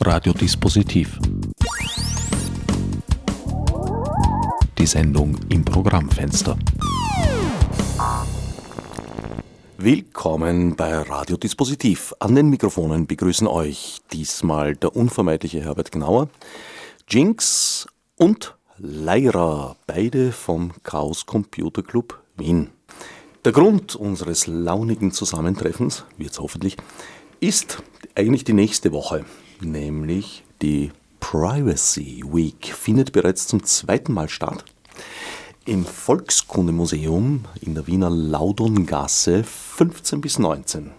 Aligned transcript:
Radiodispositiv. 0.00 1.18
Die 4.78 4.86
Sendung 4.86 5.36
im 5.48 5.64
Programmfenster. 5.64 6.56
Willkommen 9.76 10.76
bei 10.76 10.98
Radiodispositiv. 10.98 12.14
An 12.20 12.36
den 12.36 12.48
Mikrofonen 12.48 13.06
begrüßen 13.08 13.48
euch 13.48 14.00
diesmal 14.12 14.76
der 14.76 14.94
unvermeidliche 14.94 15.60
Herbert 15.62 15.90
Gnauer, 15.90 16.28
Jinx 17.08 17.86
und 18.16 18.56
Leira, 18.78 19.76
beide 19.86 20.30
vom 20.30 20.72
Chaos 20.84 21.26
Computer 21.26 21.82
Club 21.82 22.20
Wien. 22.36 22.70
Der 23.44 23.52
Grund 23.52 23.96
unseres 23.96 24.46
launigen 24.46 25.10
Zusammentreffens, 25.10 26.04
wird 26.16 26.30
es 26.30 26.38
hoffentlich, 26.38 26.76
ist 27.40 27.82
eigentlich 28.14 28.44
die 28.44 28.52
nächste 28.52 28.92
Woche, 28.92 29.24
nämlich 29.62 30.44
die 30.62 30.92
Privacy 31.20 32.24
Week. 32.26 32.66
Findet 32.66 33.12
bereits 33.12 33.46
zum 33.46 33.62
zweiten 33.64 34.12
Mal 34.12 34.28
statt. 34.28 34.64
Im 35.64 35.84
Volkskundemuseum 35.84 37.44
in 37.60 37.74
der 37.74 37.86
Wiener 37.86 38.10
Laudongasse 38.10 39.44
15 39.44 40.20
bis 40.20 40.38
19. 40.38 40.90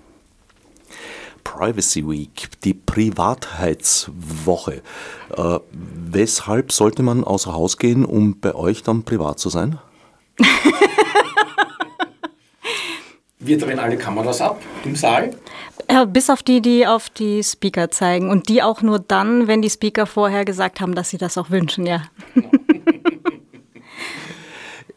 Privacy 1.44 2.08
Week, 2.08 2.50
die 2.64 2.76
Privatheitswoche. 2.76 4.84
Äh, 5.36 5.60
weshalb 5.72 6.72
sollte 6.72 7.02
man 7.02 7.24
außer 7.24 7.54
Haus 7.54 7.78
gehen, 7.78 8.06
um 8.06 8.40
bei 8.40 8.54
euch 8.54 8.84
dann 8.84 9.04
privat 9.04 9.40
zu 9.40 9.50
sein? 9.50 9.80
Wir 13.42 13.58
drehen 13.58 13.80
alle 13.80 13.96
Kameras 13.96 14.42
ab 14.42 14.62
im 14.84 14.98
Saal. 14.98 15.32
Ja, 15.90 16.04
bis 16.04 16.30
auf 16.30 16.44
die, 16.44 16.62
die 16.62 16.86
auf 16.86 17.10
die 17.10 17.42
Speaker 17.42 17.90
zeigen. 17.90 18.30
Und 18.30 18.50
die 18.50 18.62
auch 18.62 18.82
nur 18.82 19.00
dann, 19.00 19.48
wenn 19.48 19.62
die 19.62 19.70
Speaker 19.70 20.06
vorher 20.06 20.44
gesagt 20.44 20.82
haben, 20.82 20.94
dass 20.94 21.10
sie 21.10 21.18
das 21.18 21.38
auch 21.38 21.50
wünschen, 21.50 21.86
ja. 21.86 22.04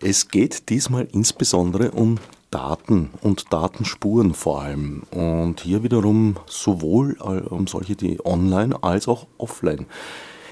es 0.01 0.27
geht 0.27 0.69
diesmal 0.71 1.07
insbesondere 1.13 1.93
um 1.93 2.19
Daten 2.51 3.11
und 3.23 3.53
Datenspuren 3.53 4.35
vor 4.35 4.63
allem. 4.63 5.05
Und 5.13 5.61
hier 5.61 5.85
wiederum 5.85 6.37
sowohl 6.47 7.13
um 7.49 7.69
solche, 7.69 7.95
die 7.95 8.19
online 8.27 8.83
als 8.83 9.07
auch 9.07 9.29
offline 9.39 9.87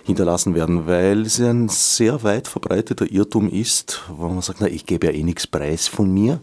hinterlassen 0.04 0.54
werden, 0.54 0.86
weil 0.86 1.22
es 1.22 1.40
ein 1.40 1.68
sehr 1.68 2.22
weit 2.22 2.46
verbreiteter 2.46 3.10
Irrtum 3.10 3.50
ist, 3.50 4.02
wo 4.08 4.28
man 4.28 4.42
sagt, 4.42 4.60
na, 4.60 4.68
ich 4.68 4.86
gebe 4.86 5.08
ja 5.08 5.12
eh 5.12 5.24
nichts 5.24 5.48
preis 5.48 5.88
von 5.88 6.14
mir. 6.14 6.40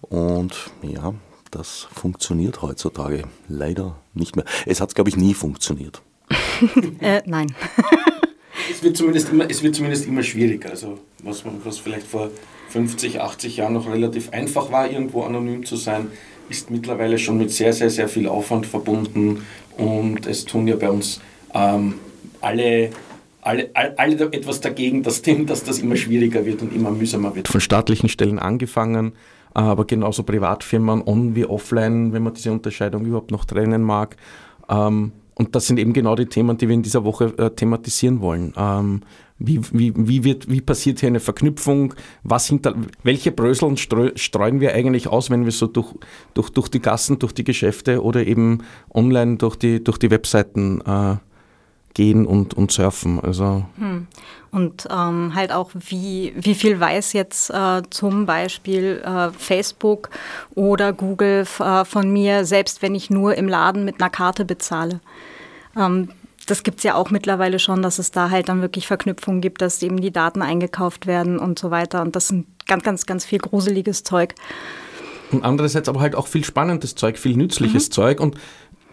Und 0.00 0.70
ja, 0.82 1.14
das 1.50 1.88
funktioniert 1.92 2.62
heutzutage 2.62 3.24
leider 3.48 3.96
nicht 4.14 4.36
mehr. 4.36 4.44
Es 4.66 4.80
hat, 4.80 4.94
glaube 4.94 5.10
ich, 5.10 5.16
nie 5.16 5.34
funktioniert. 5.34 6.02
äh, 7.00 7.22
nein. 7.26 7.54
es, 8.70 8.82
wird 8.82 8.96
zumindest 8.96 9.30
immer, 9.30 9.50
es 9.50 9.62
wird 9.62 9.74
zumindest 9.74 10.06
immer 10.06 10.22
schwieriger. 10.22 10.70
Also 10.70 10.98
was, 11.22 11.42
was 11.64 11.78
vielleicht 11.78 12.06
vor 12.06 12.30
50, 12.70 13.20
80 13.20 13.56
Jahren 13.56 13.72
noch 13.74 13.88
relativ 13.88 14.30
einfach 14.30 14.70
war, 14.70 14.90
irgendwo 14.90 15.22
anonym 15.22 15.64
zu 15.64 15.76
sein, 15.76 16.08
ist 16.48 16.70
mittlerweile 16.70 17.18
schon 17.18 17.38
mit 17.38 17.50
sehr, 17.50 17.72
sehr, 17.72 17.90
sehr 17.90 18.08
viel 18.08 18.28
Aufwand 18.28 18.66
verbunden. 18.66 19.42
Und 19.76 20.26
es 20.26 20.44
tun 20.44 20.68
ja 20.68 20.76
bei 20.76 20.90
uns 20.90 21.20
ähm, 21.54 21.94
alle 22.40 22.90
alle, 23.40 23.70
alle, 23.74 24.32
etwas 24.32 24.60
dagegen, 24.60 25.02
dass, 25.02 25.22
dass 25.22 25.64
das 25.64 25.78
immer 25.78 25.96
schwieriger 25.96 26.44
wird 26.44 26.60
und 26.60 26.74
immer 26.74 26.90
mühsamer 26.90 27.34
wird. 27.34 27.48
Von 27.48 27.60
staatlichen 27.60 28.08
Stellen 28.10 28.38
angefangen, 28.38 29.12
aber 29.62 29.84
genauso 29.86 30.22
Privatfirmen 30.22 31.02
on 31.04 31.34
wie 31.34 31.44
offline, 31.44 32.12
wenn 32.12 32.22
man 32.22 32.34
diese 32.34 32.52
Unterscheidung 32.52 33.04
überhaupt 33.04 33.30
noch 33.30 33.44
trennen 33.44 33.82
mag. 33.82 34.16
Ähm, 34.68 35.12
und 35.34 35.54
das 35.54 35.66
sind 35.66 35.78
eben 35.78 35.92
genau 35.92 36.16
die 36.16 36.26
Themen, 36.26 36.56
die 36.58 36.68
wir 36.68 36.74
in 36.74 36.82
dieser 36.82 37.04
Woche 37.04 37.32
äh, 37.38 37.50
thematisieren 37.50 38.20
wollen. 38.20 38.52
Ähm, 38.56 39.00
wie, 39.38 39.60
wie, 39.72 39.92
wie, 39.96 40.24
wird, 40.24 40.50
wie 40.50 40.60
passiert 40.60 41.00
hier 41.00 41.08
eine 41.08 41.20
Verknüpfung? 41.20 41.94
Was 42.24 42.46
hinter, 42.46 42.74
welche 43.04 43.30
Bröseln 43.30 43.76
streuen 43.76 44.60
wir 44.60 44.74
eigentlich 44.74 45.06
aus, 45.06 45.30
wenn 45.30 45.44
wir 45.44 45.52
so 45.52 45.68
durch, 45.68 45.94
durch, 46.34 46.50
durch 46.50 46.68
die 46.68 46.80
Gassen, 46.80 47.20
durch 47.20 47.32
die 47.32 47.44
Geschäfte 47.44 48.02
oder 48.02 48.26
eben 48.26 48.64
online 48.92 49.36
durch 49.36 49.56
die, 49.56 49.82
durch 49.82 49.98
die 49.98 50.10
Webseiten 50.10 50.80
äh, 50.80 51.16
gehen 51.94 52.26
und, 52.26 52.54
und 52.54 52.72
surfen. 52.72 53.20
Also. 53.20 53.64
Hm. 53.76 54.08
Und 54.50 54.88
ähm, 54.90 55.34
halt 55.34 55.52
auch, 55.52 55.70
wie, 55.74 56.32
wie 56.34 56.54
viel 56.54 56.80
weiß 56.80 57.12
jetzt 57.12 57.50
äh, 57.50 57.82
zum 57.90 58.24
Beispiel 58.24 59.02
äh, 59.04 59.30
Facebook 59.30 60.08
oder 60.54 60.92
Google 60.92 61.46
äh, 61.58 61.84
von 61.84 62.10
mir, 62.10 62.44
selbst 62.46 62.80
wenn 62.80 62.94
ich 62.94 63.10
nur 63.10 63.34
im 63.34 63.46
Laden 63.46 63.84
mit 63.84 64.00
einer 64.00 64.08
Karte 64.08 64.46
bezahle. 64.46 65.00
Ähm, 65.76 66.08
das 66.46 66.62
gibt 66.62 66.78
es 66.78 66.84
ja 66.84 66.94
auch 66.94 67.10
mittlerweile 67.10 67.58
schon, 67.58 67.82
dass 67.82 67.98
es 67.98 68.10
da 68.10 68.30
halt 68.30 68.48
dann 68.48 68.62
wirklich 68.62 68.86
Verknüpfungen 68.86 69.42
gibt, 69.42 69.60
dass 69.60 69.82
eben 69.82 70.00
die 70.00 70.10
Daten 70.10 70.40
eingekauft 70.40 71.06
werden 71.06 71.38
und 71.38 71.58
so 71.58 71.70
weiter. 71.70 72.00
Und 72.00 72.16
das 72.16 72.28
sind 72.28 72.46
ganz, 72.66 72.82
ganz, 72.82 73.06
ganz 73.06 73.24
viel 73.26 73.38
gruseliges 73.38 74.02
Zeug. 74.02 74.34
Und 75.30 75.44
andererseits 75.44 75.90
aber 75.90 76.00
halt 76.00 76.14
auch 76.14 76.26
viel 76.26 76.44
spannendes 76.44 76.94
Zeug, 76.94 77.18
viel 77.18 77.36
nützliches 77.36 77.88
mhm. 77.88 77.92
Zeug. 77.92 78.20
Und 78.20 78.36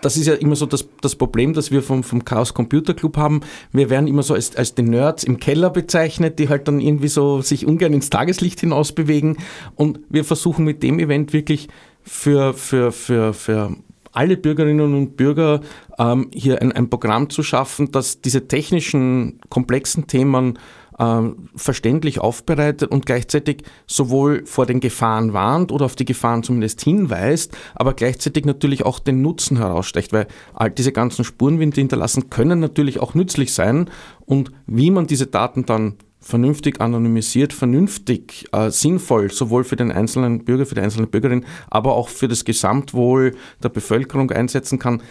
das 0.05 0.17
ist 0.17 0.27
ja 0.27 0.35
immer 0.35 0.55
so 0.55 0.67
das, 0.67 0.87
das 1.01 1.15
Problem, 1.15 1.53
das 1.53 1.71
wir 1.71 1.81
vom, 1.81 2.03
vom 2.03 2.23
Chaos 2.23 2.53
Computer 2.53 2.93
Club 2.93 3.17
haben. 3.17 3.41
Wir 3.71 3.89
werden 3.89 4.07
immer 4.07 4.21
so 4.21 4.35
als, 4.35 4.55
als 4.55 4.75
die 4.75 4.83
Nerds 4.83 5.23
im 5.23 5.39
Keller 5.39 5.71
bezeichnet, 5.71 6.37
die 6.37 6.47
halt 6.47 6.67
dann 6.67 6.79
irgendwie 6.79 7.07
so 7.07 7.41
sich 7.41 7.65
ungern 7.65 7.91
ins 7.91 8.11
Tageslicht 8.11 8.59
hinaus 8.59 8.91
bewegen. 8.91 9.37
Und 9.73 9.99
wir 10.09 10.23
versuchen 10.23 10.63
mit 10.63 10.83
dem 10.83 10.99
Event 10.99 11.33
wirklich 11.33 11.69
für, 12.03 12.53
für, 12.53 12.91
für, 12.91 13.33
für 13.33 13.75
alle 14.11 14.37
Bürgerinnen 14.37 14.93
und 14.93 15.17
Bürger 15.17 15.61
ähm, 15.97 16.29
hier 16.31 16.61
ein, 16.61 16.71
ein 16.71 16.87
Programm 16.87 17.31
zu 17.31 17.41
schaffen, 17.41 17.91
das 17.91 18.21
diese 18.21 18.47
technischen, 18.47 19.39
komplexen 19.49 20.05
Themen 20.05 20.59
ähm, 20.99 21.49
verständlich 21.55 22.19
aufbereitet 22.19 22.91
und 22.91 23.05
gleichzeitig 23.05 23.63
sowohl 23.87 24.45
vor 24.45 24.65
den 24.65 24.79
Gefahren 24.79 25.33
warnt 25.33 25.71
oder 25.71 25.85
auf 25.85 25.95
die 25.95 26.05
Gefahren 26.05 26.43
zumindest 26.43 26.81
hinweist, 26.81 27.55
aber 27.75 27.93
gleichzeitig 27.93 28.45
natürlich 28.45 28.85
auch 28.85 28.99
den 28.99 29.21
Nutzen 29.21 29.57
herausstecht, 29.57 30.13
weil 30.13 30.27
all 30.53 30.71
diese 30.71 30.91
ganzen 30.91 31.25
Spurenwinde 31.25 31.81
hinterlassen 31.81 32.29
können 32.29 32.59
natürlich 32.59 32.99
auch 32.99 33.13
nützlich 33.13 33.53
sein 33.53 33.89
und 34.25 34.51
wie 34.67 34.91
man 34.91 35.07
diese 35.07 35.27
Daten 35.27 35.65
dann 35.65 35.95
vernünftig 36.25 36.81
anonymisiert, 36.81 37.53
vernünftig, 37.53 38.47
äh, 38.51 38.71
sinnvoll, 38.71 39.31
sowohl 39.31 39.63
für 39.63 39.75
den 39.75 39.91
einzelnen 39.91 40.43
Bürger, 40.43 40.65
für 40.65 40.73
die 40.73 40.81
einzelne 40.81 41.05
Bürgerin, 41.05 41.45
aber 41.69 41.93
auch 41.93 42.09
für 42.09 42.27
das 42.27 42.45
Gesamtwohl 42.45 43.35
der 43.61 43.69
Bevölkerung 43.69 44.31
einsetzen 44.31 44.79
kann. 44.79 45.03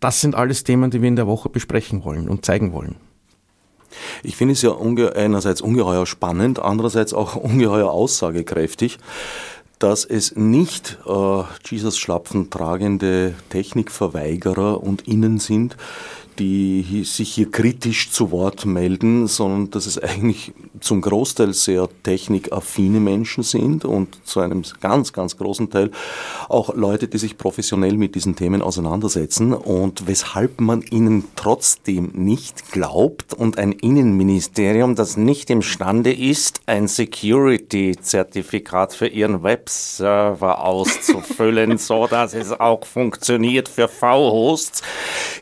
Das 0.00 0.20
sind 0.20 0.34
alles 0.34 0.62
Themen, 0.62 0.90
die 0.90 1.00
wir 1.00 1.08
in 1.08 1.16
der 1.16 1.26
Woche 1.26 1.48
besprechen 1.48 2.04
wollen 2.04 2.28
und 2.28 2.44
zeigen 2.44 2.74
wollen. 2.74 2.96
Ich 4.22 4.36
finde 4.36 4.52
es 4.52 4.62
ja 4.62 4.70
unge 4.70 5.14
einerseits 5.14 5.60
ungeheuer 5.60 6.06
spannend, 6.06 6.58
andererseits 6.58 7.12
auch 7.12 7.36
ungeheuer 7.36 7.90
aussagekräftig, 7.90 8.98
dass 9.78 10.04
es 10.04 10.36
nicht 10.36 10.98
äh, 11.06 11.42
Jesus-Schlapfen 11.64 12.50
tragende 12.50 13.34
Technikverweigerer 13.48 14.82
und 14.82 15.08
Innen 15.08 15.38
sind, 15.38 15.76
die 16.38 17.04
sich 17.04 17.34
hier 17.34 17.50
kritisch 17.50 18.10
zu 18.10 18.30
Wort 18.30 18.64
melden, 18.64 19.26
sondern 19.26 19.70
dass 19.70 19.86
es 19.86 19.98
eigentlich 19.98 20.52
zum 20.80 21.00
Großteil 21.00 21.52
sehr 21.52 21.88
technikaffine 22.02 23.00
Menschen 23.00 23.42
sind 23.42 23.84
und 23.84 24.26
zu 24.26 24.38
einem 24.40 24.62
ganz, 24.80 25.12
ganz 25.12 25.36
großen 25.36 25.70
Teil 25.70 25.90
auch 26.48 26.74
Leute, 26.74 27.08
die 27.08 27.18
sich 27.18 27.36
professionell 27.36 27.96
mit 27.96 28.14
diesen 28.14 28.36
Themen 28.36 28.62
auseinandersetzen 28.62 29.52
und 29.52 30.06
weshalb 30.06 30.60
man 30.60 30.82
ihnen 30.82 31.24
trotzdem 31.36 32.12
nicht 32.14 32.72
glaubt 32.72 33.34
und 33.34 33.58
ein 33.58 33.72
Innenministerium, 33.72 34.94
das 34.94 35.16
nicht 35.16 35.50
imstande 35.50 36.12
ist, 36.12 36.60
ein 36.66 36.86
Security-Zertifikat 36.88 38.94
für 38.94 39.08
ihren 39.08 39.42
Webserver 39.42 40.64
auszufüllen, 40.64 41.78
so 41.78 42.06
dass 42.06 42.34
es 42.34 42.52
auch 42.52 42.84
funktioniert 42.84 43.68
für 43.68 43.88
V-Hosts. 43.88 44.82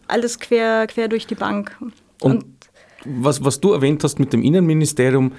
alles 0.07 0.39
quer, 0.39 0.87
quer 0.87 1.07
durch 1.07 1.27
die 1.27 1.35
Bank. 1.35 1.75
Und, 2.19 2.33
und 2.33 2.45
was, 3.05 3.43
was 3.43 3.59
du 3.59 3.73
erwähnt 3.73 4.03
hast 4.03 4.19
mit 4.19 4.33
dem 4.33 4.43
Innenministerium, 4.43 5.33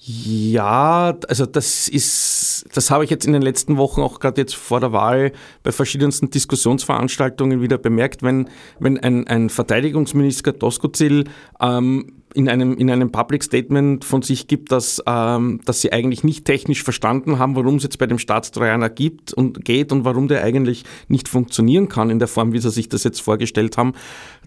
ja, 0.00 1.16
also 1.28 1.44
das 1.44 1.88
ist, 1.88 2.66
das 2.72 2.90
habe 2.90 3.02
ich 3.02 3.10
jetzt 3.10 3.26
in 3.26 3.32
den 3.32 3.42
letzten 3.42 3.76
Wochen 3.78 4.00
auch 4.00 4.20
gerade 4.20 4.40
jetzt 4.40 4.54
vor 4.54 4.78
der 4.78 4.92
Wahl 4.92 5.32
bei 5.64 5.72
verschiedensten 5.72 6.30
Diskussionsveranstaltungen 6.30 7.60
wieder 7.62 7.78
bemerkt, 7.78 8.22
wenn, 8.22 8.48
wenn 8.78 8.98
ein, 8.98 9.26
ein 9.26 9.50
Verteidigungsminister 9.50 10.52
Doskozil 10.52 11.24
ähm, 11.60 12.17
in 12.34 12.48
einem, 12.48 12.76
in 12.76 12.90
einem 12.90 13.10
Public 13.10 13.42
Statement 13.42 14.04
von 14.04 14.22
sich 14.22 14.46
gibt, 14.46 14.72
dass, 14.72 15.02
ähm, 15.06 15.60
dass 15.64 15.80
sie 15.80 15.92
eigentlich 15.92 16.24
nicht 16.24 16.44
technisch 16.44 16.82
verstanden 16.82 17.38
haben, 17.38 17.56
worum 17.56 17.76
es 17.76 17.82
jetzt 17.82 17.98
bei 17.98 18.06
dem 18.06 18.18
Staatstrojaner 18.18 18.90
gibt 18.90 19.32
und 19.32 19.64
geht 19.64 19.92
und 19.92 20.04
warum 20.04 20.28
der 20.28 20.42
eigentlich 20.44 20.84
nicht 21.08 21.28
funktionieren 21.28 21.88
kann 21.88 22.10
in 22.10 22.18
der 22.18 22.28
Form, 22.28 22.52
wie 22.52 22.58
sie 22.58 22.70
sich 22.70 22.88
das 22.88 23.04
jetzt 23.04 23.20
vorgestellt 23.20 23.76
haben, 23.76 23.94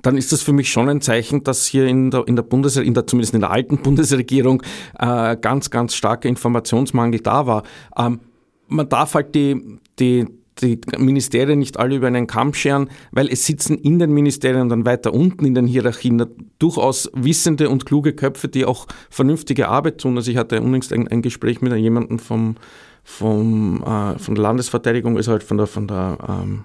dann 0.01 0.17
ist 0.17 0.31
das 0.31 0.41
für 0.41 0.53
mich 0.53 0.71
schon 0.71 0.89
ein 0.89 1.01
Zeichen, 1.01 1.43
dass 1.43 1.65
hier 1.65 1.87
in 1.87 2.11
der, 2.11 2.27
in 2.27 2.35
der 2.35 2.43
Bundesregierung, 2.43 2.87
in 2.87 2.93
der, 2.93 3.07
zumindest 3.07 3.33
in 3.33 3.41
der 3.41 3.51
alten 3.51 3.77
Bundesregierung, 3.83 4.61
äh, 4.99 5.37
ganz, 5.37 5.69
ganz 5.69 5.95
starker 5.95 6.29
Informationsmangel 6.29 7.19
da 7.19 7.45
war. 7.47 7.63
Ähm, 7.97 8.19
man 8.67 8.87
darf 8.87 9.15
halt 9.15 9.35
die, 9.35 9.79
die, 9.99 10.25
die 10.61 10.79
Ministerien 10.97 11.59
nicht 11.59 11.77
alle 11.77 11.95
über 11.95 12.07
einen 12.07 12.27
Kamm 12.27 12.53
scheren, 12.53 12.89
weil 13.11 13.27
es 13.27 13.45
sitzen 13.45 13.77
in 13.77 13.99
den 13.99 14.11
Ministerien 14.11 14.69
dann 14.69 14.85
weiter 14.85 15.13
unten 15.13 15.45
in 15.45 15.55
den 15.55 15.67
Hierarchien 15.67 16.23
durchaus 16.59 17.09
wissende 17.13 17.69
und 17.69 17.85
kluge 17.85 18.13
Köpfe, 18.13 18.47
die 18.47 18.65
auch 18.65 18.87
vernünftige 19.09 19.67
Arbeit 19.67 19.99
tun. 19.99 20.17
Also 20.17 20.31
ich 20.31 20.37
hatte 20.37 20.61
unlängst 20.61 20.93
ein, 20.93 21.07
ein 21.07 21.21
Gespräch 21.21 21.61
mit 21.61 21.73
jemandem 21.73 22.19
vom, 22.19 22.55
vom, 23.03 23.83
äh, 23.83 24.19
von 24.19 24.35
der 24.35 24.43
Landesverteidigung, 24.43 25.17
also 25.17 25.31
halt 25.31 25.43
von 25.43 25.57
der, 25.57 25.67
von 25.67 25.87
der 25.87 26.17
ähm, 26.27 26.63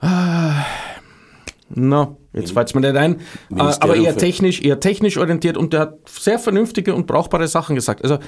äh, 0.00 0.62
na, 1.70 2.16
jetzt 2.32 2.52
fällt 2.52 2.68
es 2.68 2.74
mir 2.74 2.80
nicht 2.80 2.96
ein. 2.96 3.16
Äh, 3.54 3.60
aber 3.80 3.96
eher 3.96 4.16
technisch, 4.16 4.62
eher 4.62 4.80
technisch 4.80 5.18
orientiert 5.18 5.56
und 5.56 5.72
der 5.72 5.80
hat 5.80 6.08
sehr 6.08 6.38
vernünftige 6.38 6.94
und 6.94 7.06
brauchbare 7.06 7.46
Sachen 7.46 7.74
gesagt. 7.74 8.02
Also 8.02 8.18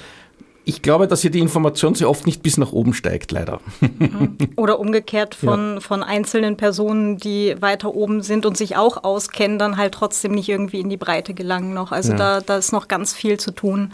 ich 0.63 0.81
glaube, 0.81 1.07
dass 1.07 1.21
hier 1.21 1.31
die 1.31 1.39
Information 1.39 1.95
sehr 1.95 2.09
oft 2.09 2.25
nicht 2.25 2.43
bis 2.43 2.57
nach 2.57 2.71
oben 2.71 2.93
steigt, 2.93 3.31
leider. 3.31 3.59
Oder 4.55 4.79
umgekehrt 4.79 5.33
von, 5.33 5.75
ja. 5.75 5.79
von 5.79 6.03
einzelnen 6.03 6.55
Personen, 6.55 7.17
die 7.17 7.55
weiter 7.59 7.95
oben 7.95 8.21
sind 8.21 8.45
und 8.45 8.57
sich 8.57 8.77
auch 8.77 9.03
auskennen, 9.03 9.57
dann 9.57 9.77
halt 9.77 9.93
trotzdem 9.93 10.33
nicht 10.33 10.49
irgendwie 10.49 10.79
in 10.79 10.89
die 10.89 10.97
Breite 10.97 11.33
gelangen 11.33 11.73
noch. 11.73 11.91
Also 11.91 12.11
ja. 12.11 12.17
da, 12.17 12.41
da 12.41 12.57
ist 12.57 12.71
noch 12.71 12.87
ganz 12.87 13.13
viel 13.13 13.39
zu 13.39 13.51
tun. 13.51 13.91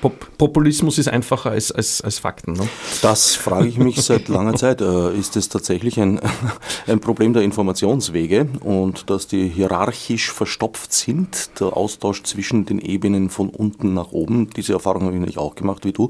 Pop 0.00 0.38
Populismus 0.38 0.96
ist 0.96 1.08
einfacher 1.08 1.50
als, 1.50 1.70
als, 1.70 2.00
als 2.00 2.18
Fakten. 2.18 2.54
Ne? 2.54 2.66
Das 3.02 3.34
frage 3.34 3.68
ich 3.68 3.76
mich 3.76 4.00
seit 4.00 4.28
langer 4.28 4.54
Zeit. 4.54 4.80
Äh, 4.80 5.14
ist 5.14 5.36
es 5.36 5.50
tatsächlich 5.50 6.00
ein, 6.00 6.18
ein 6.86 7.00
Problem 7.00 7.34
der 7.34 7.42
Informationswege 7.42 8.48
und 8.60 9.10
dass 9.10 9.26
die 9.26 9.48
hierarchisch 9.48 10.32
verstopft 10.32 10.94
sind, 10.94 11.60
der 11.60 11.76
Austausch 11.76 12.22
zwischen 12.22 12.64
den 12.64 12.78
Ebenen 12.78 13.28
von 13.28 13.50
unten 13.50 13.92
nach 13.92 14.12
oben, 14.12 14.48
diese 14.50 14.72
Erfahrung 14.72 15.02
habe 15.02 15.12
ich 15.12 15.20
nämlich 15.20 15.38
auch 15.38 15.54
gemacht 15.54 15.84
wie 15.84 15.92
du, 15.92 16.08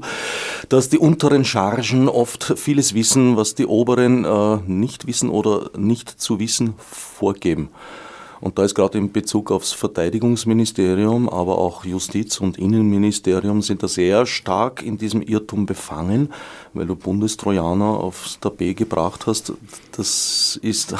dass 0.69 0.87
die 0.87 0.97
unteren 0.97 1.43
Chargen 1.43 2.07
oft 2.07 2.53
vieles 2.57 2.93
wissen, 2.93 3.35
was 3.35 3.55
die 3.55 3.65
oberen 3.65 4.23
äh, 4.23 4.57
nicht 4.65 5.07
wissen 5.07 5.29
oder 5.29 5.71
nicht 5.77 6.09
zu 6.21 6.39
wissen 6.39 6.73
vorgeben. 6.77 7.69
Und 8.41 8.57
da 8.57 8.63
ist 8.63 8.73
gerade 8.73 8.97
in 8.97 9.11
Bezug 9.11 9.51
aufs 9.51 9.71
Verteidigungsministerium, 9.71 11.29
aber 11.29 11.59
auch 11.59 11.85
Justiz- 11.85 12.41
und 12.41 12.57
Innenministerium 12.57 13.61
sind 13.61 13.83
da 13.83 13.87
sehr 13.87 14.25
stark 14.25 14.81
in 14.81 14.97
diesem 14.97 15.21
Irrtum 15.21 15.67
befangen, 15.67 16.33
weil 16.73 16.87
du 16.87 16.95
Bundestrojaner 16.95 17.85
aufs 17.85 18.39
Tapet 18.39 18.77
gebracht 18.77 19.27
hast. 19.27 19.53
Das 19.95 20.59
ist, 20.63 20.95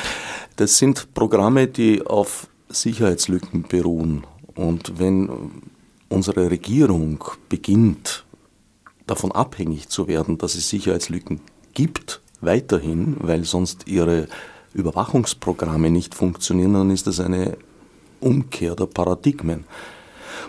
das 0.56 0.76
sind 0.76 1.14
Programme, 1.14 1.66
die 1.66 2.06
auf 2.06 2.46
Sicherheitslücken 2.68 3.62
beruhen. 3.62 4.24
Und 4.54 4.98
wenn 4.98 5.30
unsere 6.10 6.50
Regierung 6.50 7.24
beginnt, 7.48 8.24
davon 9.06 9.32
abhängig 9.32 9.88
zu 9.88 10.08
werden, 10.08 10.36
dass 10.36 10.54
es 10.54 10.68
Sicherheitslücken 10.68 11.40
gibt, 11.72 12.20
weiterhin, 12.42 13.16
weil 13.20 13.44
sonst 13.44 13.88
ihre 13.88 14.28
Überwachungsprogramme 14.74 15.90
nicht 15.90 16.14
funktionieren, 16.14 16.74
dann 16.74 16.90
ist 16.90 17.06
das 17.06 17.20
eine 17.20 17.56
Umkehr 18.20 18.74
der 18.74 18.86
Paradigmen 18.86 19.64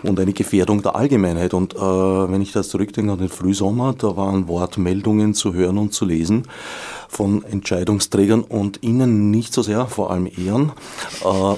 und 0.02 0.20
eine 0.20 0.32
Gefährdung 0.32 0.82
der 0.82 0.96
Allgemeinheit. 0.96 1.54
Und 1.54 1.74
äh, 1.74 1.78
wenn 1.78 2.42
ich 2.42 2.52
das 2.52 2.68
zurückdenke 2.68 3.12
an 3.12 3.18
den 3.18 3.28
Frühsommer, 3.28 3.94
da 3.96 4.16
waren 4.16 4.48
Wortmeldungen 4.48 5.34
zu 5.34 5.54
hören 5.54 5.78
und 5.78 5.92
zu 5.92 6.04
lesen 6.04 6.44
von 7.08 7.44
Entscheidungsträgern 7.44 8.42
und 8.42 8.82
ihnen 8.82 9.30
nicht 9.30 9.52
so 9.52 9.62
sehr, 9.62 9.86
vor 9.86 10.10
allem 10.10 10.26
Ehren, 10.26 10.72
äh, 11.24 11.54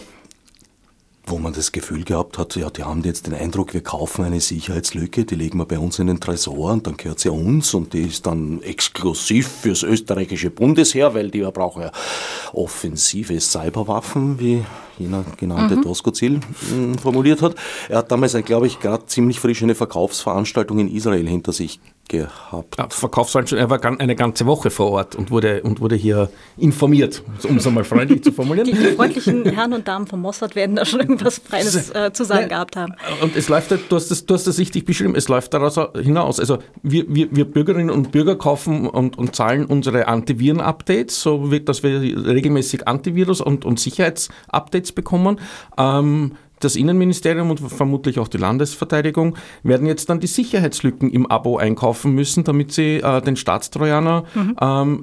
wo 1.26 1.38
man 1.38 1.52
das 1.52 1.72
Gefühl 1.72 2.04
gehabt 2.04 2.38
hat, 2.38 2.54
ja, 2.54 2.70
die 2.70 2.84
haben 2.84 3.02
jetzt 3.02 3.26
den 3.26 3.34
Eindruck, 3.34 3.74
wir 3.74 3.82
kaufen 3.82 4.24
eine 4.24 4.40
Sicherheitslücke, 4.40 5.24
die 5.24 5.34
legen 5.34 5.58
wir 5.58 5.66
bei 5.66 5.78
uns 5.78 5.98
in 5.98 6.06
den 6.06 6.20
Tresor 6.20 6.72
und 6.72 6.86
dann 6.86 6.96
gehört 6.96 7.18
sie 7.18 7.30
uns 7.30 7.74
und 7.74 7.92
die 7.92 8.02
ist 8.02 8.26
dann 8.26 8.62
exklusiv 8.62 9.48
fürs 9.48 9.82
österreichische 9.82 10.50
Bundesheer, 10.50 11.14
weil 11.14 11.30
die 11.30 11.40
brauchen 11.40 11.82
ja 11.82 11.92
offensive 12.52 13.40
Cyberwaffen, 13.40 14.38
wie 14.38 14.64
jener 14.98 15.24
genannte 15.36 15.76
mhm. 15.76 15.82
Doskozil 15.82 16.40
hm, 16.70 16.96
formuliert 16.96 17.42
hat. 17.42 17.56
Er 17.88 17.98
hat 17.98 18.12
damals, 18.12 18.36
glaube 18.44 18.68
ich, 18.68 18.78
gerade 18.78 19.06
ziemlich 19.06 19.40
frisch 19.40 19.62
eine 19.62 19.74
Verkaufsveranstaltung 19.74 20.78
in 20.78 20.94
Israel 20.94 21.28
hinter 21.28 21.52
sich 21.52 21.80
gehabt. 22.08 22.78
Ja, 22.78 22.88
Verkaufsveranstaltung, 22.88 23.68
er 23.68 23.70
war 23.70 24.00
eine 24.00 24.16
ganze 24.16 24.46
Woche 24.46 24.70
vor 24.70 24.90
Ort 24.90 25.14
und 25.14 25.30
wurde, 25.30 25.62
und 25.62 25.80
wurde 25.80 25.96
hier 25.96 26.30
informiert, 26.56 27.22
um 27.42 27.56
es 27.56 27.66
einmal 27.66 27.84
freundlich 27.84 28.22
zu 28.22 28.32
formulieren. 28.32 28.66
Die, 28.66 28.72
die, 28.72 28.94
freundlichen 28.94 29.44
Herren 29.44 29.72
und 29.72 29.86
Damen 29.86 30.06
vom 30.06 30.20
Mossad 30.20 30.56
werden 30.56 30.76
da 30.76 30.84
schon 30.84 31.00
irgendwas 31.00 31.38
Feines 31.38 31.90
äh, 31.94 32.12
zu 32.12 32.24
sagen 32.24 32.42
ja, 32.42 32.48
gehabt 32.48 32.76
haben. 32.76 32.94
Und 33.22 33.36
es 33.36 33.48
läuft, 33.48 33.70
du 33.70 33.96
hast, 33.96 34.10
das, 34.10 34.26
du 34.26 34.34
hast 34.34 34.46
das 34.46 34.58
richtig 34.58 34.84
beschrieben, 34.84 35.14
es 35.14 35.28
läuft 35.28 35.54
daraus 35.54 35.78
hinaus. 36.00 36.40
Also 36.40 36.58
wir, 36.82 37.04
wir, 37.08 37.28
wir 37.34 37.44
Bürgerinnen 37.44 37.90
und 37.90 38.12
Bürger 38.12 38.36
kaufen 38.36 38.88
und, 38.88 39.18
und 39.18 39.36
zahlen 39.36 39.66
unsere 39.66 40.08
Antiviren-Updates, 40.08 41.20
so 41.20 41.50
dass 41.58 41.82
wir 41.82 42.00
regelmäßig 42.00 42.88
Antivirus- 42.88 43.42
und, 43.42 43.64
und 43.64 43.78
Sicherheits-Updates 43.78 44.92
bekommen. 44.92 45.38
Ähm, 45.78 46.32
das 46.60 46.76
Innenministerium 46.76 47.50
und 47.50 47.60
vermutlich 47.60 48.18
auch 48.18 48.28
die 48.28 48.38
Landesverteidigung 48.38 49.36
werden 49.62 49.86
jetzt 49.86 50.08
dann 50.08 50.20
die 50.20 50.26
Sicherheitslücken 50.26 51.10
im 51.10 51.26
Abo 51.26 51.58
einkaufen 51.58 52.12
müssen, 52.12 52.44
damit 52.44 52.72
sie 52.72 52.96
äh, 52.96 53.20
den 53.20 53.36
Staatstrojaner, 53.36 54.24
mhm. 54.34 54.56
ähm, 54.60 55.00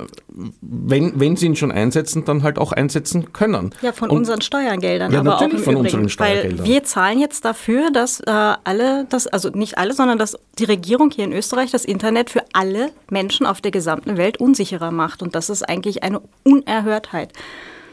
wenn, 0.62 1.20
wenn 1.20 1.36
sie 1.36 1.46
ihn 1.46 1.56
schon 1.56 1.72
einsetzen, 1.72 2.26
dann 2.26 2.44
halt 2.44 2.58
auch 2.58 2.72
einsetzen 2.72 3.34
können. 3.34 3.72
Ja, 3.82 3.92
von 3.92 4.10
und, 4.10 4.18
unseren 4.18 4.42
Steuergeldern. 4.42 5.12
Ja, 5.12 5.20
aber 5.20 5.32
natürlich 5.32 5.62
auch 5.62 5.66
von 5.66 5.74
Übrigen, 5.74 5.86
unseren 5.86 6.10
Steuergeldern. 6.10 6.60
Weil 6.60 6.66
wir 6.66 6.84
zahlen 6.84 7.20
jetzt 7.20 7.46
dafür, 7.46 7.92
dass 7.92 8.20
äh, 8.22 8.32
alle, 8.32 9.06
das, 9.10 9.28
also 9.28 9.50
nicht 9.50 9.78
alle, 9.78 9.94
sondern 9.94 10.18
dass 10.18 10.38
die 10.58 10.66
Regierung 10.66 11.12
hier 11.12 11.26
in 11.26 11.34
Österreich 11.34 11.72
das 11.72 11.86
Internet 11.86 12.30
für 12.30 12.44
alle 12.54 12.92
Menschen 13.10 13.46
auf 13.46 13.62
der 13.62 13.72
gesamten 13.72 14.18
Welt 14.18 14.38
unsicherer 14.38 14.92
macht. 14.92 15.22
Und 15.22 15.36
das 15.36 15.50
ist 15.50 15.64
eigentlich 15.64 16.04
eine 16.04 16.22
Unerhörtheit. 16.44 17.32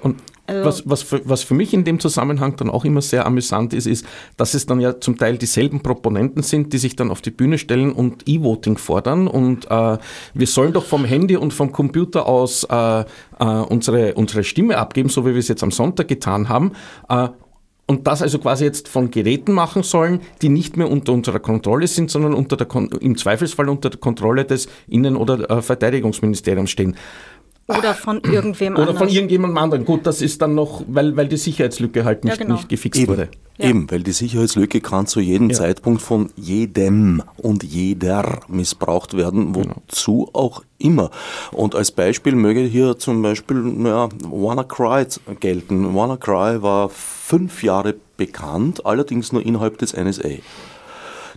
Und 0.02 0.16
also 0.50 0.64
was, 0.64 0.82
was, 0.88 1.02
für, 1.02 1.20
was 1.24 1.42
für 1.42 1.54
mich 1.54 1.72
in 1.72 1.84
dem 1.84 2.00
Zusammenhang 2.00 2.56
dann 2.56 2.70
auch 2.70 2.84
immer 2.84 3.02
sehr 3.02 3.26
amüsant 3.26 3.72
ist, 3.72 3.86
ist, 3.86 4.04
dass 4.36 4.54
es 4.54 4.66
dann 4.66 4.80
ja 4.80 5.00
zum 5.00 5.16
Teil 5.18 5.38
dieselben 5.38 5.80
Proponenten 5.80 6.42
sind, 6.42 6.72
die 6.72 6.78
sich 6.78 6.96
dann 6.96 7.10
auf 7.10 7.20
die 7.20 7.30
Bühne 7.30 7.58
stellen 7.58 7.92
und 7.92 8.28
E-Voting 8.28 8.78
fordern. 8.78 9.28
Und 9.28 9.70
äh, 9.70 9.98
wir 10.34 10.46
sollen 10.46 10.72
doch 10.72 10.84
vom 10.84 11.04
Handy 11.04 11.36
und 11.36 11.52
vom 11.52 11.72
Computer 11.72 12.26
aus 12.26 12.64
äh, 12.64 13.00
äh, 13.00 13.04
unsere, 13.38 14.14
unsere 14.14 14.44
Stimme 14.44 14.78
abgeben, 14.78 15.08
so 15.08 15.24
wie 15.24 15.32
wir 15.32 15.38
es 15.38 15.48
jetzt 15.48 15.62
am 15.62 15.70
Sonntag 15.70 16.08
getan 16.08 16.48
haben. 16.48 16.72
Äh, 17.08 17.28
und 17.90 18.06
das 18.06 18.22
also 18.22 18.38
quasi 18.38 18.64
jetzt 18.64 18.86
von 18.86 19.10
Geräten 19.10 19.52
machen 19.52 19.82
sollen, 19.82 20.20
die 20.42 20.48
nicht 20.48 20.76
mehr 20.76 20.88
unter 20.88 21.12
unserer 21.12 21.40
Kontrolle 21.40 21.88
sind, 21.88 22.08
sondern 22.08 22.34
unter 22.34 22.56
der 22.56 22.68
im 23.00 23.16
Zweifelsfall 23.16 23.68
unter 23.68 23.90
der 23.90 23.98
Kontrolle 23.98 24.44
des 24.44 24.68
Innen- 24.86 25.16
oder 25.16 25.50
äh, 25.50 25.60
Verteidigungsministeriums 25.60 26.70
stehen. 26.70 26.94
Oder 27.78 27.94
von 27.94 28.20
irgendwem 28.22 28.76
anderen. 28.76 28.88
Oder 28.88 28.98
von 28.98 29.08
irgendjemandem 29.08 29.58
anderen. 29.58 29.84
Gut, 29.84 30.06
das 30.06 30.22
ist 30.22 30.42
dann 30.42 30.54
noch, 30.54 30.82
weil, 30.86 31.16
weil 31.16 31.28
die 31.28 31.36
Sicherheitslücke 31.36 32.04
halt 32.04 32.24
nicht, 32.24 32.38
ja, 32.38 32.42
genau. 32.42 32.56
nicht 32.56 32.68
gefixt 32.68 33.00
Eben. 33.00 33.08
wurde. 33.08 33.28
Ja. 33.58 33.68
Eben, 33.68 33.90
weil 33.90 34.02
die 34.02 34.12
Sicherheitslücke 34.12 34.80
kann 34.80 35.06
zu 35.06 35.20
jedem 35.20 35.50
ja. 35.50 35.56
Zeitpunkt 35.56 36.00
von 36.00 36.30
jedem 36.36 37.22
und 37.36 37.62
jeder 37.62 38.40
missbraucht 38.48 39.14
werden, 39.14 39.52
genau. 39.52 39.74
wozu 39.86 40.24
genau. 40.24 40.30
auch 40.32 40.64
immer. 40.78 41.10
Und 41.52 41.74
als 41.74 41.92
Beispiel 41.92 42.34
möge 42.34 42.60
hier 42.60 42.98
zum 42.98 43.20
Beispiel 43.20 43.74
ja, 43.84 44.08
WannaCry 44.22 45.06
gelten. 45.40 45.94
WannaCry 45.94 46.62
war 46.62 46.88
fünf 46.88 47.62
Jahre 47.62 47.96
bekannt, 48.16 48.86
allerdings 48.86 49.32
nur 49.32 49.44
innerhalb 49.44 49.78
des 49.78 49.94
NSA. 49.94 50.28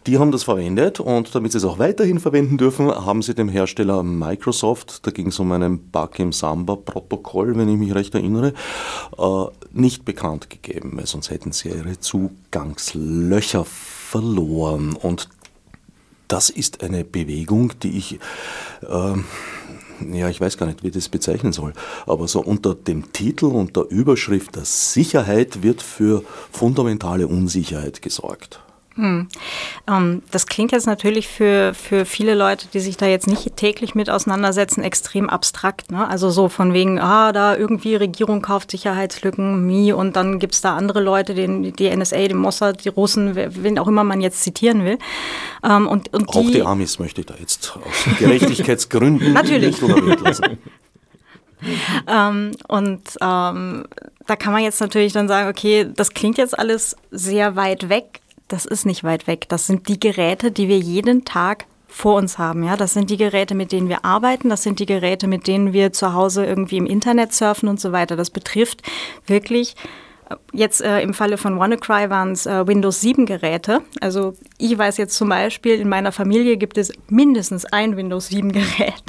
Die 0.05 0.19
haben 0.19 0.31
das 0.33 0.43
verwendet 0.43 0.99
und 0.99 1.33
damit 1.33 1.53
sie 1.53 1.59
es 1.59 1.63
auch 1.63 1.79
weiterhin 1.79 2.19
verwenden 2.19 2.57
dürfen, 2.57 2.91
haben 2.91 3.21
sie 3.21 3.33
dem 3.33 3.47
Hersteller 3.47 4.03
Microsoft, 4.03 5.07
da 5.07 5.11
ging 5.11 5.27
es 5.27 5.39
um 5.39 5.49
einen 5.53 5.79
Bug 5.91 6.19
im 6.19 6.33
Samba-Protokoll, 6.33 7.55
wenn 7.55 7.69
ich 7.69 7.77
mich 7.77 7.95
recht 7.95 8.13
erinnere, 8.13 8.53
äh, 9.17 9.45
nicht 9.71 10.03
bekannt 10.03 10.49
gegeben, 10.49 10.91
weil 10.95 11.07
sonst 11.07 11.29
hätten 11.29 11.53
sie 11.53 11.69
ihre 11.69 11.99
Zugangslöcher 11.99 13.63
verloren. 13.63 14.97
Und 15.01 15.29
das 16.27 16.49
ist 16.49 16.83
eine 16.83 17.05
Bewegung, 17.05 17.71
die 17.81 17.97
ich, 17.97 18.19
äh, 18.81 20.17
ja, 20.17 20.27
ich 20.27 20.41
weiß 20.41 20.57
gar 20.57 20.65
nicht, 20.65 20.83
wie 20.83 20.87
ich 20.87 20.93
das 20.93 21.07
bezeichnen 21.07 21.53
soll, 21.53 21.71
aber 22.05 22.27
so 22.27 22.41
unter 22.41 22.75
dem 22.75 23.13
Titel 23.13 23.45
und 23.45 23.77
der 23.77 23.89
Überschrift 23.89 24.57
der 24.57 24.65
Sicherheit 24.65 25.63
wird 25.63 25.81
für 25.81 26.23
fundamentale 26.51 27.25
Unsicherheit 27.25 28.01
gesorgt. 28.01 28.59
Hm. 28.95 29.27
Ähm, 29.87 30.21
das 30.29 30.45
klingt 30.45 30.71
jetzt 30.71 30.85
natürlich 30.85 31.27
für, 31.27 31.73
für 31.73 32.05
viele 32.05 32.35
Leute, 32.35 32.67
die 32.73 32.79
sich 32.79 32.95
da 32.95 33.07
jetzt 33.07 33.27
nicht 33.27 33.55
täglich 33.57 33.95
mit 33.95 34.09
auseinandersetzen, 34.09 34.83
extrem 34.83 35.29
abstrakt. 35.29 35.91
Ne? 35.91 36.07
Also 36.07 36.29
so 36.29 36.47
von 36.47 36.73
wegen, 36.73 36.99
ah, 36.99 37.31
da 37.31 37.57
irgendwie 37.57 37.95
Regierung 37.95 38.43
kauft 38.43 38.69
Sicherheitslücken, 38.69 39.65
mi, 39.65 39.93
und 39.93 40.15
dann 40.15 40.37
gibt 40.37 40.53
es 40.53 40.61
da 40.61 40.75
andere 40.75 41.01
Leute, 41.01 41.33
den, 41.33 41.73
die 41.73 41.95
NSA, 41.95 42.27
die 42.27 42.33
Mossad, 42.35 42.85
die 42.85 42.89
Russen, 42.89 43.35
wen 43.35 43.79
auch 43.79 43.87
immer 43.87 44.03
man 44.03 44.21
jetzt 44.21 44.43
zitieren 44.43 44.85
will. 44.85 44.99
Ähm, 45.63 45.87
und, 45.87 46.13
und 46.13 46.29
auch 46.29 46.41
die, 46.41 46.51
die 46.51 46.61
Amis 46.61 46.99
möchte 46.99 47.21
ich 47.21 47.27
da 47.27 47.35
jetzt 47.39 47.75
aus 47.75 48.17
Gerechtigkeitsgründen 48.19 49.33
natürlich. 49.33 49.81
lassen. 49.81 50.59
ähm, 52.07 52.51
und 52.67 53.01
ähm, 53.21 53.85
da 54.27 54.35
kann 54.35 54.53
man 54.53 54.63
jetzt 54.63 54.79
natürlich 54.81 55.13
dann 55.13 55.27
sagen, 55.27 55.49
okay, 55.49 55.87
das 55.93 56.11
klingt 56.11 56.37
jetzt 56.37 56.57
alles 56.57 56.95
sehr 57.11 57.55
weit 57.55 57.89
weg, 57.89 58.21
das 58.53 58.65
ist 58.65 58.85
nicht 58.85 59.03
weit 59.03 59.25
weg. 59.25 59.47
Das 59.49 59.65
sind 59.65 59.87
die 59.87 59.99
Geräte, 59.99 60.51
die 60.51 60.67
wir 60.67 60.77
jeden 60.77 61.25
Tag 61.25 61.65
vor 61.87 62.17
uns 62.17 62.37
haben. 62.37 62.63
Ja, 62.63 62.77
das 62.77 62.93
sind 62.93 63.09
die 63.09 63.17
Geräte, 63.17 63.55
mit 63.55 63.71
denen 63.71 63.89
wir 63.89 64.05
arbeiten. 64.05 64.49
Das 64.49 64.61
sind 64.61 64.79
die 64.79 64.85
Geräte, 64.85 65.25
mit 65.25 65.47
denen 65.47 65.73
wir 65.73 65.91
zu 65.91 66.13
Hause 66.13 66.45
irgendwie 66.45 66.77
im 66.77 66.85
Internet 66.85 67.33
surfen 67.33 67.67
und 67.67 67.79
so 67.79 67.91
weiter. 67.91 68.15
Das 68.15 68.29
betrifft 68.29 68.83
wirklich 69.25 69.75
äh, 70.29 70.35
Jetzt 70.51 70.81
äh, 70.81 71.01
im 71.01 71.15
Falle 71.15 71.37
von 71.37 71.57
WannaCry 71.57 72.11
waren 72.11 72.33
es 72.33 72.45
äh, 72.45 72.67
Windows 72.67 73.01
7 73.01 73.25
Geräte. 73.25 73.81
Also 74.01 74.35
ich 74.59 74.77
weiß 74.77 74.97
jetzt 74.97 75.15
zum 75.15 75.29
Beispiel, 75.29 75.79
in 75.79 75.89
meiner 75.89 76.11
Familie 76.11 76.57
gibt 76.57 76.77
es 76.77 76.93
mindestens 77.09 77.65
ein 77.65 77.97
Windows 77.97 78.27
7 78.27 78.51
Gerät, 78.51 79.03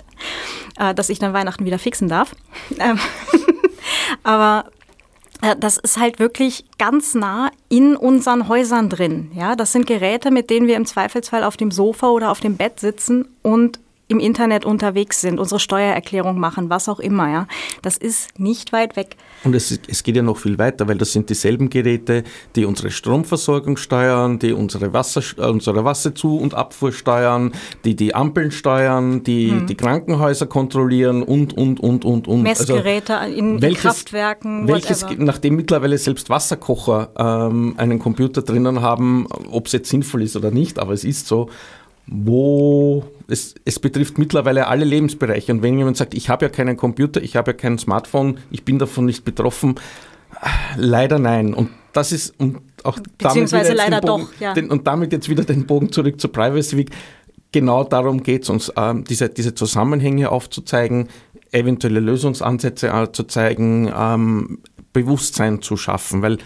äh, 0.78 0.94
das 0.94 1.10
ich 1.10 1.18
dann 1.18 1.34
Weihnachten 1.34 1.66
wieder 1.66 1.78
fixen 1.78 2.08
darf. 2.08 2.34
Ähm, 2.78 2.98
aber 4.22 4.70
das 5.58 5.76
ist 5.76 5.98
halt 5.98 6.18
wirklich 6.18 6.64
ganz 6.78 7.14
nah 7.14 7.50
in 7.68 7.96
unseren 7.96 8.48
Häusern 8.48 8.88
drin. 8.88 9.30
Ja, 9.34 9.56
das 9.56 9.72
sind 9.72 9.86
Geräte, 9.86 10.30
mit 10.30 10.48
denen 10.48 10.66
wir 10.66 10.76
im 10.76 10.86
Zweifelsfall 10.86 11.44
auf 11.44 11.56
dem 11.56 11.70
Sofa 11.70 12.08
oder 12.08 12.30
auf 12.30 12.40
dem 12.40 12.56
Bett 12.56 12.80
sitzen 12.80 13.28
und 13.42 13.78
im 14.06 14.20
Internet 14.20 14.64
unterwegs 14.66 15.20
sind, 15.22 15.38
unsere 15.38 15.58
Steuererklärung 15.58 16.38
machen, 16.38 16.68
was 16.68 16.88
auch 16.88 17.00
immer. 17.00 17.30
Ja. 17.30 17.46
Das 17.80 17.96
ist 17.96 18.38
nicht 18.38 18.72
weit 18.72 18.96
weg. 18.96 19.16
Und 19.44 19.54
es, 19.54 19.78
es 19.88 20.02
geht 20.02 20.16
ja 20.16 20.22
noch 20.22 20.36
viel 20.36 20.58
weiter, 20.58 20.86
weil 20.88 20.98
das 20.98 21.12
sind 21.12 21.30
dieselben 21.30 21.70
Geräte, 21.70 22.22
die 22.54 22.66
unsere 22.66 22.90
Stromversorgung 22.90 23.78
steuern, 23.78 24.38
die 24.38 24.52
unsere, 24.52 24.92
Wasser, 24.92 25.22
äh, 25.38 25.48
unsere 25.48 25.84
Wasserzu- 25.84 26.38
und 26.38 26.54
Abfuhr 26.54 26.92
steuern, 26.92 27.52
die 27.84 27.96
die 27.96 28.14
Ampeln 28.14 28.50
steuern, 28.50 29.22
die 29.22 29.50
hm. 29.50 29.66
die 29.66 29.74
Krankenhäuser 29.74 30.46
kontrollieren 30.46 31.22
und, 31.22 31.56
und, 31.56 31.80
und, 31.80 32.04
und, 32.04 32.28
und. 32.28 32.42
Messgeräte 32.42 33.16
also, 33.16 33.34
in, 33.34 33.62
welches, 33.62 33.82
Kraftwerken, 33.82 34.68
welches, 34.68 35.06
Nachdem 35.16 35.56
mittlerweile 35.56 35.96
selbst 35.96 36.28
Wasserkocher 36.28 37.10
ähm, 37.16 37.74
einen 37.78 37.98
Computer 37.98 38.42
drinnen 38.42 38.82
haben, 38.82 39.26
ob 39.50 39.66
es 39.66 39.72
jetzt 39.72 39.88
sinnvoll 39.88 40.22
ist 40.22 40.36
oder 40.36 40.50
nicht, 40.50 40.78
aber 40.78 40.92
es 40.92 41.04
ist 41.04 41.26
so, 41.26 41.48
wo 42.06 43.04
es, 43.28 43.54
es, 43.64 43.78
betrifft 43.78 44.18
mittlerweile 44.18 44.66
alle 44.66 44.84
Lebensbereiche. 44.84 45.52
Und 45.52 45.62
wenn 45.62 45.78
jemand 45.78 45.96
sagt, 45.96 46.14
ich 46.14 46.28
habe 46.28 46.44
ja 46.44 46.48
keinen 46.50 46.76
Computer, 46.76 47.22
ich 47.22 47.36
habe 47.36 47.52
ja 47.52 47.56
kein 47.56 47.78
Smartphone, 47.78 48.38
ich 48.50 48.64
bin 48.64 48.78
davon 48.78 49.06
nicht 49.06 49.24
betroffen, 49.24 49.76
leider 50.76 51.18
nein. 51.18 51.54
Und 51.54 51.70
das 51.92 52.12
ist 52.12 52.34
und 52.38 52.58
auch 52.82 52.98
Beziehungsweise 53.18 53.72
leider 53.72 54.00
Bogen, 54.00 54.24
doch, 54.24 54.40
ja. 54.40 54.52
Den, 54.52 54.70
und 54.70 54.86
damit 54.86 55.12
jetzt 55.12 55.28
wieder 55.28 55.44
den 55.44 55.66
Bogen 55.66 55.90
zurück 55.90 56.20
zur 56.20 56.32
Privacy 56.32 56.76
Week. 56.76 56.90
Genau 57.52 57.84
darum 57.84 58.22
geht 58.22 58.42
es 58.42 58.50
uns, 58.50 58.72
ähm, 58.76 59.04
diese, 59.04 59.28
diese 59.28 59.54
Zusammenhänge 59.54 60.30
aufzuzeigen, 60.30 61.08
eventuelle 61.52 62.00
Lösungsansätze 62.00 62.88
äh, 62.88 63.12
zu 63.12 63.24
zeigen, 63.24 63.90
ähm, 63.96 64.58
Bewusstsein 64.92 65.62
zu 65.62 65.76
schaffen, 65.76 66.20
weil 66.20 66.38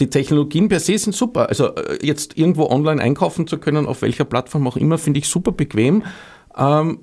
die 0.00 0.10
Technologien 0.10 0.68
per 0.68 0.80
se 0.80 0.98
sind 0.98 1.14
super. 1.14 1.48
Also 1.48 1.74
äh, 1.74 1.98
jetzt 2.04 2.36
irgendwo 2.36 2.66
online 2.66 3.02
einkaufen 3.02 3.46
zu 3.46 3.58
können, 3.58 3.86
auf 3.86 4.02
welcher 4.02 4.24
Plattform 4.24 4.66
auch 4.66 4.76
immer, 4.76 4.98
finde 4.98 5.18
ich 5.18 5.28
super 5.28 5.52
bequem. 5.52 6.04
Ähm 6.56 7.00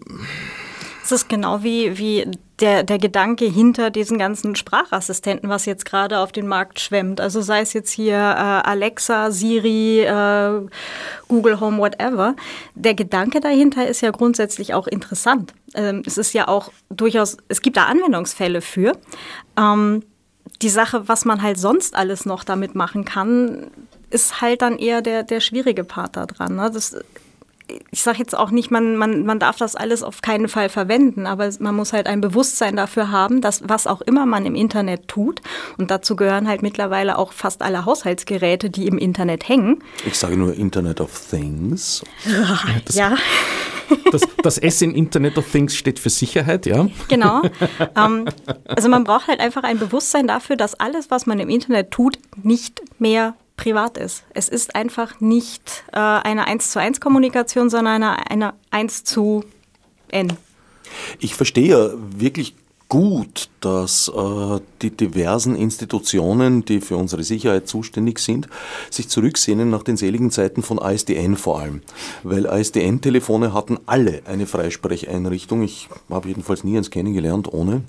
es 1.04 1.12
ist 1.12 1.28
genau 1.28 1.64
wie, 1.64 1.98
wie 1.98 2.26
der, 2.62 2.84
der 2.84 2.98
Gedanke 2.98 3.44
hinter 3.44 3.90
diesen 3.90 4.18
ganzen 4.18 4.56
Sprachassistenten, 4.56 5.50
was 5.50 5.66
jetzt 5.66 5.84
gerade 5.86 6.20
auf 6.20 6.32
den 6.32 6.48
Markt 6.48 6.80
schwemmt. 6.80 7.20
Also 7.20 7.42
sei 7.42 7.60
es 7.60 7.74
jetzt 7.74 7.92
hier 7.92 8.16
äh, 8.16 8.18
Alexa, 8.18 9.30
Siri, 9.32 10.02
äh, 10.02 10.62
Google 11.28 11.60
Home, 11.60 11.78
whatever. 11.78 12.36
Der 12.76 12.94
Gedanke 12.94 13.42
dahinter 13.42 13.86
ist 13.86 14.00
ja 14.00 14.12
grundsätzlich 14.12 14.74
auch 14.74 14.88
interessant. 14.88 15.54
Ähm, 15.76 16.04
es 16.06 16.18
ist 16.18 16.34
ja 16.34 16.48
auch 16.48 16.72
durchaus, 16.90 17.36
es 17.50 17.62
gibt 17.62 17.76
da 17.76 17.84
Anwendungsfälle 17.84 18.62
für. 18.62 18.94
Ähm, 19.58 20.04
die 20.62 20.70
Sache, 20.70 21.08
was 21.08 21.26
man 21.26 21.42
halt 21.42 21.60
sonst 21.60 21.96
alles 21.96 22.26
noch 22.26 22.44
damit 22.44 22.76
machen 22.76 23.06
kann, 23.06 23.68
ist 24.10 24.42
halt 24.42 24.62
dann 24.62 24.78
eher 24.78 25.02
der, 25.02 25.24
der 25.24 25.40
schwierige 25.40 25.84
Part 25.84 26.16
da 26.16 26.26
dran. 26.26 26.56
Ne? 26.56 26.70
Das, 26.72 26.96
ich 27.92 28.02
sage 28.02 28.20
jetzt 28.20 28.36
auch 28.36 28.52
nicht, 28.52 28.72
man, 28.72 28.96
man, 28.96 29.26
man 29.26 29.40
darf 29.40 29.58
das 29.58 29.76
alles 29.76 30.04
auf 30.04 30.22
keinen 30.22 30.48
Fall 30.48 30.70
verwenden, 30.70 31.26
aber 31.26 31.50
man 31.60 31.76
muss 31.76 31.94
halt 31.94 32.08
ein 32.08 32.22
Bewusstsein 32.22 32.76
dafür 32.76 33.12
haben, 33.12 33.42
dass 33.42 33.68
was 33.68 33.88
auch 33.88 34.02
immer 34.02 34.26
man 34.26 34.46
im 34.46 34.56
Internet 34.56 35.08
tut, 35.08 35.42
und 35.78 35.90
dazu 35.90 36.16
gehören 36.16 36.48
halt 36.48 36.62
mittlerweile 36.62 37.18
auch 37.18 37.34
fast 37.34 37.62
alle 37.62 37.86
Haushaltsgeräte, 37.86 38.70
die 38.70 38.88
im 38.88 38.98
Internet 38.98 39.48
hängen. 39.48 39.84
Ich 40.06 40.18
sage 40.18 40.38
nur 40.38 40.54
Internet 40.54 41.02
of 41.02 41.12
Things. 41.30 42.04
ja. 42.92 43.16
Das, 44.12 44.22
das 44.44 44.58
S 44.58 44.82
in 44.82 44.94
Internet 44.94 45.38
of 45.38 45.50
Things 45.52 45.76
steht 45.76 46.00
für 46.00 46.10
Sicherheit, 46.10 46.66
ja? 46.66 46.88
Genau. 47.08 47.42
Ähm, 47.96 48.26
also 48.66 48.90
man 48.90 49.04
braucht 49.04 49.28
halt 49.28 49.40
einfach 49.40 49.64
ein 49.64 49.80
Bewusstsein 49.80 50.28
dafür, 50.28 50.56
dass 50.56 50.76
alles, 50.76 51.10
was 51.10 51.26
man 51.26 51.40
im 51.40 51.50
Internet 51.50 51.92
tut, 51.92 52.18
nicht 52.42 52.82
mehr 53.00 53.36
privat 53.58 53.98
ist. 53.98 54.24
Es 54.34 54.50
ist 54.50 54.76
einfach 54.76 55.20
nicht 55.20 55.84
äh, 55.92 55.98
eine 56.00 56.48
1 56.48 56.72
zu 56.72 56.80
1 56.80 57.00
Kommunikation, 57.00 57.70
sondern 57.70 58.04
eine, 58.04 58.30
eine 58.30 58.54
1 58.72 59.04
zu 59.04 59.44
N. 60.10 60.34
Ich 61.20 61.36
verstehe 61.36 61.68
ja 61.68 61.90
wirklich 61.96 62.56
gut, 62.94 63.50
dass 63.60 64.08
äh, 64.08 64.60
die 64.84 64.92
diversen 64.92 65.56
Institutionen, 65.56 66.64
die 66.64 66.80
für 66.80 66.96
unsere 66.96 67.24
Sicherheit 67.24 67.68
zuständig 67.68 68.20
sind, 68.20 68.48
sich 68.92 69.10
zurücksehnen 69.10 69.72
nach 69.72 69.82
den 69.82 69.98
seligen 69.98 70.30
Zeiten 70.30 70.62
von 70.62 70.78
ASDN 70.78 71.36
vor 71.36 71.60
allem. 71.60 71.82
Weil 72.22 72.46
ASDN-Telefone 72.46 73.52
hatten 73.52 73.80
alle 73.88 74.22
eine 74.26 74.46
Freisprecheinrichtung. 74.46 75.64
Ich 75.64 75.90
habe 76.08 76.28
jedenfalls 76.28 76.64
nie 76.64 76.78
eins 76.78 76.92
kennengelernt 76.92 77.52
ohne. 77.52 77.82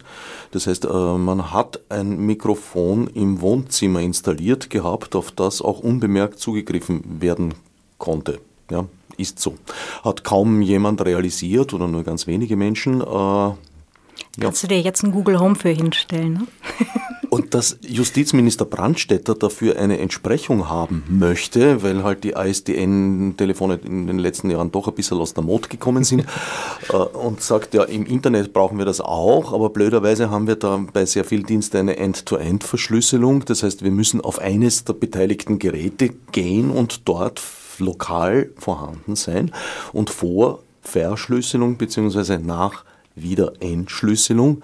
Das 0.52 0.66
heißt, 0.66 0.87
äh, 0.87 1.18
man 1.18 1.52
hat 1.52 1.80
ein 1.90 2.25
Mikrofon 2.25 3.06
im 3.08 3.42
Wohnzimmer 3.42 4.00
installiert 4.00 4.70
gehabt, 4.70 5.16
auf 5.16 5.32
das 5.32 5.61
auch 5.61 5.80
unbemerkt 5.80 6.38
zugegriffen 6.38 7.20
werden 7.20 7.52
konnte. 7.99 8.40
Ja, 8.70 8.87
ist 9.18 9.38
so. 9.38 9.56
Hat 10.02 10.25
kaum 10.25 10.62
jemand 10.62 11.04
realisiert 11.04 11.75
oder 11.75 11.88
nur 11.88 12.04
ganz 12.04 12.26
wenige 12.26 12.56
Menschen. 12.56 13.02
Äh, 13.02 13.50
Kannst 14.41 14.62
ja. 14.62 14.69
du 14.69 14.75
dir 14.75 14.81
jetzt 14.81 15.03
ein 15.03 15.12
Google 15.12 15.38
Home 15.38 15.55
für 15.55 15.71
hinstellen? 15.71 16.33
Ne? 16.35 16.47
Und 17.35 17.53
dass 17.53 17.79
Justizminister 17.85 18.64
Brandstätter 18.64 19.35
dafür 19.35 19.76
eine 19.76 19.99
Entsprechung 19.99 20.69
haben 20.69 21.03
möchte, 21.09 21.83
weil 21.83 22.05
halt 22.05 22.23
die 22.23 22.31
ISDN-Telefone 22.31 23.81
in 23.85 24.07
den 24.07 24.21
letzten 24.21 24.50
Jahren 24.50 24.71
doch 24.71 24.87
ein 24.87 24.95
bisschen 24.95 25.19
aus 25.19 25.35
der 25.35 25.43
Mode 25.43 25.69
gekommen 25.69 26.05
sind 26.05 26.21
äh, 26.91 26.97
und 26.97 27.41
sagt, 27.41 27.75
ja, 27.75 27.83
im 27.83 28.07
Internet 28.07 28.53
brauchen 28.53 28.79
wir 28.79 28.85
das 28.85 29.00
auch, 29.00 29.53
aber 29.53 29.71
blöderweise 29.71 30.31
haben 30.31 30.47
wir 30.47 30.55
da 30.55 30.85
bei 30.93 31.07
sehr 31.07 31.25
vielen 31.25 31.45
Diensten 31.45 31.79
eine 31.79 31.97
End-to-End-Verschlüsselung. 31.97 33.45
Das 33.47 33.64
heißt, 33.64 33.83
wir 33.83 33.91
müssen 33.91 34.21
auf 34.21 34.38
eines 34.38 34.85
der 34.85 34.93
beteiligten 34.93 35.59
Geräte 35.59 36.11
gehen 36.31 36.71
und 36.71 37.09
dort 37.09 37.43
lokal 37.79 38.50
vorhanden 38.57 39.17
sein 39.17 39.50
und 39.93 40.09
vor 40.09 40.61
Verschlüsselung 40.83 41.79
bzw. 41.79 42.38
nach 42.38 42.85
Wiederentschlüsselung, 43.14 44.62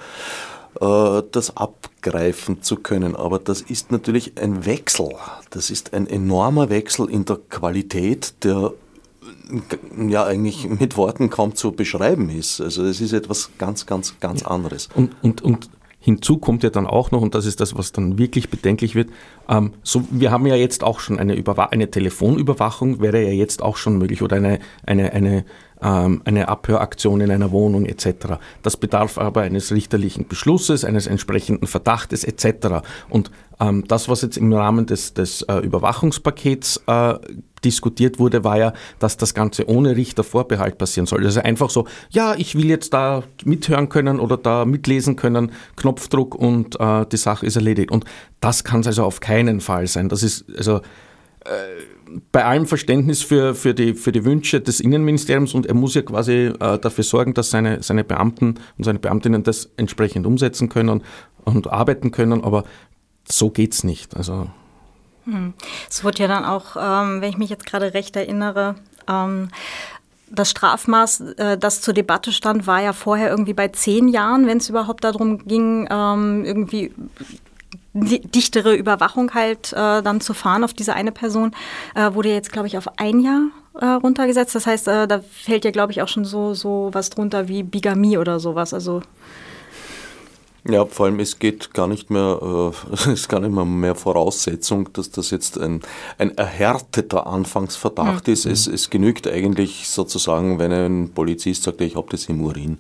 äh, 0.80 1.23
das 1.30 1.57
abgreifen 1.57 2.62
zu 2.62 2.76
können. 2.76 3.16
Aber 3.16 3.38
das 3.38 3.61
ist 3.61 3.90
natürlich 3.92 4.33
ein 4.40 4.66
Wechsel. 4.66 5.09
Das 5.50 5.71
ist 5.71 5.95
ein 5.95 6.07
enormer 6.07 6.71
Wechsel 6.71 7.09
in 7.11 7.25
der 7.25 7.38
Qualität, 7.49 8.35
der 8.45 8.73
ja 10.09 10.25
eigentlich 10.25 10.69
mit 10.69 10.97
Worten 10.97 11.30
kaum 11.30 11.54
zu 11.54 11.73
beschreiben 11.73 12.30
ist. 12.30 12.61
Also 12.61 12.85
es 12.85 13.00
ist 13.00 13.12
etwas 13.12 13.50
ganz, 13.59 13.87
ganz, 13.87 14.19
ganz 14.21 14.42
anderes. 14.42 14.88
Und, 14.95 15.14
und, 15.23 15.42
und 15.42 15.71
hinzu 16.00 16.38
kommt 16.38 16.62
ja 16.62 16.71
dann 16.71 16.87
auch 16.87 17.11
noch, 17.11 17.21
und 17.21 17.35
das 17.35 17.47
ist 17.47 17.61
das, 17.61 17.76
was 17.76 17.92
dann 17.92 18.19
wirklich 18.19 18.49
bedenklich 18.49 18.95
wird, 18.95 19.11
ähm, 19.49 19.73
so, 19.83 20.04
wir 20.11 20.30
haben 20.30 20.47
ja 20.47 20.57
jetzt 20.57 20.83
auch 20.83 21.00
schon 21.00 21.19
eine, 21.19 21.35
Überwa 21.35 21.66
eine 21.66 21.90
Telefonüberwachung, 21.90 23.00
wäre 23.00 23.23
ja 23.23 23.30
jetzt 23.30 23.62
auch 23.62 23.76
schon 23.76 23.99
möglich, 23.99 24.23
oder 24.23 24.37
eine, 24.37 24.61
eine, 24.85 25.12
eine 25.12 25.45
ähm, 25.82 26.22
eine 26.25 26.49
Abhöraktion 26.49 27.20
in 27.20 27.30
einer 27.30 27.50
Wohnung 27.50 27.87
etc. 27.87 28.38
Das 28.62 28.76
bedarf 28.76 29.18
aber 29.18 29.42
eines 29.42 29.72
richterlichen 29.72 30.28
Beschlusses, 30.28 30.84
eines 30.84 31.06
entsprechenden 31.06 31.66
Verdachtes 31.66 32.25
etc. 32.25 32.82
Und 33.08 33.30
ähm, 33.60 33.84
das, 33.87 34.08
was 34.08 34.22
jetzt 34.22 34.37
im 34.37 34.52
Rahmen 34.52 34.87
des, 34.87 35.14
des 35.14 35.42
äh, 35.42 35.58
Überwachungspakets 35.58 36.82
äh, 36.87 37.14
diskutiert 37.64 38.18
wurde, 38.18 38.42
war 38.42 38.58
ja, 38.58 38.72
dass 38.99 39.16
das 39.16 39.34
Ganze 39.34 39.68
ohne 39.68 39.96
Richtervorbehalt 39.96 40.78
passieren 40.78 41.06
soll. 41.06 41.25
Also 41.25 41.40
einfach 41.40 41.68
so, 41.68 41.87
ja, 42.10 42.34
ich 42.37 42.54
will 42.54 42.66
jetzt 42.66 42.94
da 42.94 43.22
mithören 43.44 43.88
können 43.90 44.18
oder 44.18 44.38
da 44.38 44.64
mitlesen 44.64 45.16
können, 45.16 45.52
Knopfdruck 45.76 46.34
und 46.34 46.80
äh, 46.80 47.04
die 47.06 47.18
Sache 47.18 47.44
ist 47.44 47.56
erledigt. 47.56 47.90
Und 47.90 48.04
das 48.40 48.64
kann 48.64 48.80
es 48.80 48.87
also 48.87 49.04
auf 49.04 49.20
keinen 49.20 49.60
Fall 49.60 49.87
sein. 49.87 50.08
Das 50.08 50.22
ist 50.22 50.46
also 50.56 50.80
bei 52.33 52.45
allem 52.45 52.67
Verständnis 52.67 53.23
für, 53.23 53.55
für, 53.55 53.75
die, 53.75 53.95
für 53.95 54.12
die 54.12 54.25
Wünsche 54.25 54.61
des 54.61 54.81
Innenministeriums 54.81 55.55
und 55.55 55.67
er 55.67 55.75
muss 55.75 55.95
ja 55.95 56.02
quasi 56.02 56.52
äh, 56.61 56.79
dafür 56.79 57.05
sorgen, 57.05 57.35
dass 57.35 57.50
seine, 57.50 57.83
seine 57.83 58.05
Beamten 58.05 58.57
und 58.79 58.85
seine 58.85 58.99
Beamtinnen 58.99 59.43
das 59.43 59.71
entsprechend 59.76 60.26
umsetzen 60.26 60.69
können 60.69 61.02
und 61.45 61.67
arbeiten 61.73 62.11
können, 62.11 62.45
aber 62.45 62.64
so 63.29 63.50
geht 63.50 63.75
es 63.75 63.85
nicht. 63.85 64.17
Also 64.17 64.50
hm. 65.25 65.55
es 65.88 66.02
wurde 66.05 66.19
ja 66.23 66.29
dann 66.29 66.45
auch, 66.45 66.76
ähm, 66.76 67.21
wenn 67.21 67.31
ich 67.31 67.38
mich 67.38 67.50
jetzt 67.50 67.67
gerade 67.67 67.95
recht 67.95 68.17
erinnere, 68.17 68.75
ähm, 69.09 69.49
das 70.31 70.50
Strafmaß, 70.50 71.21
äh, 71.37 71.59
das 71.59 71.81
zur 71.81 71.95
Debatte 71.95 72.33
stand, 72.33 72.67
war 72.67 72.81
ja 72.81 72.93
vorher 72.93 73.31
irgendwie 73.31 73.55
bei 73.55 73.69
zehn 73.69 74.09
Jahren, 74.09 74.47
wenn 74.47 74.59
es 74.59 74.69
überhaupt 74.69 75.05
darum 75.05 75.45
ging, 75.47 75.88
ähm, 75.90 76.45
irgendwie 76.45 76.93
dichtere 77.92 78.75
Überwachung 78.75 79.35
halt 79.35 79.73
äh, 79.73 80.02
dann 80.02 80.20
zu 80.20 80.35
fahren 80.35 80.64
auf 80.64 80.75
diese 80.75 80.94
eine 80.94 81.12
Person, 81.12 81.52
äh, 81.94 82.14
wurde 82.14 82.30
jetzt, 82.30 82.52
glaube 82.52 82.68
ich, 82.68 82.78
auf 82.78 82.99
ein 82.99 83.20
Jahr 83.20 83.49
äh, 83.75 83.85
runtergesetzt. 83.87 84.54
Das 84.54 84.66
heißt, 84.66 84.88
äh, 84.88 85.09
da 85.09 85.20
fällt 85.20 85.64
ja, 85.64 85.70
glaube 85.70 85.92
ich, 85.92 86.02
auch 86.02 86.09
schon 86.09 86.25
so, 86.25 86.54
so 86.54 86.90
was 86.92 87.11
drunter 87.11 87.49
wie 87.49 87.62
Bigamie 87.62 88.18
oder 88.18 88.38
sowas. 88.38 88.75
Also 88.75 89.02
ja, 90.68 90.85
vor 90.85 91.06
allem 91.06 91.20
es 91.20 91.38
geht 91.38 91.73
gar 91.73 91.88
nicht 91.88 92.11
mehr, 92.11 92.38
äh, 92.42 92.92
es 92.92 93.06
ist 93.06 93.28
gar 93.28 93.40
nicht 93.40 93.52
mehr, 93.52 93.64
mehr 93.64 93.94
Voraussetzung, 93.94 94.92
dass 94.92 95.11
das 95.11 95.30
jetzt 95.30 95.59
ein, 95.59 95.80
ein 96.19 96.36
erhärteter 96.36 97.26
Anfangsverdacht 97.26 98.26
mhm. 98.26 98.32
ist. 98.32 98.47
Es, 98.47 98.67
es 98.67 98.91
genügt 98.91 99.26
eigentlich 99.26 99.88
sozusagen, 99.88 100.58
wenn 100.58 100.73
ein 100.73 101.10
Polizist 101.15 101.62
sagt, 101.62 101.80
ich 101.80 101.97
habe 101.97 102.08
das 102.10 102.26
im 102.26 102.43
Urin 102.43 102.78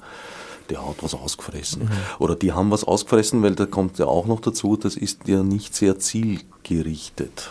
der 0.70 0.86
hat 0.86 1.02
was 1.02 1.14
ausgefressen. 1.14 1.84
Mhm. 1.84 1.90
Oder 2.18 2.36
die 2.36 2.52
haben 2.52 2.70
was 2.70 2.84
ausgefressen, 2.84 3.42
weil 3.42 3.54
da 3.54 3.66
kommt 3.66 3.98
ja 3.98 4.06
auch 4.06 4.26
noch 4.26 4.40
dazu, 4.40 4.76
das 4.76 4.96
ist 4.96 5.28
ja 5.28 5.42
nicht 5.42 5.74
sehr 5.74 5.98
zielgerichtet. 5.98 7.50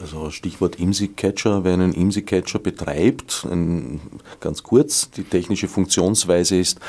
Also 0.00 0.30
Stichwort 0.30 0.76
IMSI-Catcher, 0.76 1.62
wer 1.64 1.74
einen 1.74 1.92
IMSI-Catcher 1.92 2.58
betreibt, 2.58 3.46
ein, 3.50 4.00
ganz 4.40 4.62
kurz, 4.62 5.10
die 5.10 5.24
technische 5.24 5.68
Funktionsweise 5.68 6.56
ist 6.56 6.80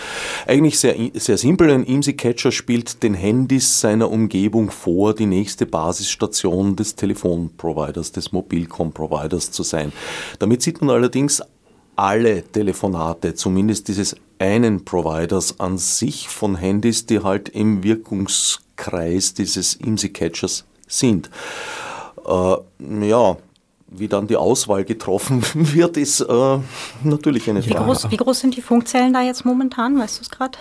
eigentlich 0.47 0.79
sehr, 0.79 0.95
sehr 1.15 1.37
simpel. 1.37 1.71
Ein 1.71 1.83
IMSI-Catcher 1.83 2.53
spielt 2.53 3.03
den 3.03 3.13
Handys 3.13 3.81
seiner 3.81 4.09
Umgebung 4.09 4.71
vor, 4.71 5.13
die 5.13 5.25
nächste 5.25 5.65
Basisstation 5.65 6.77
des 6.77 6.95
Telefonproviders, 6.95 8.13
des 8.13 8.31
Mobilcom-Providers 8.31 9.51
zu 9.51 9.63
sein. 9.63 9.91
Damit 10.39 10.61
sieht 10.61 10.79
man 10.81 10.91
allerdings 10.91 11.41
alle 12.01 12.41
Telefonate, 12.41 13.35
zumindest 13.35 13.87
dieses 13.87 14.15
einen 14.39 14.83
Providers 14.85 15.59
an 15.59 15.77
sich 15.77 16.27
von 16.29 16.55
Handys, 16.55 17.05
die 17.05 17.21
halt 17.21 17.49
im 17.49 17.83
Wirkungskreis 17.83 19.35
dieses 19.35 19.75
IMSI-Catchers 19.75 20.65
sind. 20.87 21.29
Äh, 22.27 23.07
ja, 23.07 23.37
wie 23.87 24.07
dann 24.07 24.25
die 24.25 24.35
Auswahl 24.35 24.83
getroffen 24.83 25.43
wird, 25.53 25.95
ist 25.97 26.21
äh, 26.21 26.57
natürlich 27.03 27.47
eine 27.47 27.61
Frage. 27.61 27.79
Wie 27.79 27.83
groß, 27.83 28.09
wie 28.09 28.17
groß, 28.17 28.39
sind 28.39 28.57
die 28.57 28.63
Funkzellen 28.63 29.13
da 29.13 29.21
jetzt 29.21 29.45
momentan? 29.45 29.99
Weißt 29.99 30.17
du 30.17 30.21
es 30.23 30.29
gerade? 30.31 30.57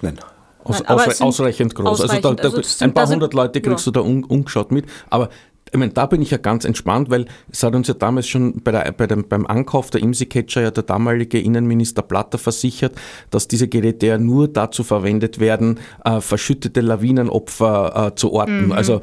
Nein. 0.00 0.18
Aus, 0.64 0.82
ausre 0.82 1.24
ausreichend 1.24 1.74
groß. 1.74 2.00
Ausreichend, 2.02 2.24
also, 2.24 2.34
da, 2.34 2.48
da, 2.50 2.56
also 2.56 2.84
ein 2.84 2.94
paar 2.94 3.08
hundert 3.08 3.34
Leute 3.34 3.60
kriegst 3.60 3.86
ja. 3.86 3.92
du 3.92 4.00
da 4.00 4.06
un, 4.06 4.24
ungeschaut 4.24 4.70
mit. 4.72 4.86
Aber 5.10 5.28
ich 5.72 5.78
meine, 5.78 5.92
da 5.92 6.06
bin 6.06 6.22
ich 6.22 6.30
ja 6.30 6.38
ganz 6.38 6.64
entspannt, 6.64 7.10
weil 7.10 7.26
es 7.50 7.62
hat 7.62 7.74
uns 7.74 7.88
ja 7.88 7.94
damals 7.94 8.28
schon 8.28 8.60
bei 8.62 8.72
der, 8.72 8.92
bei 8.92 9.06
dem, 9.06 9.28
beim 9.28 9.46
Ankauf 9.46 9.90
der 9.90 10.02
IMSI-Catcher 10.02 10.62
ja 10.62 10.70
der 10.70 10.82
damalige 10.82 11.38
Innenminister 11.38 12.02
Platter 12.02 12.38
versichert, 12.38 12.94
dass 13.30 13.48
diese 13.48 13.68
Geräte 13.68 14.06
ja 14.06 14.18
nur 14.18 14.48
dazu 14.48 14.84
verwendet 14.84 15.40
werden, 15.40 15.80
äh, 16.04 16.20
verschüttete 16.20 16.80
Lawinenopfer 16.80 18.08
äh, 18.08 18.14
zu 18.14 18.32
orten. 18.32 18.66
Mhm. 18.66 18.72
Also 18.72 19.00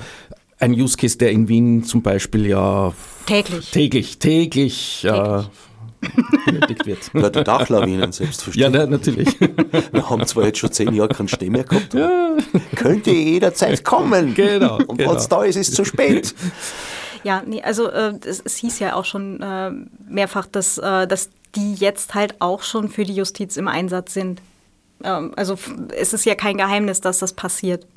ein 0.60 0.72
Use 0.74 0.98
Case, 0.98 1.18
der 1.18 1.32
in 1.32 1.48
Wien 1.48 1.84
zum 1.84 2.02
Beispiel 2.02 2.48
ja 2.48 2.94
täglich, 3.26 3.72
täglich, 3.72 4.20
täglich, 4.20 5.02
täglich. 5.02 5.06
Äh, 5.06 5.44
benötigt 6.46 6.86
wird. 6.86 7.00
Ja, 7.14 7.30
die 7.30 7.44
Dachlawinen 7.44 8.12
selbstverständlich. 8.12 8.82
Ja, 8.82 8.88
natürlich. 8.88 9.40
Wir 9.92 10.10
haben 10.10 10.26
zwar 10.26 10.46
jetzt 10.46 10.60
schon 10.60 10.72
zehn 10.72 10.94
Jahre 10.94 11.10
keinen 11.10 11.28
Steh 11.28 11.50
mehr 11.50 11.64
gehabt, 11.64 11.94
ja. 11.94 12.36
könnte 12.76 13.12
jederzeit 13.12 13.84
kommen. 13.84 14.34
Genau. 14.34 14.78
Und 14.78 14.98
genau. 14.98 15.12
wenn 15.12 15.18
es 15.18 15.28
da 15.28 15.44
ist, 15.44 15.56
ist 15.56 15.70
es 15.70 15.76
zu 15.76 15.86
spät. 15.86 16.36
Ja, 17.24 17.42
nee, 17.46 17.62
also 17.64 17.90
äh, 17.90 18.14
es, 18.24 18.42
es, 18.46 18.58
hieß 18.58 18.80
ja 18.80 18.94
auch 18.96 19.06
schon 19.06 19.42
äh, 19.42 19.72
mehrfach, 20.08 20.46
dass, 20.46 20.78
äh, 20.78 21.08
dass 21.08 21.30
die 21.56 21.74
jetzt 21.74 22.14
halt 22.14 22.36
auch 22.40 22.62
schon 22.62 22.90
für 22.90 23.04
die 23.04 23.16
Justiz 23.16 23.58
im 23.58 23.68
Einsatz 23.68 24.14
sind. 24.14 24.42
Ähm, 25.04 25.32
also 25.36 25.58
es 25.98 26.14
ist 26.14 26.26
ja 26.26 26.36
kein 26.36 26.58
Geheimnis, 26.58 27.02
dass 27.02 27.20
das 27.20 27.34
passiert. 27.34 27.88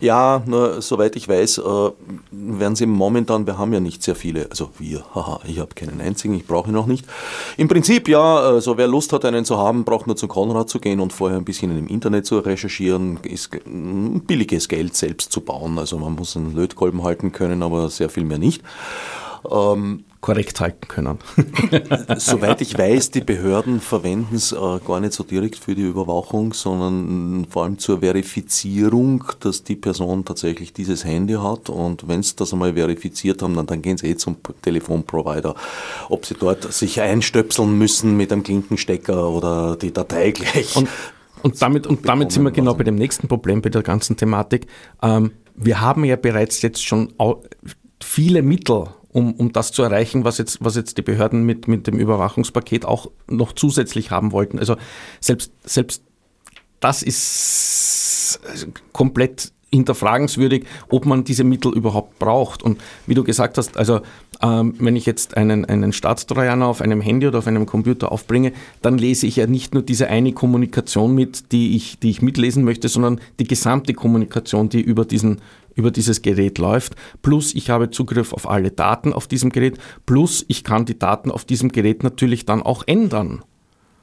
Ja, 0.00 0.42
nur 0.46 0.82
soweit 0.82 1.16
ich 1.16 1.28
weiß, 1.28 1.58
äh, 1.58 1.90
werden 2.30 2.76
sie 2.76 2.86
momentan, 2.86 3.46
wir 3.46 3.58
haben 3.58 3.72
ja 3.72 3.80
nicht 3.80 4.02
sehr 4.02 4.14
viele, 4.14 4.48
also 4.50 4.70
wir, 4.78 5.04
haha, 5.14 5.40
ich 5.46 5.58
habe 5.58 5.74
keinen 5.74 6.00
einzigen, 6.00 6.34
ich 6.34 6.46
brauche 6.46 6.70
ihn 6.70 6.74
noch 6.74 6.86
nicht. 6.86 7.04
Im 7.56 7.68
Prinzip 7.68 8.08
ja, 8.08 8.38
also 8.38 8.76
wer 8.76 8.86
Lust 8.86 9.12
hat, 9.12 9.24
einen 9.24 9.44
zu 9.44 9.58
haben, 9.58 9.84
braucht 9.84 10.06
nur 10.06 10.16
zum 10.16 10.28
Konrad 10.28 10.68
zu 10.68 10.78
gehen 10.78 11.00
und 11.00 11.12
vorher 11.12 11.38
ein 11.38 11.44
bisschen 11.44 11.76
im 11.76 11.88
Internet 11.88 12.26
zu 12.26 12.38
recherchieren, 12.38 13.18
ist 13.22 13.50
billiges 13.64 14.68
Geld 14.68 14.96
selbst 14.96 15.32
zu 15.32 15.40
bauen. 15.40 15.78
Also 15.78 15.98
man 15.98 16.14
muss 16.14 16.36
einen 16.36 16.54
Lötkolben 16.54 17.02
halten 17.02 17.32
können, 17.32 17.62
aber 17.62 17.88
sehr 17.88 18.10
viel 18.10 18.24
mehr 18.24 18.38
nicht. 18.38 18.62
Ähm, 19.50 20.04
korrekt 20.20 20.60
halten 20.60 20.86
können. 20.86 21.18
Soweit 22.16 22.60
ich 22.60 22.76
weiß, 22.76 23.10
die 23.10 23.22
Behörden 23.22 23.80
verwenden 23.80 24.34
es 24.34 24.52
äh, 24.52 24.56
gar 24.86 25.00
nicht 25.00 25.14
so 25.14 25.24
direkt 25.24 25.56
für 25.56 25.74
die 25.74 25.82
Überwachung, 25.82 26.52
sondern 26.52 27.46
vor 27.48 27.64
allem 27.64 27.78
zur 27.78 28.00
Verifizierung, 28.00 29.24
dass 29.40 29.64
die 29.64 29.76
Person 29.76 30.24
tatsächlich 30.24 30.72
dieses 30.72 31.04
Handy 31.04 31.34
hat. 31.34 31.70
Und 31.70 32.06
wenn 32.06 32.22
sie 32.22 32.36
das 32.36 32.52
einmal 32.52 32.74
verifiziert 32.74 33.42
haben, 33.42 33.54
dann, 33.54 33.66
dann 33.66 33.80
gehen 33.80 33.96
sie 33.96 34.08
eh 34.08 34.16
zum 34.16 34.36
Telefonprovider. 34.62 35.54
Ob 36.10 36.26
sie 36.26 36.34
dort 36.34 36.70
sich 36.72 37.00
einstöpseln 37.00 37.78
müssen 37.78 38.16
mit 38.16 38.32
einem 38.32 38.42
Klinkenstecker 38.42 39.28
oder 39.30 39.76
die 39.76 39.92
Datei 39.92 40.32
gleich. 40.32 40.76
Und 40.76 40.88
Und 41.42 41.62
damit, 41.62 41.86
und 41.86 42.06
damit 42.06 42.32
sind 42.32 42.42
wir 42.42 42.50
genau 42.50 42.74
bei 42.74 42.84
dem 42.84 42.96
nächsten 42.96 43.26
Problem 43.26 43.62
bei 43.62 43.70
der 43.70 43.82
ganzen 43.82 44.14
Thematik. 44.14 44.66
Ähm, 45.02 45.32
wir 45.54 45.80
haben 45.80 46.04
ja 46.04 46.16
bereits 46.16 46.60
jetzt 46.60 46.84
schon 46.84 47.14
viele 48.02 48.42
Mittel, 48.42 48.88
um, 49.12 49.34
um 49.34 49.52
das 49.52 49.72
zu 49.72 49.82
erreichen, 49.82 50.24
was 50.24 50.38
jetzt, 50.38 50.64
was 50.64 50.76
jetzt 50.76 50.98
die 50.98 51.02
Behörden 51.02 51.44
mit, 51.44 51.68
mit 51.68 51.86
dem 51.86 51.98
Überwachungspaket 51.98 52.84
auch 52.84 53.10
noch 53.28 53.52
zusätzlich 53.52 54.10
haben 54.10 54.32
wollten. 54.32 54.58
Also 54.58 54.76
selbst, 55.20 55.52
selbst 55.64 56.02
das 56.80 57.02
ist 57.02 58.40
komplett 58.92 59.52
hinterfragenswürdig, 59.72 60.64
ob 60.88 61.06
man 61.06 61.24
diese 61.24 61.44
Mittel 61.44 61.72
überhaupt 61.72 62.18
braucht. 62.18 62.62
Und 62.62 62.80
wie 63.06 63.14
du 63.14 63.24
gesagt 63.24 63.56
hast, 63.58 63.76
also 63.76 64.00
ähm, 64.42 64.74
wenn 64.78 64.96
ich 64.96 65.06
jetzt 65.06 65.36
einen, 65.36 65.64
einen 65.64 65.92
Staatstrojaner 65.92 66.66
auf 66.66 66.80
einem 66.80 67.00
Handy 67.00 67.26
oder 67.26 67.38
auf 67.38 67.46
einem 67.46 67.66
Computer 67.66 68.10
aufbringe, 68.10 68.52
dann 68.82 68.98
lese 68.98 69.26
ich 69.26 69.36
ja 69.36 69.46
nicht 69.46 69.74
nur 69.74 69.82
diese 69.82 70.08
eine 70.08 70.32
Kommunikation 70.32 71.14
mit, 71.14 71.52
die 71.52 71.76
ich, 71.76 71.98
die 71.98 72.10
ich 72.10 72.22
mitlesen 72.22 72.64
möchte, 72.64 72.88
sondern 72.88 73.20
die 73.38 73.46
gesamte 73.46 73.94
Kommunikation, 73.94 74.68
die 74.68 74.80
über, 74.80 75.04
diesen, 75.04 75.40
über 75.74 75.90
dieses 75.90 76.22
Gerät 76.22 76.58
läuft. 76.58 76.96
Plus 77.22 77.54
ich 77.54 77.70
habe 77.70 77.90
Zugriff 77.90 78.32
auf 78.32 78.48
alle 78.48 78.70
Daten 78.70 79.12
auf 79.12 79.28
diesem 79.28 79.50
Gerät. 79.50 79.78
Plus 80.06 80.44
ich 80.48 80.64
kann 80.64 80.84
die 80.84 80.98
Daten 80.98 81.30
auf 81.30 81.44
diesem 81.44 81.70
Gerät 81.70 82.02
natürlich 82.02 82.44
dann 82.44 82.62
auch 82.62 82.82
ändern. 82.86 83.42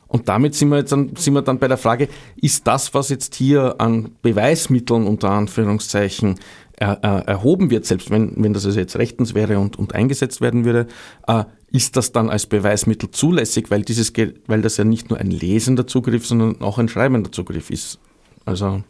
Und 0.07 0.29
damit 0.29 0.55
sind 0.55 0.69
wir, 0.69 0.77
jetzt 0.77 0.91
dann, 0.91 1.15
sind 1.15 1.33
wir 1.33 1.41
dann 1.41 1.59
bei 1.59 1.67
der 1.67 1.77
Frage, 1.77 2.07
ist 2.41 2.65
das, 2.67 2.93
was 2.93 3.09
jetzt 3.09 3.35
hier 3.35 3.75
an 3.79 4.11
Beweismitteln 4.21 5.05
unter 5.05 5.31
Anführungszeichen 5.31 6.35
er, 6.77 6.99
er, 7.01 7.27
erhoben 7.27 7.71
wird, 7.71 7.85
selbst 7.85 8.11
wenn, 8.11 8.33
wenn 8.35 8.53
das 8.53 8.65
also 8.65 8.79
jetzt 8.79 8.97
rechtens 8.97 9.33
wäre 9.33 9.59
und, 9.59 9.77
und 9.77 9.95
eingesetzt 9.95 10.41
werden 10.41 10.63
würde, 10.63 10.87
äh, 11.27 11.43
ist 11.71 11.97
das 11.97 12.11
dann 12.11 12.29
als 12.29 12.45
Beweismittel 12.45 13.11
zulässig, 13.11 13.69
weil, 13.69 13.81
dieses, 13.81 14.13
weil 14.45 14.61
das 14.61 14.77
ja 14.77 14.83
nicht 14.83 15.09
nur 15.09 15.19
ein 15.19 15.31
lesender 15.31 15.87
Zugriff, 15.87 16.25
sondern 16.25 16.61
auch 16.61 16.77
ein 16.77 16.87
schreibender 16.87 17.31
Zugriff 17.31 17.69
ist. 17.69 17.99
Also 18.45 18.83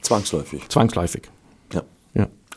zwangsläufig. 0.00 0.68
Zwangsläufig. 0.68 1.22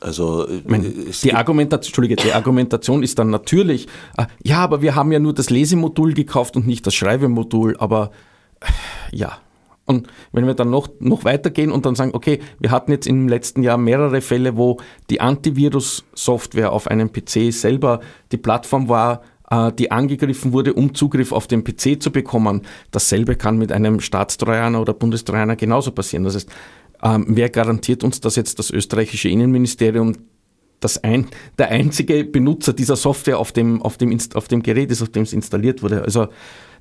Also 0.02 0.48
meine, 0.66 0.90
die, 0.90 1.34
Argumentation, 1.34 1.90
Entschuldige, 1.90 2.16
die 2.16 2.34
Argumentation 2.34 3.04
ist 3.04 3.20
dann 3.20 3.30
natürlich, 3.30 3.88
äh, 4.18 4.26
ja, 4.44 4.60
aber 4.60 4.82
wir 4.82 4.96
haben 4.96 5.12
ja 5.12 5.20
nur 5.20 5.34
das 5.34 5.50
Lesemodul 5.50 6.14
gekauft 6.14 6.56
und 6.56 6.68
nicht 6.68 6.88
das 6.88 6.96
Schreibemodul, 6.96 7.76
aber 7.78 8.12
äh, 8.62 8.68
ja. 9.12 9.40
Und 9.86 10.08
wenn 10.32 10.46
wir 10.46 10.54
dann 10.54 10.70
noch, 10.70 10.88
noch 11.00 11.24
weitergehen 11.24 11.72
und 11.72 11.86
dann 11.88 11.96
sagen, 11.96 12.12
okay, 12.14 12.40
wir 12.60 12.70
hatten 12.70 12.92
jetzt 12.92 13.08
im 13.08 13.28
letzten 13.28 13.64
Jahr 13.64 13.78
mehrere 13.78 14.22
Fälle, 14.22 14.56
wo 14.56 14.78
die 15.10 15.20
Antivirus-Software 15.20 16.72
auf 16.72 16.86
einem 16.88 17.12
PC 17.12 17.52
selber 17.52 18.00
die 18.32 18.38
Plattform 18.38 18.88
war, 18.88 19.24
äh, 19.50 19.72
die 19.74 19.92
angegriffen 19.92 20.54
wurde, 20.54 20.74
um 20.74 20.94
Zugriff 20.94 21.32
auf 21.32 21.48
den 21.48 21.64
PC 21.64 22.02
zu 22.02 22.12
bekommen. 22.12 22.62
Dasselbe 22.92 23.36
kann 23.36 23.58
mit 23.58 23.72
einem 23.72 24.00
Staatstrojaner 24.00 24.80
oder 24.80 24.94
Bundestrojaner 24.94 25.56
genauso 25.56 25.92
passieren. 25.92 26.24
Das 26.24 26.36
heißt, 26.36 26.50
ähm, 27.04 27.26
wer 27.30 27.50
garantiert 27.50 28.04
uns, 28.04 28.20
dass 28.20 28.36
jetzt 28.36 28.60
das 28.60 28.70
österreichische 28.72 29.30
Innenministerium 29.30 30.16
das 30.80 31.04
ein, 31.04 31.28
der 31.58 31.70
einzige 31.70 32.24
Benutzer 32.24 32.74
dieser 32.74 32.96
Software 32.96 33.38
auf 33.40 33.52
dem, 33.52 33.82
auf, 33.82 33.98
dem, 33.98 34.18
auf 34.34 34.48
dem 34.48 34.64
Gerät 34.64 34.92
ist, 34.92 35.02
auf 35.02 35.10
dem 35.10 35.24
es 35.24 35.34
installiert 35.34 35.84
wurde? 35.84 36.04
Also 36.04 36.28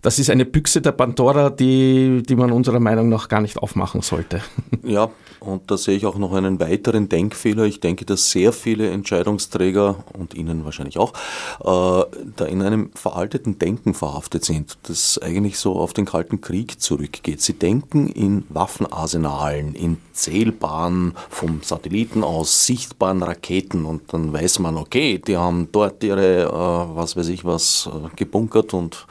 das 0.02 0.18
ist 0.18 0.30
eine 0.30 0.44
Büchse 0.44 0.80
der 0.80 0.92
Pandora, 0.92 1.50
die, 1.50 2.22
die 2.22 2.36
man 2.36 2.52
unserer 2.52 2.80
Meinung 2.80 3.08
nach 3.08 3.28
gar 3.28 3.40
nicht 3.40 3.58
aufmachen 3.58 4.02
sollte. 4.02 4.42
Ja, 4.84 5.10
und 5.40 5.70
da 5.70 5.76
sehe 5.76 5.96
ich 5.96 6.06
auch 6.06 6.16
noch 6.16 6.32
einen 6.32 6.60
weiteren 6.60 7.08
Denkfehler. 7.08 7.64
Ich 7.64 7.80
denke, 7.80 8.06
dass 8.06 8.30
sehr 8.30 8.52
viele 8.52 8.90
Entscheidungsträger 8.90 10.02
und 10.18 10.34
Ihnen 10.34 10.64
wahrscheinlich 10.64 10.98
auch, 10.98 11.12
äh, 11.60 12.06
da 12.36 12.44
in 12.46 12.62
einem 12.62 12.90
veralteten 12.94 13.58
Denken 13.58 13.92
verhaftet 13.92 14.46
sind, 14.46 14.78
das 14.84 15.18
eigentlich 15.18 15.58
so 15.58 15.74
auf 15.76 15.92
den 15.92 16.06
Kalten 16.06 16.40
Krieg 16.40 16.80
zurückgeht. 16.80 17.42
Sie 17.42 17.52
denken 17.52 18.08
in 18.08 18.44
Waffenarsenalen, 18.48 19.74
in 19.74 19.98
zählbaren, 20.12 21.14
vom 21.28 21.62
Satelliten 21.62 22.24
aus 22.24 22.66
sichtbaren 22.66 23.22
Raketen 23.22 23.84
und 23.84 24.12
dann 24.12 24.32
weiß 24.32 24.58
man, 24.60 24.76
okay, 24.76 25.18
die 25.18 25.36
haben 25.36 25.68
dort 25.70 26.02
ihre, 26.02 26.44
äh, 26.44 26.96
was 26.96 27.16
weiß 27.16 27.28
ich 27.28 27.44
was, 27.44 27.88
äh, 27.92 28.08
gebunkert 28.16 28.74
und 28.74 29.06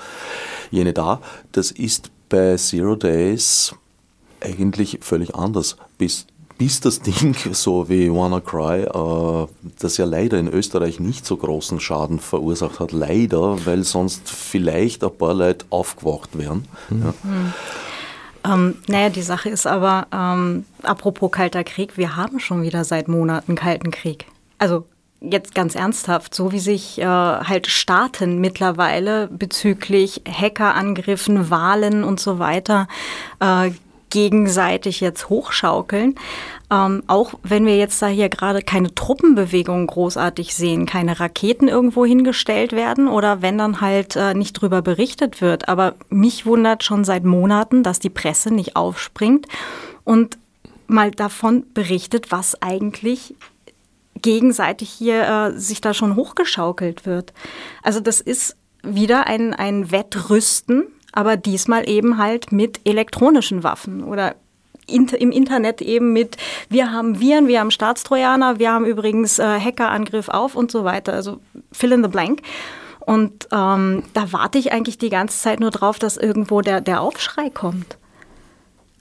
jene 0.71 0.93
da. 0.93 1.21
Das 1.51 1.71
ist 1.71 2.11
bei 2.29 2.55
Zero 2.57 2.95
Days 2.95 3.73
eigentlich 4.41 4.99
völlig 5.01 5.35
anders. 5.35 5.77
Bis, 5.97 6.27
bis 6.57 6.79
das 6.79 7.01
Ding, 7.01 7.35
so 7.51 7.89
wie 7.89 8.11
WannaCry, 8.11 8.83
äh, 8.83 9.47
das 9.79 9.97
ja 9.97 10.05
leider 10.05 10.37
in 10.39 10.47
Österreich 10.47 10.99
nicht 10.99 11.25
so 11.25 11.37
großen 11.37 11.79
Schaden 11.79 12.19
verursacht 12.19 12.79
hat, 12.79 12.91
leider, 12.91 13.65
weil 13.65 13.83
sonst 13.83 14.29
vielleicht 14.29 15.03
ein 15.03 15.15
paar 15.15 15.33
Leute 15.33 15.65
aufgewacht 15.69 16.37
wären. 16.37 16.65
Mhm. 16.89 17.01
Ja. 17.01 17.13
Mhm. 17.23 17.53
Ähm, 18.45 18.75
naja, 18.87 19.09
die 19.09 19.21
Sache 19.21 19.49
ist 19.49 19.67
aber, 19.67 20.07
ähm, 20.13 20.65
apropos 20.83 21.31
Kalter 21.31 21.63
Krieg, 21.63 21.97
wir 21.97 22.15
haben 22.15 22.39
schon 22.39 22.61
wieder 22.61 22.83
seit 22.85 23.07
Monaten 23.07 23.55
Kalten 23.55 23.91
Krieg. 23.91 24.25
Also 24.57 24.85
jetzt 25.21 25.55
ganz 25.55 25.75
ernsthaft, 25.75 26.35
so 26.35 26.51
wie 26.51 26.59
sich 26.59 26.99
äh, 26.99 27.05
halt 27.05 27.67
Staaten 27.67 28.39
mittlerweile 28.39 29.27
bezüglich 29.27 30.21
Hackerangriffen, 30.29 31.49
Wahlen 31.49 32.03
und 32.03 32.19
so 32.19 32.39
weiter 32.39 32.87
äh, 33.39 33.71
gegenseitig 34.09 35.01
jetzt 35.01 35.29
hochschaukeln. 35.29 36.15
Ähm, 36.69 37.03
auch 37.07 37.33
wenn 37.43 37.65
wir 37.65 37.77
jetzt 37.77 38.01
da 38.01 38.07
hier 38.07 38.29
gerade 38.29 38.61
keine 38.61 38.93
Truppenbewegung 38.93 39.87
großartig 39.87 40.53
sehen, 40.53 40.85
keine 40.85 41.19
Raketen 41.19 41.67
irgendwo 41.67 42.05
hingestellt 42.05 42.73
werden 42.73 43.07
oder 43.07 43.41
wenn 43.41 43.57
dann 43.57 43.81
halt 43.81 44.15
äh, 44.15 44.33
nicht 44.33 44.53
drüber 44.53 44.81
berichtet 44.81 45.41
wird. 45.41 45.69
Aber 45.69 45.95
mich 46.09 46.45
wundert 46.45 46.83
schon 46.83 47.03
seit 47.03 47.23
Monaten, 47.23 47.83
dass 47.83 47.99
die 47.99 48.09
Presse 48.09 48.53
nicht 48.53 48.75
aufspringt 48.75 49.47
und 50.03 50.37
mal 50.87 51.11
davon 51.11 51.65
berichtet, 51.73 52.31
was 52.31 52.61
eigentlich 52.61 53.35
gegenseitig 54.21 54.89
hier 54.89 55.27
äh, 55.27 55.59
sich 55.59 55.81
da 55.81 55.93
schon 55.93 56.15
hochgeschaukelt 56.15 57.05
wird. 57.05 57.33
Also 57.83 57.99
das 57.99 58.21
ist 58.21 58.55
wieder 58.83 59.27
ein, 59.27 59.53
ein 59.53 59.91
Wettrüsten, 59.91 60.87
aber 61.11 61.37
diesmal 61.37 61.89
eben 61.89 62.17
halt 62.17 62.51
mit 62.51 62.81
elektronischen 62.85 63.63
Waffen 63.63 64.03
oder 64.03 64.35
im 64.87 65.31
Internet 65.31 65.81
eben 65.81 66.13
mit, 66.13 66.37
wir 66.69 66.91
haben 66.91 67.19
Viren, 67.19 67.47
wir 67.47 67.59
haben 67.59 67.71
Staatstrojaner, 67.71 68.57
wir 68.57 68.71
haben 68.71 68.85
übrigens 68.85 69.37
äh, 69.37 69.59
Hackerangriff 69.59 70.29
auf 70.29 70.55
und 70.55 70.71
so 70.71 70.85
weiter. 70.85 71.13
Also 71.13 71.39
fill 71.71 71.91
in 71.91 72.03
the 72.03 72.09
blank. 72.09 72.41
Und 72.99 73.47
ähm, 73.51 74.03
da 74.13 74.31
warte 74.31 74.57
ich 74.57 74.71
eigentlich 74.71 74.97
die 74.97 75.09
ganze 75.09 75.39
Zeit 75.39 75.59
nur 75.59 75.71
drauf, 75.71 75.99
dass 75.99 76.17
irgendwo 76.17 76.61
der, 76.61 76.81
der 76.81 77.01
Aufschrei 77.01 77.49
kommt. 77.49 77.97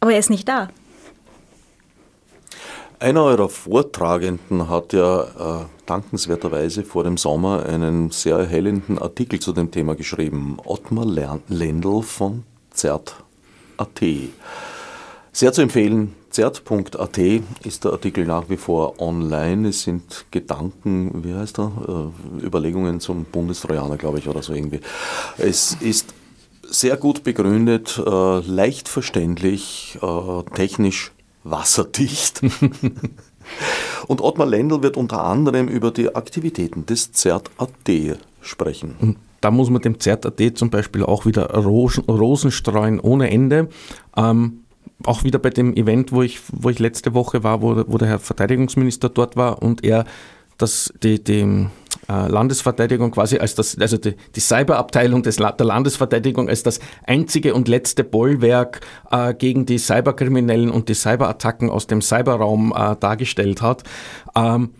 Aber 0.00 0.12
er 0.12 0.18
ist 0.18 0.30
nicht 0.30 0.48
da. 0.48 0.68
Einer 2.98 3.24
eurer 3.24 3.50
Vortragenden 3.50 4.70
hat 4.70 4.94
ja 4.94 5.22
äh, 5.60 5.64
dankenswerterweise 5.84 6.82
vor 6.82 7.04
dem 7.04 7.18
Sommer 7.18 7.66
einen 7.66 8.10
sehr 8.10 8.36
erhellenden 8.36 8.98
Artikel 8.98 9.38
zu 9.38 9.52
dem 9.52 9.70
Thema 9.70 9.94
geschrieben. 9.94 10.56
Ottmar 10.64 11.04
Lendl 11.48 12.02
von 12.02 12.44
ZERT.at. 12.70 14.00
Sehr 15.30 15.52
zu 15.52 15.60
empfehlen, 15.60 16.14
zert.at 16.30 17.18
ist 17.64 17.84
der 17.84 17.92
Artikel 17.92 18.24
nach 18.24 18.48
wie 18.48 18.56
vor 18.56 18.98
online. 18.98 19.68
Es 19.68 19.82
sind 19.82 20.24
Gedanken, 20.30 21.22
wie 21.22 21.34
heißt 21.34 21.58
er? 21.58 22.12
Äh, 22.40 22.46
Überlegungen 22.46 23.00
zum 23.00 23.24
Bundestrojaner, 23.24 23.98
glaube 23.98 24.20
ich, 24.20 24.28
oder 24.28 24.42
so 24.42 24.54
irgendwie. 24.54 24.80
Es 25.36 25.76
ist 25.80 26.14
sehr 26.62 26.96
gut 26.96 27.24
begründet, 27.24 28.02
äh, 28.04 28.40
leicht 28.40 28.88
verständlich, 28.88 29.98
äh, 30.00 30.42
technisch 30.54 31.12
wasserdicht. 31.50 32.42
Und 34.06 34.20
Ottmar 34.20 34.46
Lendl 34.46 34.82
wird 34.82 34.96
unter 34.96 35.24
anderem 35.24 35.68
über 35.68 35.90
die 35.90 36.14
Aktivitäten 36.14 36.86
des 36.86 37.12
ZERT.at 37.12 38.18
sprechen. 38.40 39.16
Da 39.40 39.50
muss 39.50 39.70
man 39.70 39.82
dem 39.82 40.00
ZERT.at 40.00 40.58
zum 40.58 40.70
Beispiel 40.70 41.04
auch 41.04 41.26
wieder 41.26 41.54
Rosen, 41.54 42.04
Rosen 42.04 42.50
streuen 42.50 42.98
ohne 43.00 43.30
Ende. 43.30 43.68
Ähm, 44.16 44.64
auch 45.04 45.24
wieder 45.24 45.38
bei 45.38 45.50
dem 45.50 45.74
Event, 45.74 46.12
wo 46.12 46.22
ich, 46.22 46.40
wo 46.50 46.70
ich 46.70 46.78
letzte 46.78 47.14
Woche 47.14 47.44
war, 47.44 47.62
wo, 47.62 47.84
wo 47.86 47.98
der 47.98 48.08
Herr 48.08 48.18
Verteidigungsminister 48.18 49.08
dort 49.08 49.36
war 49.36 49.62
und 49.62 49.84
er 49.84 50.04
das, 50.58 50.92
die, 51.02 51.22
die 51.22 51.66
äh, 52.08 52.28
Landesverteidigung 52.28 53.10
quasi 53.10 53.38
als 53.38 53.54
das, 53.54 53.78
also 53.78 53.96
die, 53.96 54.14
die 54.34 54.40
Cyberabteilung 54.40 55.22
des, 55.22 55.36
der 55.36 55.54
Landesverteidigung 55.58 56.48
als 56.48 56.62
das 56.62 56.80
einzige 57.06 57.54
und 57.54 57.68
letzte 57.68 58.04
Bollwerk 58.04 58.80
äh, 59.10 59.34
gegen 59.34 59.66
die 59.66 59.78
Cyberkriminellen 59.78 60.70
und 60.70 60.88
die 60.88 60.94
Cyberattacken 60.94 61.70
aus 61.70 61.86
dem 61.86 62.02
Cyberraum 62.02 62.72
äh, 62.76 62.96
dargestellt 62.96 63.62
hat. 63.62 63.82
Ähm, 64.34 64.70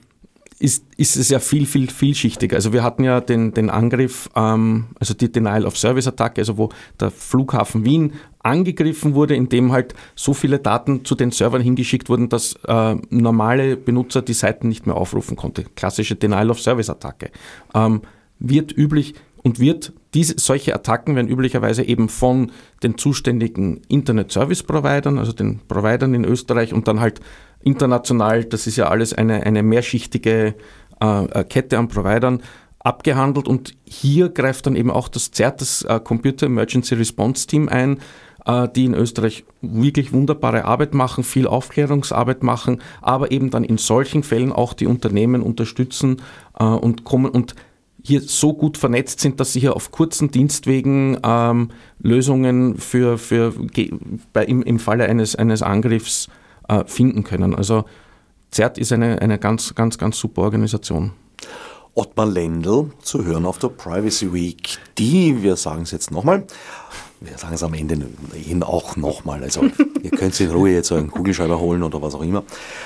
ist, 0.59 0.85
ist 0.97 1.17
es 1.17 1.29
ja 1.29 1.39
viel, 1.39 1.67
viel, 1.67 1.91
vielschichtiger. 1.91 2.57
Also 2.57 2.73
wir 2.73 2.83
hatten 2.83 3.05
ja 3.05 3.21
den, 3.21 3.53
den 3.53 3.69
Angriff, 3.69 4.31
ähm, 4.35 4.87
also 4.99 5.13
die 5.13 5.31
Denial-of-Service-Attacke, 5.31 6.41
also 6.41 6.57
wo 6.57 6.71
der 6.99 7.11
Flughafen 7.11 7.85
Wien 7.85 8.15
angegriffen 8.47 9.15
wurde, 9.15 9.35
indem 9.35 9.73
halt 9.73 9.95
so 10.15 10.33
viele 10.33 10.59
Daten 10.59 11.05
zu 11.05 11.15
den 11.15 11.33
Servern 11.33 11.61
hingeschickt 11.61 12.09
wurden, 12.09 12.29
dass 12.29 12.55
äh, 12.67 12.95
normale 13.11 13.77
Benutzer 13.77 14.23
die 14.23 14.35
Seiten 14.35 14.69
nicht 14.69 14.87
mehr 14.87 14.97
aufrufen 14.97 15.37
konnten. 15.37 15.67
Klassische 15.75 16.15
Denial-of-Service-Attacke. 16.15 17.31
Ähm, 17.75 18.03
wird 18.39 18.77
üblich 18.77 19.15
und 19.43 19.59
wird 19.61 19.93
diese, 20.15 20.35
solche 20.39 20.75
Attacken 20.75 21.17
werden 21.17 21.29
üblicherweise 21.29 21.83
eben 21.83 22.09
von 22.09 22.53
den 22.83 22.99
zuständigen 22.99 23.83
Internet 23.89 24.33
Service 24.33 24.63
Providern, 24.63 25.19
also 25.19 25.33
den 25.33 25.61
Providern 25.67 26.15
in 26.15 26.25
Österreich 26.25 26.73
und 26.73 26.89
dann 26.89 27.01
halt 27.01 27.21
international, 27.63 28.45
das 28.45 28.67
ist 28.67 28.77
ja 28.77 28.89
alles 28.89 29.13
eine, 29.13 29.45
eine 29.45 29.63
mehrschichtige 29.63 30.55
äh, 31.01 31.45
Kette 31.45 31.79
an 31.79 31.89
Providern, 31.89 32.43
abgehandelt 32.79 33.49
und 33.49 33.75
hier 33.85 34.29
greift 34.29 34.67
dann 34.67 34.77
eben 34.77 34.91
auch 34.91 35.09
das 35.09 35.33
CERT, 35.33 35.61
das 35.61 35.83
äh, 35.83 36.01
Computer 36.03 36.47
Emergency 36.47 36.95
Response 36.95 37.47
Team 37.47 37.69
ein, 37.69 37.99
die 38.75 38.85
in 38.85 38.95
Österreich 38.95 39.45
wirklich 39.61 40.13
wunderbare 40.13 40.65
Arbeit 40.65 40.95
machen, 40.95 41.25
viel 41.25 41.47
Aufklärungsarbeit 41.49 42.43
machen, 42.43 42.81
aber 43.03 43.33
eben 43.33 43.51
dann 43.51 43.65
in 43.65 43.79
solchen 43.79 44.23
Fällen 44.23 44.53
auch 44.53 44.73
die 44.73 44.87
Unternehmen 44.87 45.43
unterstützen 45.43 46.23
äh, 46.59 46.65
und 46.65 47.05
kommen 47.05 47.31
und 47.31 47.55
hier 48.05 48.21
so 48.21 48.55
gut 48.55 48.79
vernetzt 48.79 49.19
sind, 49.19 49.41
dass 49.41 49.53
sie 49.53 49.59
hier 49.59 49.75
auf 49.75 49.91
kurzen 49.91 50.31
Dienstwegen 50.31 51.19
ähm, 51.25 51.71
Lösungen 51.99 52.79
für, 52.79 53.19
für 53.19 53.53
bei, 54.33 54.45
im, 54.45 54.63
im 54.63 54.79
Falle 54.79 55.07
eines, 55.07 55.35
eines 55.35 55.63
Angriffs 55.63 56.29
äh, 56.69 56.85
finden 56.87 57.25
können. 57.25 57.53
Also 57.53 57.85
CERT 58.53 58.79
ist 58.79 58.93
eine, 58.93 59.21
eine 59.21 59.39
ganz, 59.39 59.75
ganz, 59.75 59.99
ganz 59.99 60.19
super 60.19 60.43
Organisation. 60.43 61.13
Ottmar 61.95 62.27
Lendl 62.27 62.93
zu 63.03 63.25
hören 63.25 63.45
auf 63.45 63.59
der 63.59 63.69
Privacy 63.69 64.33
Week, 64.33 64.79
die, 64.99 65.43
wir 65.43 65.57
sagen 65.57 65.83
es 65.83 65.91
jetzt 65.91 66.11
nochmal, 66.11 66.47
wir 67.21 67.39
sagen 67.39 67.55
es 67.55 67.63
am 67.63 67.75
Ende 67.75 67.99
Ihnen 68.35 68.63
auch 68.63 68.97
nochmal, 68.97 69.43
also 69.43 69.65
ihr 70.03 70.11
könnt 70.11 70.39
in 70.41 70.51
Ruhe 70.51 70.71
jetzt 70.71 70.93
einen 70.93 71.11
Kugelschreiber 71.11 71.59
holen 71.59 71.83
oder 71.83 72.03
was 72.03 72.15
auch 72.15 72.23
immer. 72.23 72.45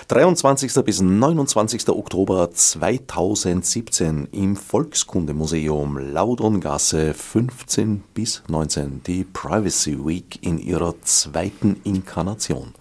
23. 0.09 0.73
bis 0.85 1.01
29. 1.01 1.89
Oktober 1.89 2.51
2017 2.51 4.29
im 4.33 4.57
Volkskundemuseum 4.57 5.99
Laudongasse 5.99 7.15
15 7.15 8.03
bis 8.15 8.43
19 8.49 9.03
die 9.07 9.25
Privacy 9.25 9.99
Week 10.05 10.39
in 10.43 10.59
ihrer 10.59 10.95
zweiten 11.03 11.81
Inkarnation. 11.85 12.75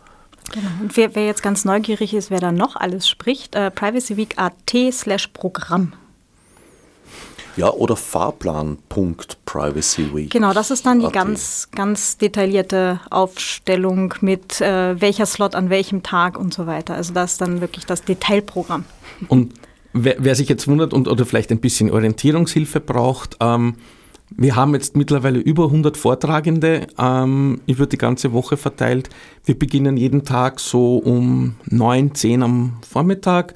Genau. 0.52 0.70
Und 0.82 0.98
wer, 0.98 1.16
wer, 1.16 1.26
jetzt 1.26 1.44
ganz 1.44 1.66
neugierig 1.66 2.14
ist, 2.14 2.32
wer 2.32 2.40
da 2.40 2.52
noch 2.52 2.76
alles 2.76 3.08
spricht, 3.08 3.56
äh, 3.56 3.70
privacyweek.at 3.72 4.94
slash 4.94 5.28
Programm. 5.28 5.94
Ja, 7.56 7.72
oder 7.72 7.96
Fahrplan.privacyweek. 7.96 10.30
Genau, 10.30 10.54
das 10.54 10.70
ist 10.72 10.86
dann 10.86 11.00
die 11.00 11.10
ganz, 11.10 11.70
ganz 11.76 12.18
detaillierte 12.18 13.00
Aufstellung 13.10 14.14
mit 14.22 14.62
äh, 14.62 15.02
welcher 15.02 15.26
Slot 15.26 15.56
an 15.56 15.70
welchem 15.70 16.04
Tag 16.04 16.38
und 16.38 16.54
so 16.54 16.68
weiter. 16.68 16.96
Also 16.96 17.14
das 17.14 17.34
ist 17.34 17.42
dann 17.42 17.62
wirklich 17.62 17.86
das 17.86 18.04
Detailprogramm. 18.04 18.86
Und 19.28 19.54
wer, 19.94 20.16
wer 20.20 20.36
sich 20.36 20.50
jetzt 20.50 20.68
wundert 20.68 20.94
und 20.94 21.08
oder 21.08 21.26
vielleicht 21.26 21.52
ein 21.52 21.60
bisschen 21.60 21.92
Orientierungshilfe 21.92 22.80
braucht, 22.80 23.38
ähm, 23.40 23.76
wir 24.32 24.56
haben 24.56 24.74
jetzt 24.74 24.96
mittlerweile 24.96 25.40
über 25.40 25.66
100 25.66 25.98
Vortragende 25.98 26.88
ähm, 26.98 27.62
über 27.66 27.88
die 27.88 27.98
ganze 27.98 28.32
Woche 28.32 28.58
verteilt. 28.58 29.10
Wir 29.44 29.58
beginnen 29.58 29.98
jeden 29.98 30.24
Tag 30.24 30.60
so 30.60 30.98
um 30.98 31.56
9, 31.66 32.14
10 32.14 32.44
am 32.44 32.78
Vormittag. 32.88 33.56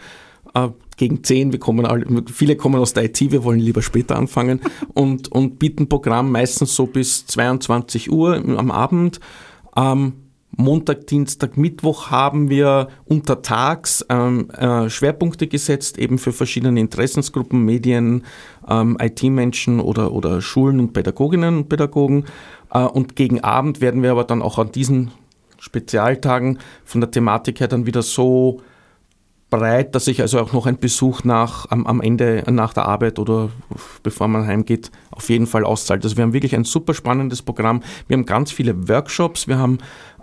Äh, 0.56 0.70
gegen 1.04 1.22
10, 1.22 1.52
wir 1.52 1.60
kommen 1.60 1.86
alle, 1.86 2.06
viele 2.32 2.56
kommen 2.56 2.80
aus 2.80 2.94
der 2.94 3.04
IT, 3.04 3.20
wir 3.20 3.44
wollen 3.44 3.60
lieber 3.60 3.82
später 3.82 4.16
anfangen 4.16 4.62
und, 4.94 5.30
und 5.30 5.60
bieten 5.60 5.89
Programm 5.89 6.32
meistens 6.32 6.76
so 6.76 6.86
bis 6.86 7.26
22 7.26 8.10
Uhr 8.10 8.36
am 8.36 8.72
Abend. 8.72 9.20
Ähm, 9.76 10.13
Montag, 10.56 11.08
Dienstag, 11.08 11.58
Mittwoch 11.58 12.10
haben 12.10 12.50
wir 12.50 12.88
untertags 13.04 14.06
ähm, 14.08 14.50
äh, 14.52 14.89
Schwerpunkte 14.89 15.48
gesetzt, 15.48 15.98
eben 15.98 16.20
für 16.20 16.32
verschiedene 16.32 16.80
Interessensgruppen, 16.80 17.66
Medien, 17.66 18.24
ähm, 18.70 18.96
IT-Menschen 19.02 19.82
oder, 19.82 20.13
oder 20.13 20.42
Schulen 20.42 20.80
und 20.80 20.94
Pädagoginnen 20.94 21.58
und 21.58 21.70
Pädagogen. 21.70 22.26
Äh, 22.72 22.84
und 22.84 23.18
gegen 23.18 23.42
Abend 23.42 23.82
werden 23.82 24.04
wir 24.04 24.12
aber 24.12 24.24
dann 24.24 24.42
auch 24.42 24.58
an 24.58 24.72
diesen 24.72 25.12
Spezialtagen 25.60 26.60
von 26.86 27.02
der 27.02 27.12
Thematik 27.12 27.60
her 27.60 27.68
dann 27.68 27.88
wieder 27.88 28.04
so 28.04 28.62
breit, 29.54 29.94
dass 29.94 30.06
sich 30.06 30.20
also 30.20 30.39
auch 30.39 30.52
noch 30.52 30.66
ein 30.66 30.80
Besuch 30.80 31.24
nach, 31.24 31.70
am, 31.70 31.86
am 31.86 32.02
Ende 32.02 32.44
nach 32.50 32.74
der 32.74 32.86
Arbeit 32.86 33.20
oder 33.20 33.50
bevor 34.02 34.28
man 34.28 34.48
heimgeht 34.48 34.89
auf 35.12 35.30
jeden 35.30 35.46
Fall 35.46 35.63
auszahlt. 35.63 36.04
Also 36.04 36.18
wir 36.18 36.24
haben 36.24 36.34
wirklich 36.34 36.56
ein 36.56 36.63
super 36.63 36.96
spannendes 36.96 37.44
Programm. 37.44 37.84
Wir 38.08 38.18
haben 38.18 38.26
ganz 38.26 38.52
viele 38.52 38.89
Workshops. 38.89 39.48
Wir 39.48 39.60
haben 39.60 39.78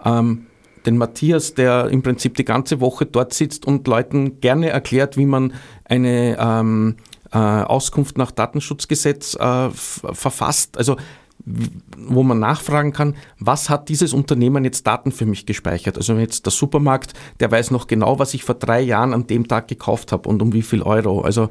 ähm, 0.04 0.46
den 0.84 0.96
Matthias, 0.96 1.54
der 1.54 1.90
im 1.90 2.02
Prinzip 2.02 2.34
die 2.34 2.44
ganze 2.44 2.80
Woche 2.80 3.06
dort 3.06 3.32
sitzt 3.32 3.66
und 3.66 3.86
Leuten 3.86 4.40
gerne 4.40 4.70
erklärt, 4.70 5.16
wie 5.16 5.26
man 5.26 5.52
eine 5.84 6.36
ähm, 6.40 6.96
äh, 7.32 7.38
Auskunft 7.38 8.18
nach 8.18 8.32
Datenschutzgesetz 8.32 9.36
äh, 9.36 9.70
verfasst. 9.70 10.76
Also 10.76 10.96
wo 11.44 12.22
man 12.22 12.38
nachfragen 12.38 12.92
kann, 12.92 13.16
was 13.38 13.70
hat 13.70 13.88
dieses 13.88 14.12
Unternehmen 14.12 14.64
jetzt 14.64 14.86
Daten 14.86 15.12
für 15.12 15.26
mich 15.26 15.46
gespeichert? 15.46 15.96
Also 15.96 16.14
jetzt 16.14 16.46
der 16.46 16.52
Supermarkt, 16.52 17.14
der 17.40 17.50
weiß 17.50 17.70
noch 17.70 17.86
genau, 17.86 18.18
was 18.18 18.34
ich 18.34 18.44
vor 18.44 18.54
drei 18.54 18.80
Jahren 18.80 19.14
an 19.14 19.26
dem 19.26 19.48
Tag 19.48 19.68
gekauft 19.68 20.12
habe 20.12 20.28
und 20.28 20.42
um 20.42 20.52
wie 20.52 20.62
viel 20.62 20.82
Euro. 20.82 21.22
Also 21.22 21.44
äh, 21.44 21.48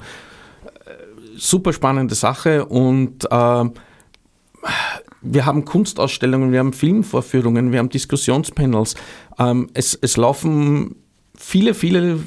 super 1.38 1.74
spannende 1.74 2.16
Sache 2.16 2.66
und 2.66 3.26
äh, 3.32 3.66
wir 5.22 5.46
haben 5.46 5.66
Kunstausstellungen, 5.66 6.52
wir 6.52 6.60
haben 6.60 6.74
Filmvorführungen, 6.74 7.72
wir 7.72 7.80
haben 7.80 7.90
Diskussionspanels. 7.90 8.96
Ähm, 9.38 9.70
es, 9.74 9.98
es 10.02 10.18
laufen 10.18 10.96
viele, 11.40 11.74
viele 11.74 12.20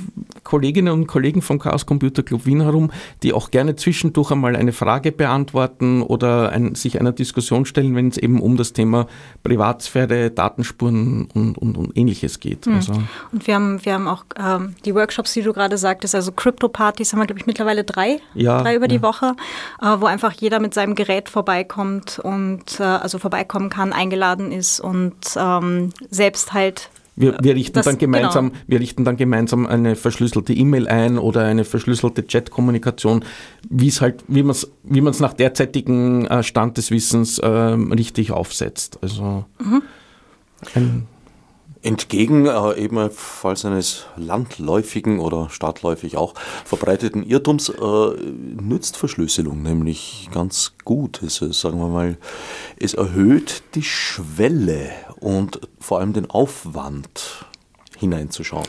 Kolleginnen 0.42 0.92
und 0.92 1.07
Kollegen 1.07 1.42
vom 1.42 1.59
Chaos 1.59 1.87
Computer 1.87 2.22
Club 2.22 2.46
Wien 2.46 2.62
herum, 2.62 2.90
die 3.22 3.33
auch 3.33 3.51
gerne 3.51 3.77
zwischendurch 3.77 4.33
einmal 4.33 4.57
eine 4.57 4.72
Frage 4.72 5.12
beantworten 5.12 6.03
oder 6.03 6.51
ein, 6.51 6.75
sich 6.75 6.98
einer 6.98 7.12
Diskussion 7.12 7.66
stellen, 7.66 7.94
wenn 7.94 8.09
es 8.09 8.16
eben 8.16 8.40
um 8.40 8.57
das 8.57 8.72
Thema 8.72 9.07
Privatsphäre, 9.44 10.31
Datenspuren 10.31 11.29
und, 11.35 11.59
und, 11.59 11.77
und 11.77 11.96
ähnliches 11.96 12.40
geht. 12.40 12.66
Mhm. 12.66 12.75
Also 12.75 12.94
und 13.33 13.46
wir 13.46 13.55
haben, 13.55 13.85
wir 13.85 13.94
haben 13.94 14.09
auch 14.09 14.25
ähm, 14.37 14.75
die 14.85 14.94
Workshops, 14.94 15.35
die 15.35 15.42
du 15.42 15.53
gerade 15.53 15.77
sagtest, 15.77 16.14
also 16.14 16.33
Crypto-Partys 16.33 17.12
haben 17.12 17.20
wir, 17.20 17.27
glaube 17.27 17.40
ich, 17.40 17.46
mittlerweile 17.46 17.85
drei, 17.85 18.18
ja, 18.35 18.62
drei 18.62 18.75
über 18.75 18.87
ja. 18.87 18.96
die 18.96 19.03
Woche, 19.03 19.35
äh, 19.81 19.87
wo 19.98 20.07
einfach 20.07 20.33
jeder 20.33 20.59
mit 20.59 20.72
seinem 20.72 20.94
Gerät 20.94 21.29
vorbeikommt 21.29 22.18
und 22.18 22.81
äh, 22.81 22.83
also 22.83 23.18
vorbeikommen 23.18 23.68
kann, 23.68 23.92
eingeladen 23.92 24.53
ist 24.53 24.81
und 24.81 25.14
ähm, 25.37 25.90
selbst 26.11 26.55
halt 26.55 26.88
wir, 27.14 27.37
wir, 27.42 27.55
richten 27.55 27.75
das, 27.75 27.87
dann 27.87 27.98
gemeinsam, 27.98 28.51
genau. 28.51 28.62
wir 28.66 28.81
richten 28.81 29.05
dann 29.05 29.16
gemeinsam 29.16 29.66
eine 29.66 29.96
verschlüsselte 29.96 30.55
E-Mail 30.55 30.88
ein 30.88 31.18
oder 31.18 31.42
eine 31.42 31.64
verschlüsselte 31.64 32.27
Chat-Kommunikation, 32.27 33.25
wie 33.68 33.88
es 33.88 34.01
halt, 34.01 34.25
wie 34.29 34.42
man 34.42 34.53
es 34.53 34.70
wie 34.83 35.01
nach 35.01 35.35
derzeitigem 35.35 36.27
äh, 36.27 36.42
Stand 36.42 36.79
des 36.79 36.90
Wissens 36.90 37.38
äh, 37.38 37.46
richtig 37.46 38.33
aufsetzt. 38.33 38.98
Also 39.03 39.44
mhm. 39.59 39.83
ein 40.75 41.07
Entgegen 41.85 42.46
äh, 42.46 42.75
ebenfalls 42.79 43.64
eines 43.64 44.07
landläufigen 44.16 45.18
oder 45.18 45.51
stadtläufig 45.51 46.16
auch 46.16 46.35
verbreiteten 46.64 47.25
Irrtums 47.25 47.70
äh, 47.70 48.11
nützt 48.61 48.96
Verschlüsselung 48.96 49.62
nämlich 49.62 50.29
ganz 50.33 50.75
gut. 50.85 51.22
Es, 51.25 51.37
sagen 51.37 51.81
wir 51.81 51.88
mal, 51.88 52.18
es 52.79 52.94
erhöht 52.94 53.64
die 53.75 53.83
Schwelle 53.83 54.90
und 55.23 55.61
vor 55.81 56.01
allem 56.01 56.13
den 56.13 56.29
Aufwand 56.29 57.47
hineinzuschauen. 57.97 58.67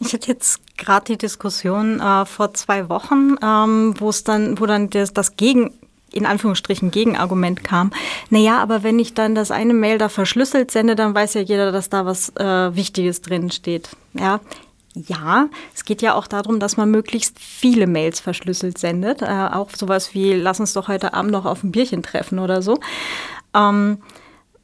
Ich 0.00 0.14
hatte 0.14 0.28
jetzt 0.28 0.60
gerade 0.78 1.04
die 1.04 1.18
Diskussion 1.18 2.00
äh, 2.00 2.24
vor 2.24 2.54
zwei 2.54 2.88
Wochen, 2.88 3.36
ähm, 3.42 3.94
wo 3.98 4.08
es 4.08 4.24
dann, 4.24 4.58
wo 4.58 4.66
dann 4.66 4.88
das, 4.88 5.12
das 5.12 5.36
Gegen 5.36 5.72
in 6.12 6.26
Anführungsstrichen 6.26 6.90
Gegenargument 6.90 7.62
kam, 7.62 7.92
naja, 8.30 8.58
aber 8.58 8.82
wenn 8.82 8.98
ich 8.98 9.14
dann 9.14 9.36
das 9.36 9.52
eine 9.52 9.74
Mail 9.74 9.98
da 9.98 10.08
verschlüsselt 10.08 10.72
sende, 10.72 10.96
dann 10.96 11.14
weiß 11.14 11.34
ja 11.34 11.40
jeder, 11.40 11.70
dass 11.70 11.88
da 11.88 12.04
was 12.04 12.30
äh, 12.36 12.74
Wichtiges 12.74 13.22
drin 13.22 13.52
steht. 13.52 13.90
Ja, 14.14 14.40
ja, 14.94 15.48
es 15.72 15.84
geht 15.84 16.02
ja 16.02 16.14
auch 16.14 16.26
darum, 16.26 16.58
dass 16.58 16.76
man 16.76 16.90
möglichst 16.90 17.38
viele 17.38 17.86
Mails 17.86 18.18
verschlüsselt 18.18 18.78
sendet. 18.78 19.22
Äh, 19.22 19.48
auch 19.52 19.70
sowas 19.70 20.14
wie, 20.14 20.32
lass 20.32 20.58
uns 20.58 20.72
doch 20.72 20.88
heute 20.88 21.14
Abend 21.14 21.30
noch 21.30 21.44
auf 21.44 21.62
ein 21.62 21.70
Bierchen 21.70 22.02
treffen 22.02 22.40
oder 22.40 22.60
so. 22.60 22.80
Ähm, 23.54 23.98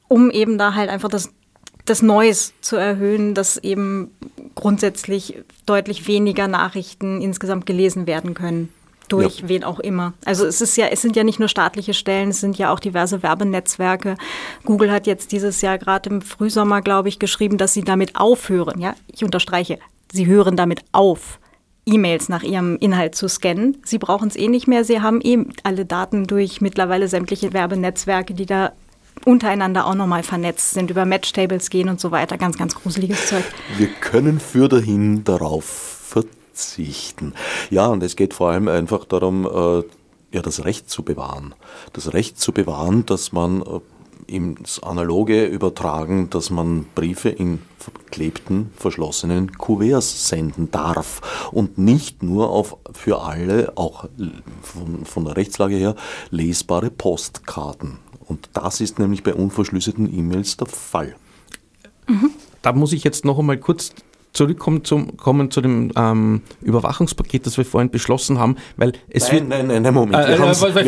um 0.09 0.31
eben 0.31 0.59
da 0.59 0.75
halt 0.75 0.91
einfach 0.91 1.09
das, 1.09 1.31
das 1.85 2.03
Neues 2.03 2.53
zu 2.61 2.77
erhöhen, 2.77 3.35
dass 3.35 3.57
eben 3.59 4.11
grundsätzlich 4.55 5.43
deutlich 5.67 6.07
weniger 6.07 6.49
Nachrichten 6.49 7.21
insgesamt 7.21 7.67
gelesen 7.67 8.07
werden 8.07 8.35
können 8.35 8.69
durch 9.09 9.41
ja. 9.41 9.49
wen 9.49 9.65
auch 9.65 9.79
immer. 9.81 10.15
Also 10.25 10.47
es 10.47 10.61
ist 10.61 10.77
ja, 10.77 10.87
es 10.87 11.03
sind 11.03 11.17
ja 11.17 11.25
nicht 11.25 11.39
nur 11.39 11.49
staatliche 11.49 11.95
Stellen, 11.95 12.31
es 12.31 12.41
sind 12.41 12.59
ja 12.59 12.73
auch 12.73 12.81
diverse 12.81 13.23
Werbenetzwerke. 13.23 14.17
Google 14.65 14.91
hat 14.91 15.07
jetzt 15.07 15.33
dieses 15.33 15.61
Jahr 15.61 15.79
gerade 15.79 16.11
im 16.11 16.23
Frühsommer, 16.23 16.83
glaube 16.83 17.09
ich, 17.09 17.19
geschrieben, 17.19 17.59
dass 17.59 17.73
sie 17.73 17.83
damit 17.83 18.17
aufhören. 18.17 18.81
Ja, 18.81 18.95
ich 19.13 19.25
unterstreiche, 19.25 19.79
sie 20.13 20.27
hören 20.27 20.57
damit 20.57 20.85
auf. 20.93 21.39
E-Mails 21.89 22.29
nach 22.29 22.43
ihrem 22.43 22.77
Inhalt 22.79 23.15
zu 23.15 23.29
scannen. 23.29 23.77
Sie 23.85 23.99
brauchen 23.99 24.27
es 24.27 24.35
eh 24.35 24.49
nicht 24.49 24.67
mehr. 24.67 24.83
Sie 24.85 25.01
haben 25.01 25.21
eh 25.23 25.39
alle 25.63 25.87
Daten 25.87 26.27
durch 26.27 26.61
mittlerweile 26.61 27.07
sämtliche 27.07 27.53
Werbenetzwerke, 27.53 28.35
die 28.35 28.47
da 28.47 28.73
untereinander 29.25 29.87
auch 29.87 29.95
nochmal 29.95 30.23
vernetzt 30.23 30.73
sind, 30.73 30.91
über 30.91 31.05
Matchtables 31.05 31.71
gehen 31.71 31.89
und 31.89 32.01
so 32.01 32.11
weiter. 32.11 32.39
Ganz, 32.39 32.59
ganz 32.59 32.75
gruseliges 32.75 33.27
Zeug. 33.29 33.45
Wir 33.77 33.89
können 33.89 34.39
für 34.41 34.69
dahin 34.69 35.25
darauf 35.25 35.65
verzichten. 35.65 37.35
Ja, 37.71 37.87
und 37.87 38.03
es 38.03 38.17
geht 38.17 38.35
vor 38.35 38.51
allem 38.51 38.69
einfach 38.69 39.05
darum, 39.05 39.47
äh, 39.47 39.83
Ja, 40.33 40.43
das 40.43 40.65
Recht 40.65 40.91
zu 40.91 41.03
bewahren. 41.03 41.55
Das 41.93 42.13
Recht 42.13 42.39
zu 42.39 42.53
bewahren, 42.53 43.07
dass 43.07 43.33
man 43.33 43.63
äh, 43.63 43.81
ins 44.27 44.83
Analoge 44.83 45.47
übertragen, 45.47 46.31
dass 46.31 46.51
man 46.51 46.87
Briefe 46.95 47.29
in 47.29 47.61
verklebten, 47.79 48.71
verschlossenen 48.77 49.53
Kuverts 49.53 50.29
senden 50.29 50.71
darf 50.71 51.51
und 51.53 51.79
nicht 51.79 52.23
nur 52.23 52.51
auf 52.51 52.77
für 52.93 53.23
alle, 53.23 53.73
auch 53.77 54.09
von, 54.63 55.05
von 55.05 55.25
der 55.25 55.37
Rechtslage 55.37 55.77
her, 55.77 55.95
lesbare 56.31 56.91
Postkarten. 56.91 57.99
Und 58.27 58.51
das 58.55 58.81
ist 58.81 58.99
nämlich 58.99 59.23
bei 59.23 59.35
unverschlüsselten 59.35 60.13
E-Mails 60.13 60.57
der 60.57 60.67
Fall. 60.67 61.15
Mhm. 62.09 62.31
Da 62.63 62.73
muss 62.73 62.93
ich 62.93 63.05
jetzt 63.05 63.25
noch 63.25 63.39
einmal 63.39 63.59
kurz 63.59 63.93
zurückkommen 64.37 64.85
zum, 64.85 65.17
kommen 65.17 65.51
zu 65.51 65.61
dem 65.61 65.91
ähm, 65.97 66.43
Überwachungspaket, 66.63 67.47
das 67.47 67.57
wir 67.57 67.65
vorhin 67.65 67.91
beschlossen 67.91 68.39
haben, 68.39 68.57
weil 68.77 68.93
es 69.09 69.25
nein, 69.25 69.33
wird... 69.33 69.49
Nein, 69.49 69.67
nein, 69.69 69.83
nein, 69.83 69.95
Moment. 69.95 70.29
Wir 70.29 70.37
äh, 70.37 70.39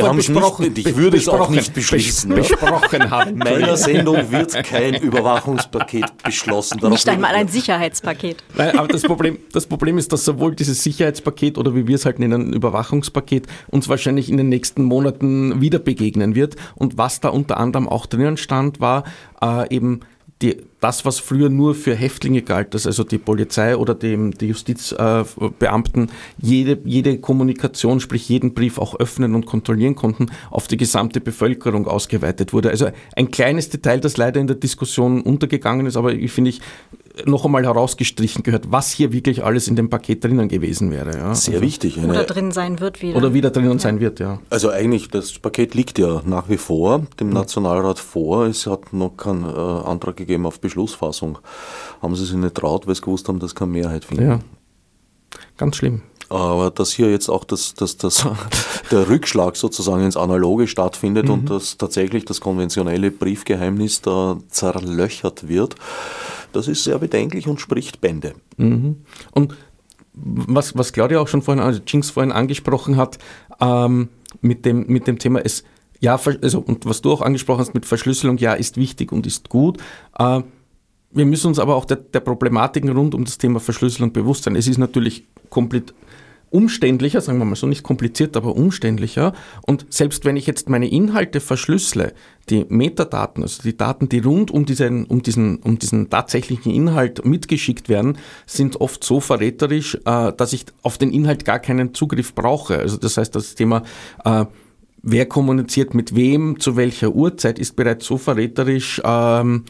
haben 0.02 0.18
es 0.18 0.26
besprochen. 0.26 0.72
Nicht, 0.72 0.86
ich 0.86 0.96
würde 0.96 1.16
es 1.16 1.28
auch 1.28 1.48
nicht 1.48 1.72
beschließen. 1.74 2.34
Bes 2.34 2.48
besprochen 2.48 3.10
haben. 3.10 3.30
In 3.30 3.38
meiner 3.38 3.76
Sendung 3.76 4.30
wird 4.30 4.52
kein 4.64 4.94
Überwachungspaket 4.94 6.22
beschlossen. 6.22 6.78
Darauf 6.78 6.92
nicht 6.92 7.08
einmal 7.08 7.34
ein 7.34 7.48
Sicherheitspaket. 7.48 8.44
Nein, 8.56 8.78
aber 8.78 8.88
das 8.88 9.02
Problem, 9.02 9.38
das 9.52 9.66
Problem 9.66 9.98
ist, 9.98 10.12
dass 10.12 10.24
sowohl 10.24 10.54
dieses 10.54 10.82
Sicherheitspaket 10.82 11.56
oder 11.58 11.74
wie 11.74 11.86
wir 11.86 11.94
es 11.94 12.04
halt 12.04 12.18
nennen, 12.18 12.52
Überwachungspaket, 12.52 13.46
uns 13.68 13.88
wahrscheinlich 13.88 14.28
in 14.30 14.36
den 14.36 14.50
nächsten 14.50 14.84
Monaten 14.84 15.60
wieder 15.60 15.78
begegnen 15.78 16.34
wird. 16.34 16.56
Und 16.74 16.98
was 16.98 17.20
da 17.20 17.30
unter 17.30 17.58
anderem 17.58 17.88
auch 17.88 18.06
drinnen 18.06 18.36
stand, 18.36 18.80
war 18.80 19.04
äh, 19.40 19.74
eben 19.74 20.00
die, 20.42 20.56
das, 20.80 21.04
was 21.04 21.18
früher 21.18 21.48
nur 21.48 21.74
für 21.74 21.94
Häftlinge 21.94 22.42
galt, 22.42 22.74
dass 22.74 22.86
also 22.86 23.04
die 23.04 23.18
Polizei 23.18 23.76
oder 23.76 23.94
die, 23.94 24.30
die 24.30 24.46
Justizbeamten 24.46 26.04
äh, 26.04 26.12
jede, 26.40 26.78
jede 26.84 27.18
Kommunikation, 27.18 28.00
sprich 28.00 28.28
jeden 28.28 28.54
Brief 28.54 28.78
auch 28.78 28.98
öffnen 28.98 29.34
und 29.34 29.46
kontrollieren 29.46 29.96
konnten, 29.96 30.26
auf 30.50 30.68
die 30.68 30.76
gesamte 30.76 31.20
Bevölkerung 31.20 31.86
ausgeweitet 31.86 32.52
wurde. 32.52 32.70
Also 32.70 32.88
ein 33.16 33.30
kleines 33.30 33.70
Detail, 33.70 34.00
das 34.00 34.16
leider 34.16 34.40
in 34.40 34.46
der 34.46 34.56
Diskussion 34.56 35.22
untergegangen 35.22 35.86
ist, 35.86 35.96
aber 35.96 36.12
ich 36.12 36.30
finde 36.30 36.50
ich 36.50 36.60
noch 37.26 37.44
einmal 37.44 37.64
herausgestrichen 37.64 38.42
gehört, 38.42 38.70
was 38.70 38.92
hier 38.92 39.12
wirklich 39.12 39.44
alles 39.44 39.68
in 39.68 39.76
dem 39.76 39.90
Paket 39.90 40.24
drinnen 40.24 40.48
gewesen 40.48 40.90
wäre. 40.90 41.16
Ja. 41.16 41.34
Sehr 41.34 41.54
also, 41.54 41.66
wichtig. 41.66 41.98
Oder 41.98 42.24
drin 42.24 42.52
sein 42.52 42.80
wird 42.80 43.02
wieder. 43.02 43.16
Oder 43.16 43.34
wieder 43.34 43.50
drinnen 43.50 43.72
ja. 43.72 43.78
sein 43.78 44.00
wird, 44.00 44.20
ja. 44.20 44.38
Also 44.50 44.70
eigentlich, 44.70 45.08
das 45.08 45.38
Paket 45.38 45.74
liegt 45.74 45.98
ja 45.98 46.22
nach 46.24 46.48
wie 46.48 46.56
vor 46.56 47.06
dem 47.18 47.30
Nationalrat 47.30 47.98
vor. 47.98 48.46
Es 48.46 48.66
hat 48.66 48.92
noch 48.92 49.16
keinen 49.16 49.44
äh, 49.44 49.48
Antrag 49.48 50.16
gegeben 50.16 50.46
auf 50.46 50.58
Beschlussfassung. 50.68 51.38
Haben 52.00 52.16
sie 52.16 52.24
sich 52.24 52.36
nicht 52.36 52.54
traut, 52.54 52.86
weil 52.86 52.94
sie 52.94 53.02
gewusst 53.02 53.28
haben, 53.28 53.38
dass 53.38 53.54
keine 53.54 53.72
Mehrheit 53.72 54.04
finden. 54.04 54.24
Ja. 54.24 54.38
Ganz 55.56 55.76
schlimm. 55.76 56.02
Aber 56.30 56.70
dass 56.70 56.92
hier 56.92 57.10
jetzt 57.10 57.28
auch 57.28 57.44
das, 57.44 57.74
das, 57.74 57.96
das, 57.96 58.26
der 58.90 59.08
Rückschlag 59.08 59.56
sozusagen 59.56 60.04
ins 60.04 60.16
Analoge 60.16 60.66
stattfindet 60.66 61.26
mhm. 61.26 61.32
und 61.32 61.50
dass 61.50 61.78
tatsächlich 61.78 62.24
das 62.24 62.40
konventionelle 62.40 63.10
Briefgeheimnis 63.10 64.02
da 64.02 64.38
zerlöchert 64.48 65.48
wird, 65.48 65.76
das 66.52 66.68
ist 66.68 66.84
sehr 66.84 66.98
bedenklich 66.98 67.48
und 67.48 67.60
spricht 67.60 68.00
Bände. 68.00 68.34
Mhm. 68.56 69.04
Und 69.32 69.54
was, 70.12 70.76
was 70.76 70.92
Claudia 70.92 71.20
auch 71.20 71.28
schon 71.28 71.42
vorhin, 71.42 71.62
also 71.62 71.80
Jinx 71.86 72.10
vorhin 72.10 72.32
angesprochen 72.32 72.96
hat, 72.96 73.18
ähm, 73.60 74.08
mit, 74.40 74.64
dem, 74.64 74.86
mit 74.86 75.06
dem 75.06 75.18
Thema, 75.18 75.40
es, 75.40 75.64
ja, 76.00 76.18
also, 76.42 76.60
und 76.60 76.84
was 76.86 77.02
du 77.02 77.12
auch 77.12 77.22
angesprochen 77.22 77.60
hast 77.60 77.74
mit 77.74 77.86
Verschlüsselung, 77.86 78.36
ja, 78.38 78.54
ist 78.54 78.76
wichtig 78.76 79.12
und 79.12 79.26
ist 79.26 79.48
gut. 79.48 79.78
Äh, 80.18 80.42
wir 81.10 81.26
müssen 81.26 81.48
uns 81.48 81.58
aber 81.58 81.76
auch 81.76 81.84
der, 81.84 81.96
der 81.96 82.20
Problematiken 82.20 82.90
rund 82.90 83.14
um 83.14 83.24
das 83.24 83.38
Thema 83.38 83.60
Verschlüsselung 83.60 84.12
bewusst 84.12 84.44
sein. 84.44 84.56
Es 84.56 84.68
ist 84.68 84.78
natürlich 84.78 85.24
komplett 85.48 85.94
umständlicher, 86.50 87.20
sagen 87.20 87.38
wir 87.38 87.44
mal 87.44 87.56
so, 87.56 87.66
nicht 87.66 87.82
kompliziert, 87.82 88.36
aber 88.36 88.56
umständlicher. 88.56 89.34
Und 89.66 89.86
selbst 89.90 90.24
wenn 90.24 90.36
ich 90.36 90.46
jetzt 90.46 90.68
meine 90.68 90.88
Inhalte 90.88 91.40
verschlüssele, 91.40 92.14
die 92.48 92.64
Metadaten, 92.68 93.42
also 93.42 93.62
die 93.62 93.76
Daten, 93.76 94.08
die 94.08 94.20
rund 94.20 94.50
um 94.50 94.64
diesen, 94.64 95.04
um 95.04 95.22
diesen, 95.22 95.56
um 95.58 95.78
diesen 95.78 96.08
tatsächlichen 96.08 96.72
Inhalt 96.72 97.24
mitgeschickt 97.24 97.88
werden, 97.88 98.16
sind 98.46 98.80
oft 98.80 99.04
so 99.04 99.20
verräterisch, 99.20 99.96
äh, 100.06 100.32
dass 100.32 100.52
ich 100.52 100.66
auf 100.82 100.96
den 100.96 101.10
Inhalt 101.10 101.44
gar 101.44 101.58
keinen 101.58 101.92
Zugriff 101.94 102.34
brauche. 102.34 102.78
Also 102.78 102.96
das 102.96 103.16
heißt, 103.16 103.34
das 103.34 103.54
Thema 103.54 103.82
äh, 104.24 104.46
Wer 105.00 105.26
kommuniziert 105.26 105.94
mit 105.94 106.16
wem, 106.16 106.58
zu 106.58 106.76
welcher 106.76 107.14
Uhrzeit, 107.14 107.60
ist 107.60 107.76
bereits 107.76 108.04
so 108.04 108.18
verräterisch, 108.18 109.00
ähm, 109.04 109.64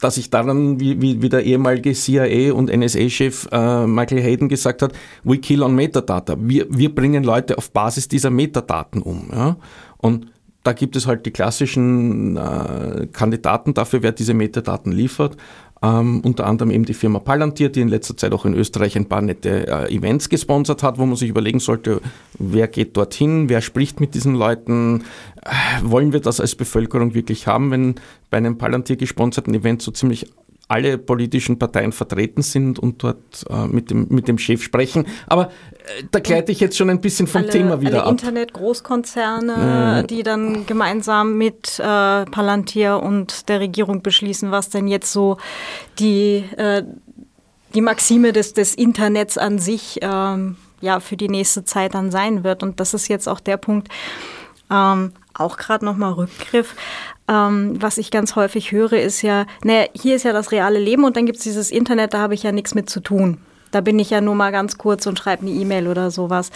dass 0.00 0.16
ich 0.16 0.30
daran, 0.30 0.80
wie, 0.80 1.00
wie, 1.00 1.22
wie 1.22 1.28
der 1.28 1.44
ehemalige 1.44 1.92
CIA 1.92 2.52
und 2.52 2.74
NSA-Chef 2.74 3.48
äh, 3.52 3.86
Michael 3.86 4.22
Hayden 4.22 4.48
gesagt 4.48 4.82
hat, 4.82 4.92
we 5.22 5.38
kill 5.38 5.62
on 5.62 5.74
Metadata. 5.74 6.36
Wir, 6.38 6.66
wir 6.68 6.94
bringen 6.94 7.24
Leute 7.24 7.56
auf 7.56 7.70
Basis 7.70 8.08
dieser 8.08 8.30
Metadaten 8.30 9.02
um. 9.02 9.30
Ja? 9.32 9.56
Und 9.98 10.26
da 10.62 10.72
gibt 10.72 10.96
es 10.96 11.06
halt 11.06 11.26
die 11.26 11.30
klassischen 11.30 12.36
äh, 12.36 13.06
Kandidaten 13.12 13.74
dafür, 13.74 14.02
wer 14.02 14.12
diese 14.12 14.34
Metadaten 14.34 14.92
liefert. 14.92 15.36
Ähm, 15.84 16.20
unter 16.24 16.46
anderem 16.46 16.70
eben 16.70 16.86
die 16.86 16.94
Firma 16.94 17.18
Palantir, 17.18 17.68
die 17.68 17.82
in 17.82 17.88
letzter 17.88 18.16
Zeit 18.16 18.32
auch 18.32 18.46
in 18.46 18.54
Österreich 18.54 18.96
ein 18.96 19.04
paar 19.04 19.20
nette 19.20 19.66
äh, 19.66 19.94
Events 19.94 20.30
gesponsert 20.30 20.82
hat, 20.82 20.96
wo 20.96 21.04
man 21.04 21.16
sich 21.16 21.28
überlegen 21.28 21.60
sollte, 21.60 22.00
wer 22.38 22.68
geht 22.68 22.96
dorthin, 22.96 23.50
wer 23.50 23.60
spricht 23.60 24.00
mit 24.00 24.14
diesen 24.14 24.34
Leuten, 24.34 25.04
äh, 25.42 25.50
wollen 25.82 26.14
wir 26.14 26.20
das 26.20 26.40
als 26.40 26.54
Bevölkerung 26.54 27.12
wirklich 27.12 27.46
haben, 27.46 27.70
wenn 27.70 27.96
bei 28.30 28.38
einem 28.38 28.56
Palantir 28.56 28.96
gesponserten 28.96 29.52
Event 29.52 29.82
so 29.82 29.90
ziemlich 29.90 30.30
alle 30.68 30.98
politischen 30.98 31.58
Parteien 31.58 31.92
vertreten 31.92 32.42
sind 32.42 32.78
und 32.78 33.02
dort 33.02 33.44
äh, 33.50 33.66
mit, 33.66 33.90
dem, 33.90 34.06
mit 34.08 34.28
dem 34.28 34.38
Chef 34.38 34.62
sprechen. 34.62 35.06
Aber 35.26 35.46
äh, 35.48 36.04
da 36.10 36.20
gleite 36.20 36.52
ich 36.52 36.60
jetzt 36.60 36.76
schon 36.76 36.88
ein 36.90 37.00
bisschen 37.00 37.26
vom 37.26 37.42
alle, 37.42 37.50
Thema 37.50 37.80
wieder 37.80 38.02
alle 38.02 38.04
ab. 38.04 38.10
Internet-Großkonzerne, 38.12 40.02
äh, 40.02 40.06
die 40.06 40.22
dann 40.22 40.66
gemeinsam 40.66 41.36
mit 41.36 41.78
äh, 41.78 41.82
Palantir 42.24 43.02
und 43.02 43.48
der 43.48 43.60
Regierung 43.60 44.02
beschließen, 44.02 44.50
was 44.50 44.70
denn 44.70 44.88
jetzt 44.88 45.12
so 45.12 45.36
die, 45.98 46.44
äh, 46.56 46.82
die 47.74 47.82
Maxime 47.82 48.32
des, 48.32 48.54
des 48.54 48.74
Internets 48.74 49.36
an 49.36 49.58
sich 49.58 49.98
ähm, 50.00 50.56
ja, 50.80 51.00
für 51.00 51.16
die 51.16 51.28
nächste 51.28 51.64
Zeit 51.64 51.94
dann 51.94 52.10
sein 52.10 52.42
wird. 52.42 52.62
Und 52.62 52.80
das 52.80 52.94
ist 52.94 53.08
jetzt 53.08 53.28
auch 53.28 53.40
der 53.40 53.58
Punkt, 53.58 53.88
ähm, 54.70 55.12
auch 55.34 55.56
gerade 55.56 55.84
nochmal 55.84 56.12
Rückgriff 56.12 56.74
ähm, 57.28 57.76
was 57.80 57.98
ich 57.98 58.10
ganz 58.10 58.36
häufig 58.36 58.72
höre, 58.72 58.94
ist 58.94 59.22
ja, 59.22 59.46
naja, 59.62 59.86
hier 59.94 60.16
ist 60.16 60.24
ja 60.24 60.32
das 60.32 60.52
reale 60.52 60.78
Leben 60.78 61.04
und 61.04 61.16
dann 61.16 61.26
gibt 61.26 61.38
es 61.38 61.44
dieses 61.44 61.70
Internet, 61.70 62.14
da 62.14 62.18
habe 62.18 62.34
ich 62.34 62.42
ja 62.42 62.52
nichts 62.52 62.74
mit 62.74 62.90
zu 62.90 63.00
tun. 63.00 63.38
Da 63.70 63.80
bin 63.80 63.98
ich 63.98 64.10
ja 64.10 64.20
nur 64.20 64.34
mal 64.34 64.52
ganz 64.52 64.78
kurz 64.78 65.06
und 65.06 65.18
schreibe 65.18 65.42
eine 65.42 65.50
E-Mail 65.50 65.88
oder 65.88 66.10
sowas. 66.10 66.50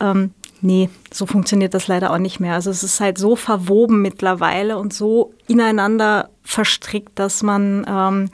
Ähm, 0.00 0.30
nee, 0.62 0.88
so 1.12 1.26
funktioniert 1.26 1.74
das 1.74 1.86
leider 1.86 2.12
auch 2.12 2.18
nicht 2.18 2.40
mehr. 2.40 2.54
Also 2.54 2.70
es 2.70 2.82
ist 2.82 3.00
halt 3.00 3.18
so 3.18 3.36
verwoben 3.36 4.00
mittlerweile 4.00 4.78
und 4.78 4.94
so 4.94 5.34
ineinander 5.48 6.30
verstrickt, 6.44 7.18
dass 7.18 7.42
man 7.42 7.84
ähm, 7.88 8.30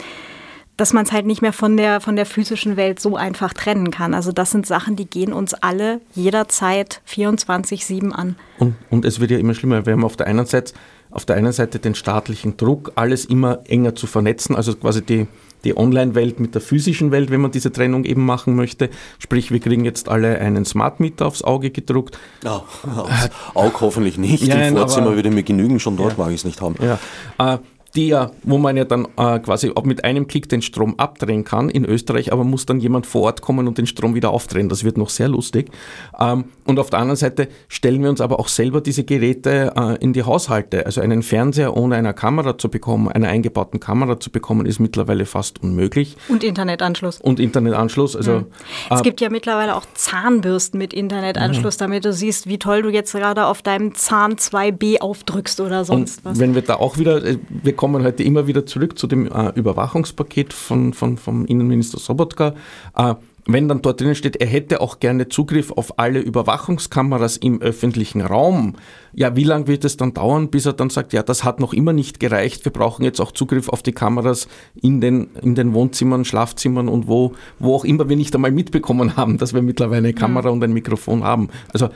dass 0.79 0.92
man 0.92 1.05
es 1.05 1.11
halt 1.11 1.27
nicht 1.27 1.42
mehr 1.42 1.53
von 1.53 1.77
der, 1.77 2.01
von 2.01 2.14
der 2.14 2.24
physischen 2.24 2.77
Welt 2.77 3.01
so 3.01 3.16
einfach 3.16 3.53
trennen 3.53 3.90
kann. 3.90 4.14
Also 4.14 4.31
das 4.31 4.53
sind 4.53 4.64
Sachen, 4.64 4.94
die 4.94 5.07
gehen 5.07 5.33
uns 5.33 5.53
alle 5.53 6.01
jederzeit 6.14 7.03
24-7 7.09 8.12
an. 8.12 8.37
Und, 8.61 8.77
und 8.88 9.05
es 9.05 9.18
wird 9.18 9.33
ja 9.33 9.38
immer 9.38 9.55
schlimmer. 9.55 9.85
Wir 9.85 9.94
haben 9.94 10.05
auf 10.05 10.16
der 10.16 10.29
einen 10.29 10.46
Seite 10.46 10.74
auf 11.11 11.25
der 11.25 11.37
einen 11.37 11.53
Seite 11.53 11.79
den 11.79 11.94
staatlichen 11.94 12.57
Druck, 12.57 12.92
alles 12.94 13.25
immer 13.25 13.61
enger 13.66 13.94
zu 13.94 14.07
vernetzen, 14.07 14.55
also 14.57 14.75
quasi 14.75 15.03
die, 15.03 15.27
die 15.64 15.77
Online-Welt 15.77 16.40
mit 16.40 16.55
der 16.55 16.61
physischen 16.61 17.11
Welt, 17.11 17.31
wenn 17.31 17.40
man 17.40 17.51
diese 17.51 17.73
Trennung 17.73 18.05
eben 18.05 18.25
machen 18.25 18.55
möchte. 18.55 18.90
Sprich, 19.18 19.51
wir 19.51 19.61
kriegen 19.61 19.85
jetzt 19.85 20.09
alle 20.09 20.38
einen 20.38 20.64
Smart 20.64 21.01
Meter 21.01 21.27
aufs 21.27 21.42
Auge 21.42 21.71
gedruckt. 21.71 22.18
Ja, 22.44 22.62
aufs 22.97 23.31
Auge 23.55 23.81
hoffentlich 23.81 24.18
nicht. 24.18 24.47
Ja, 24.47 24.57
Im 24.57 24.77
Vorzimmer 24.77 25.14
würde 25.14 25.31
mir 25.31 25.42
genügen, 25.42 25.81
schon 25.81 25.97
dort 25.97 26.12
ja, 26.18 26.25
mag 26.25 26.29
ich 26.29 26.37
es 26.37 26.44
nicht 26.44 26.61
haben. 26.61 26.77
Ja. 26.81 27.55
Äh, 27.55 27.59
die 27.94 28.09
ja, 28.09 28.31
wo 28.42 28.59
man 28.59 28.77
ja 28.77 28.85
dann 28.85 29.07
äh, 29.16 29.38
quasi 29.38 29.72
auch 29.74 29.85
mit 29.85 30.05
einem 30.05 30.27
Klick 30.27 30.48
den 30.48 30.62
Strom 30.62 30.94
abdrehen 30.98 31.44
kann 31.44 31.70
in 31.70 31.85
Österreich, 31.85 32.33
aber 32.33 32.44
muss 32.44 32.66
dann 32.66 32.81
jemand 32.81 33.07
vor 33.07 33.22
Ort 33.22 33.40
kommen 33.40 33.66
und 33.66 33.79
den 33.79 33.87
Strom 33.87 34.14
wieder 34.14 34.31
aufdrehen. 34.31 34.68
Das 34.68 34.85
wird 34.85 34.98
noch 34.98 35.09
sehr 35.09 35.29
lustig. 35.29 35.70
Ähm, 36.18 36.44
und 36.64 36.79
auf 36.79 36.90
der 36.90 36.98
anderen 36.98 37.16
Seite 37.16 37.48
stellen 37.68 38.03
wir 38.03 38.11
uns 38.11 38.20
aber 38.20 38.38
auch 38.38 38.48
selber 38.48 38.81
diese 38.81 39.05
Geräte 39.05 39.72
äh, 39.74 39.96
in 40.05 40.12
die 40.12 40.22
Haushalte. 40.22 40.85
Also 40.85 41.01
einen 41.01 41.22
Fernseher 41.22 41.77
ohne 41.77 41.96
eine 41.96 42.12
Kamera 42.12 42.59
zu 42.59 42.68
bekommen, 42.68 43.09
eine 43.09 43.29
eingebauten 43.29 43.81
Kamera 43.81 44.20
zu 44.20 44.31
bekommen, 44.31 44.66
ist 44.66 44.81
mittlerweile 44.81 45.24
fast 45.24 45.62
unmöglich. 45.62 46.16
Und 46.29 46.44
Internetanschluss. 46.44 47.20
Und 47.20 47.40
Internetanschluss. 47.40 48.16
Also, 48.16 48.40
mhm. 48.40 48.46
Es 48.90 49.01
äh, 49.01 49.03
gibt 49.03 49.20
ja 49.20 49.31
mittlerweile 49.31 49.74
auch 49.74 49.87
Zahnbürsten 49.94 50.79
mit 50.79 50.92
Internetanschluss, 50.92 51.77
mhm. 51.77 51.85
damit 51.85 52.05
du 52.05 52.12
siehst, 52.12 52.48
wie 52.48 52.59
toll 52.59 52.83
du 52.83 52.90
jetzt 52.90 53.12
gerade 53.12 53.46
auf 53.46 53.62
deinem 53.62 53.94
Zahn 53.94 54.35
2B 54.35 55.01
aufdrückst 55.01 55.61
oder 55.61 55.87
sonst 55.87 56.18
und 56.18 56.24
was. 56.24 56.38
Wenn 56.38 56.55
wir 56.55 56.62
da 56.62 56.74
auch 56.77 56.98
wieder, 56.98 57.24
äh, 57.24 57.38
wir 57.48 57.77
kommen 57.78 58.04
heute 58.04 58.22
immer 58.22 58.46
wieder 58.46 58.66
zurück 58.66 58.98
zu 58.98 59.06
dem 59.06 59.26
äh, 59.26 59.52
Überwachungspaket 59.54 60.52
von, 60.52 60.92
von, 60.92 61.16
vom 61.16 61.46
Innenminister 61.46 61.98
Sobotka. 61.98 62.54
Äh, 62.94 63.14
wenn 63.46 63.66
dann 63.66 63.80
dort 63.80 63.98
drinnen 63.98 64.14
steht, 64.14 64.36
er 64.36 64.46
hätte 64.46 64.82
auch 64.82 65.00
gerne 65.00 65.30
Zugriff 65.30 65.70
auf 65.72 65.98
alle 65.98 66.18
Überwachungskameras 66.18 67.38
im 67.38 67.62
öffentlichen 67.62 68.20
Raum, 68.20 68.74
ja, 69.14 69.36
wie 69.36 69.44
lange 69.44 69.68
wird 69.68 69.86
es 69.86 69.96
dann 69.96 70.12
dauern, 70.12 70.50
bis 70.50 70.66
er 70.66 70.74
dann 70.74 70.90
sagt, 70.90 71.14
ja, 71.14 71.22
das 71.22 71.44
hat 71.44 71.58
noch 71.58 71.72
immer 71.72 71.94
nicht 71.94 72.20
gereicht, 72.20 72.66
wir 72.66 72.72
brauchen 72.72 73.04
jetzt 73.04 73.20
auch 73.20 73.32
Zugriff 73.32 73.70
auf 73.70 73.83
die 73.83 73.92
Kameras 73.92 74.48
in 74.83 75.00
den, 75.00 75.29
in 75.40 75.54
den 75.54 75.72
Wohnzimmern, 75.72 76.26
Schlafzimmern 76.26 76.88
und 76.88 77.08
wo, 77.08 77.33
wo 77.58 77.74
auch 77.74 77.87
immer 77.87 78.10
wir 78.10 78.16
nicht 78.16 78.35
einmal 78.35 78.50
mitbekommen 78.52 79.16
haben, 79.16 79.38
dass 79.38 79.54
wir 79.54 79.62
mittlerweile 79.62 80.08
eine 80.08 80.12
Kamera 80.12 80.48
mhm. 80.48 80.54
und 80.56 80.64
ein 80.64 80.72
Mikrofon 80.74 81.24
haben. 81.24 81.48
Also 81.72 81.88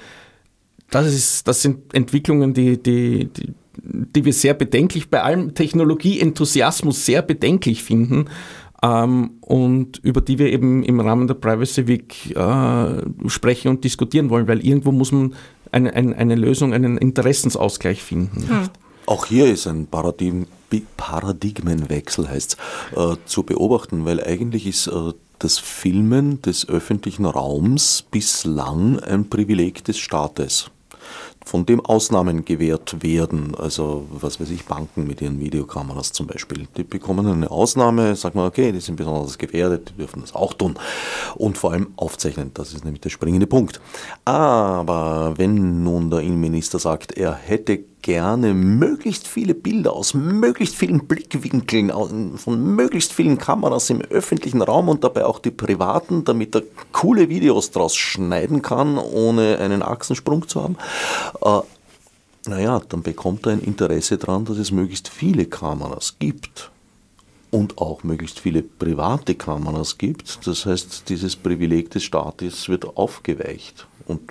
Das, 0.92 1.06
ist, 1.06 1.48
das 1.48 1.62
sind 1.62 1.94
Entwicklungen, 1.94 2.52
die, 2.52 2.80
die, 2.82 3.26
die, 3.26 3.54
die 3.82 4.24
wir 4.24 4.32
sehr 4.32 4.54
bedenklich, 4.54 5.10
bei 5.10 5.22
allem 5.22 5.54
Technologieenthusiasmus 5.54 7.04
sehr 7.04 7.22
bedenklich 7.22 7.82
finden 7.82 8.26
ähm, 8.82 9.32
und 9.40 9.98
über 10.02 10.20
die 10.20 10.38
wir 10.38 10.52
eben 10.52 10.82
im 10.82 11.00
Rahmen 11.00 11.26
der 11.26 11.34
Privacy 11.34 11.86
Week 11.86 12.36
äh, 12.36 13.28
sprechen 13.28 13.68
und 13.68 13.84
diskutieren 13.84 14.30
wollen, 14.30 14.48
weil 14.48 14.64
irgendwo 14.64 14.92
muss 14.92 15.12
man 15.12 15.34
eine, 15.70 15.94
eine, 15.94 16.16
eine 16.16 16.34
Lösung, 16.34 16.74
einen 16.74 16.98
Interessensausgleich 16.98 18.02
finden. 18.02 18.48
Hm. 18.48 18.68
Auch 19.06 19.26
hier 19.26 19.46
ist 19.46 19.66
ein 19.66 19.86
Paradigm, 19.86 20.46
Paradigmenwechsel 20.96 22.28
heißt 22.28 22.56
äh, 22.96 23.16
zu 23.24 23.42
beobachten, 23.42 24.04
weil 24.04 24.22
eigentlich 24.22 24.66
ist 24.66 24.86
äh, 24.86 25.12
das 25.38 25.58
Filmen 25.58 26.40
des 26.42 26.68
öffentlichen 26.68 27.24
Raums 27.24 28.04
bislang 28.10 29.00
ein 29.00 29.28
Privileg 29.28 29.84
des 29.84 29.98
Staates 29.98 30.70
von 31.44 31.66
dem 31.66 31.80
Ausnahmen 31.80 32.44
gewährt 32.44 33.02
werden. 33.02 33.54
Also, 33.56 34.06
was 34.10 34.40
weiß 34.40 34.50
ich, 34.50 34.64
Banken 34.64 35.06
mit 35.06 35.20
ihren 35.20 35.40
Videokameras 35.40 36.12
zum 36.12 36.26
Beispiel. 36.26 36.66
Die 36.76 36.84
bekommen 36.84 37.26
eine 37.26 37.50
Ausnahme, 37.50 38.14
sagt 38.16 38.34
man, 38.34 38.46
okay, 38.46 38.72
die 38.72 38.80
sind 38.80 38.96
besonders 38.96 39.38
gefährdet, 39.38 39.90
die 39.90 39.98
dürfen 39.98 40.20
das 40.20 40.34
auch 40.34 40.54
tun. 40.54 40.78
Und 41.36 41.58
vor 41.58 41.72
allem 41.72 41.88
aufzeichnen, 41.96 42.50
das 42.54 42.72
ist 42.72 42.84
nämlich 42.84 43.00
der 43.00 43.10
springende 43.10 43.46
Punkt. 43.46 43.80
Aber 44.24 45.34
wenn 45.36 45.82
nun 45.82 46.10
der 46.10 46.20
Innenminister 46.20 46.78
sagt, 46.78 47.16
er 47.16 47.34
hätte 47.34 47.84
gerne 48.02 48.52
möglichst 48.52 49.26
viele 49.26 49.54
Bilder 49.54 49.92
aus 49.92 50.14
möglichst 50.14 50.74
vielen 50.74 51.06
Blickwinkeln, 51.06 51.90
von 52.36 52.74
möglichst 52.74 53.12
vielen 53.12 53.38
Kameras 53.38 53.90
im 53.90 54.02
öffentlichen 54.02 54.60
Raum 54.60 54.88
und 54.88 55.04
dabei 55.04 55.24
auch 55.24 55.38
die 55.38 55.50
privaten, 55.50 56.24
damit 56.24 56.54
er 56.54 56.62
coole 56.92 57.28
Videos 57.28 57.70
draus 57.70 57.96
schneiden 57.96 58.60
kann, 58.60 58.98
ohne 58.98 59.58
einen 59.58 59.82
Achsensprung 59.82 60.46
zu 60.48 60.62
haben. 60.62 60.76
Äh, 61.42 61.60
naja, 62.50 62.82
dann 62.88 63.02
bekommt 63.02 63.46
er 63.46 63.52
ein 63.52 63.60
Interesse 63.60 64.18
daran, 64.18 64.44
dass 64.44 64.58
es 64.58 64.72
möglichst 64.72 65.08
viele 65.08 65.46
Kameras 65.46 66.16
gibt 66.18 66.72
und 67.52 67.78
auch 67.78 68.02
möglichst 68.02 68.40
viele 68.40 68.62
private 68.62 69.36
Kameras 69.36 69.96
gibt. 69.96 70.44
Das 70.46 70.66
heißt, 70.66 71.08
dieses 71.08 71.36
Privileg 71.36 71.90
des 71.90 72.02
Staates 72.02 72.68
wird 72.68 72.96
aufgeweicht 72.96 73.86
und 74.08 74.22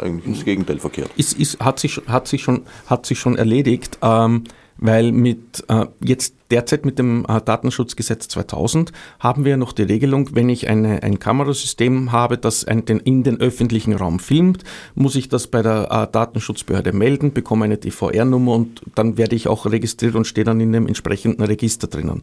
eigentlich 0.00 0.36
das 0.36 0.44
Gegenteil 0.44 0.78
verkehrt. 0.78 1.10
Ist, 1.16 1.38
ist, 1.38 1.60
hat, 1.60 1.78
sich, 1.78 2.00
hat, 2.06 2.28
sich 2.28 2.42
schon, 2.42 2.62
hat 2.86 3.06
sich 3.06 3.18
schon 3.18 3.36
erledigt. 3.36 3.98
Ähm, 4.02 4.44
weil 4.82 5.12
mit 5.12 5.64
äh, 5.68 5.86
jetzt 6.00 6.34
derzeit 6.50 6.84
mit 6.84 6.98
dem 6.98 7.24
äh, 7.28 7.40
Datenschutzgesetz 7.40 8.28
2000 8.28 8.92
haben 9.20 9.44
wir 9.44 9.56
noch 9.56 9.72
die 9.72 9.84
Regelung, 9.84 10.34
wenn 10.34 10.48
ich 10.48 10.68
eine, 10.68 11.02
ein 11.02 11.18
Kamerasystem 11.18 12.12
habe, 12.12 12.36
das 12.36 12.64
ein, 12.64 12.84
den, 12.84 12.98
in 12.98 13.22
den 13.22 13.40
öffentlichen 13.40 13.94
Raum 13.94 14.18
filmt, 14.18 14.64
muss 14.94 15.14
ich 15.14 15.28
das 15.28 15.46
bei 15.46 15.62
der 15.62 15.88
äh, 15.90 16.12
Datenschutzbehörde 16.12 16.92
melden, 16.92 17.32
bekomme 17.32 17.64
eine 17.64 17.78
DVR-Nummer 17.78 18.54
und 18.54 18.82
dann 18.94 19.16
werde 19.16 19.36
ich 19.36 19.48
auch 19.48 19.66
registriert 19.66 20.16
und 20.16 20.26
stehe 20.26 20.44
dann 20.44 20.60
in 20.60 20.72
dem 20.72 20.86
entsprechenden 20.86 21.42
Register 21.42 21.86
drinnen. 21.86 22.22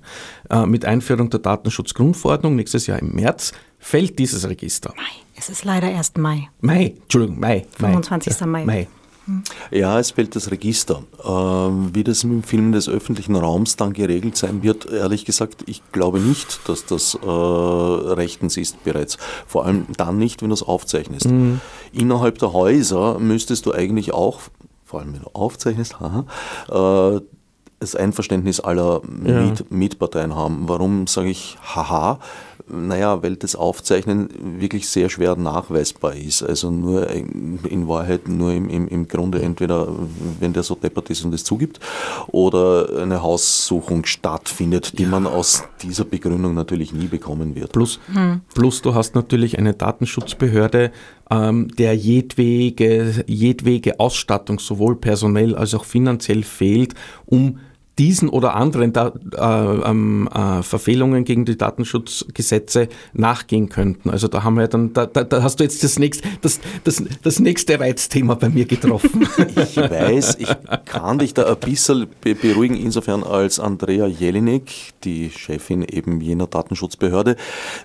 Äh, 0.50 0.66
mit 0.66 0.86
Einführung 0.86 1.30
der 1.30 1.40
Datenschutzgrundverordnung 1.40 2.56
nächstes 2.56 2.88
Jahr 2.88 3.00
im 3.00 3.16
März 3.16 3.54
fällt 3.80 4.20
dieses 4.20 4.48
Register. 4.48 4.94
Mai. 4.96 5.04
Es 5.38 5.48
ist 5.48 5.64
leider 5.64 5.90
erst 5.90 6.18
Mai. 6.18 6.50
Mai, 6.60 6.96
Entschuldigung, 7.02 7.40
Mai. 7.40 7.66
25. 7.78 8.42
Mai. 8.42 8.66
Mai. 8.66 8.88
Ja, 9.72 10.00
es 10.00 10.12
fällt 10.12 10.36
das 10.36 10.52
Register. 10.52 11.04
Ähm, 11.24 11.92
wie 11.94 12.04
das 12.04 12.24
im 12.24 12.44
Film 12.44 12.72
des 12.72 12.90
öffentlichen 12.90 13.36
Raums 13.36 13.76
dann 13.76 13.94
geregelt 13.94 14.36
sein 14.38 14.64
wird, 14.64 14.86
ehrlich 14.86 15.26
gesagt, 15.26 15.64
ich 15.68 15.82
glaube 15.92 16.20
nicht, 16.20 16.68
dass 16.68 16.86
das 16.86 17.16
äh, 17.16 17.28
rechtens 17.28 18.58
ist 18.58 18.84
bereits. 18.84 19.18
Vor 19.48 19.66
allem 19.66 19.86
dann 19.98 20.18
nicht, 20.18 20.42
wenn 20.42 20.50
du 20.50 20.54
es 20.54 20.64
aufzeichnest. 20.64 21.30
Mhm. 21.30 21.62
Innerhalb 21.94 22.38
der 22.40 22.54
Häuser 22.54 23.20
müsstest 23.20 23.66
du 23.66 23.74
eigentlich 23.74 24.14
auch, 24.14 24.42
vor 24.86 25.00
allem 25.00 25.14
wenn 25.14 25.22
du 25.22 25.30
aufzeichnest, 25.34 26.00
haha, 26.00 26.26
äh, 27.18 27.22
das 27.80 27.96
Einverständnis 27.96 28.60
aller 28.60 29.02
ja. 29.26 29.42
Miet, 29.42 29.72
Mietparteien 29.72 30.36
haben. 30.36 30.64
Warum 30.68 31.08
sage 31.08 31.30
ich 31.30 31.58
haha? 31.64 32.20
naja, 32.72 33.22
weil 33.24 33.36
das 33.36 33.56
Aufzeichnen 33.56 34.30
wirklich 34.60 34.88
sehr 34.88 35.10
schwer 35.10 35.36
nachweisbar 35.36 36.16
ist. 36.16 36.44
Also 36.44 36.72
nur 36.72 37.10
in 37.10 37.88
Wahrheit 37.88 38.28
nur 38.28 38.54
im, 38.54 38.70
im, 38.70 38.88
im 38.88 39.08
Grunde 39.08 39.42
entweder, 39.42 39.88
wenn 40.40 40.54
der 40.54 40.64
so 40.64 40.76
deppert 40.76 41.10
ist 41.10 41.24
und 41.26 41.34
es 41.34 41.44
zugibt, 41.44 41.80
oder 42.28 43.02
eine 43.02 43.22
Haussuchung 43.22 44.06
stattfindet, 44.06 44.98
die 45.00 45.04
ja. 45.04 45.10
man 45.10 45.26
aus 45.26 45.64
dieser 45.82 46.06
Begründung 46.06 46.54
natürlich 46.54 46.94
nie 46.94 47.08
bekommen 47.08 47.56
wird. 47.56 47.72
Plus, 47.72 48.00
hm. 48.14 48.42
plus 48.54 48.82
du 48.82 48.94
hast 48.94 49.16
natürlich 49.16 49.58
eine 49.58 49.74
Datenschutzbehörde, 49.74 50.92
ähm, 51.32 51.70
der 51.78 51.96
jedwege, 51.96 53.24
jedwege 53.28 54.00
Ausstattung 54.00 54.60
sowohl 54.60 54.96
personell 54.96 55.56
als 55.56 55.74
auch 55.74 55.86
finanziell 55.86 56.44
fehlt, 56.44 56.94
um 57.26 57.60
diesen 58.00 58.30
oder 58.30 58.56
anderen 58.56 58.94
da, 58.94 59.12
äh, 59.36 59.90
ähm, 59.90 60.30
äh, 60.34 60.64
Verfehlungen 60.64 61.26
gegen 61.26 61.44
die 61.44 61.58
Datenschutzgesetze 61.58 62.88
nachgehen 63.12 63.68
könnten. 63.68 64.10
Also 64.10 64.30
da 64.30 64.44
haben 64.44 64.56
wir 64.56 64.70
dann, 64.70 64.94
da, 64.94 65.06
da, 65.06 65.26
da 65.26 65.44
hast 65.44 65.60
du 65.60 65.66
jetzt 65.66 65.84
das 65.84 66.00
nächste, 66.00 66.28
das, 66.42 66.62
das, 66.86 67.04
das 67.22 67.40
nächste 67.40 67.78
Reizthema 67.78 68.36
bei 68.36 68.50
mir 68.50 68.66
getroffen. 68.66 69.28
Ich 69.60 69.76
weiß, 69.78 70.38
ich 70.40 70.50
kann 70.86 71.20
dich 71.20 71.34
da 71.34 71.46
ein 71.46 71.58
bisschen 71.58 72.08
beruhigen, 72.22 72.76
insofern 72.76 73.24
als 73.24 73.60
Andrea 73.60 74.08
Jelinek, 74.08 74.72
die 75.04 75.30
Chefin 75.30 75.84
eben 75.84 76.22
jener 76.22 76.48
Datenschutzbehörde, 76.48 77.36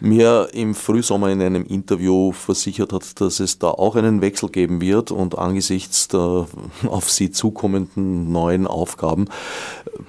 mir 0.00 0.48
im 0.52 0.74
Frühsommer 0.74 1.30
in 1.30 1.42
einem 1.42 1.64
Interview 1.64 2.32
versichert 2.32 2.92
hat, 2.92 3.20
dass 3.20 3.40
es 3.40 3.58
da 3.58 3.68
auch 3.68 3.96
einen 3.96 4.20
Wechsel 4.20 4.50
geben 4.50 4.80
wird 4.80 5.10
und 5.10 5.36
angesichts 5.36 6.08
der 6.08 6.46
auf 6.86 7.10
sie 7.10 7.30
zukommenden 7.30 8.30
neuen 8.30 8.66
Aufgaben 8.66 9.26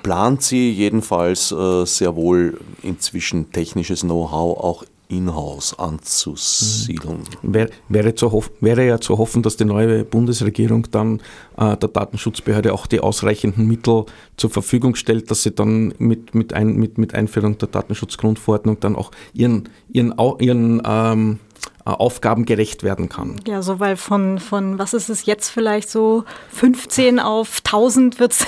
plant 0.03 0.41
sie 0.41 0.71
jedenfalls 0.71 1.51
äh, 1.51 1.85
sehr 1.85 2.15
wohl 2.15 2.59
inzwischen 2.81 3.51
technisches 3.51 4.01
Know-how 4.01 4.57
auch 4.57 4.85
in-house 5.07 5.77
anzusiedeln. 5.77 7.19
Mhm. 7.41 7.53
Wär, 7.53 7.69
wäre, 7.89 8.15
zu 8.15 8.43
wäre 8.59 8.85
ja 8.87 8.99
zu 8.99 9.17
hoffen, 9.17 9.43
dass 9.43 9.57
die 9.57 9.65
neue 9.65 10.03
Bundesregierung 10.03 10.87
dann 10.91 11.21
äh, 11.57 11.77
der 11.77 11.89
Datenschutzbehörde 11.89 12.73
auch 12.73 12.87
die 12.87 12.99
ausreichenden 12.99 13.67
Mittel 13.67 14.05
zur 14.37 14.49
Verfügung 14.49 14.95
stellt, 14.95 15.29
dass 15.29 15.43
sie 15.43 15.51
dann 15.51 15.93
mit, 15.99 16.33
mit, 16.33 16.53
ein, 16.53 16.75
mit, 16.75 16.97
mit 16.97 17.13
Einführung 17.13 17.57
der 17.57 17.67
Datenschutzgrundverordnung 17.67 18.79
dann 18.79 18.95
auch 18.95 19.11
ihren, 19.33 19.69
ihren, 19.89 20.15
ihren 20.39 20.81
ähm, 20.85 21.39
äh, 21.39 21.44
Aufgaben 21.85 22.45
gerecht 22.45 22.81
werden 22.83 23.09
kann. 23.09 23.39
Ja, 23.47 23.61
so 23.61 23.79
weil 23.79 23.95
von, 23.95 24.39
von 24.39 24.79
was 24.79 24.93
ist 24.93 25.09
es 25.09 25.25
jetzt 25.25 25.49
vielleicht 25.49 25.89
so 25.89 26.23
15 26.49 27.19
auf 27.19 27.61
1000 27.63 28.19
wird 28.19 28.31
es 28.31 28.47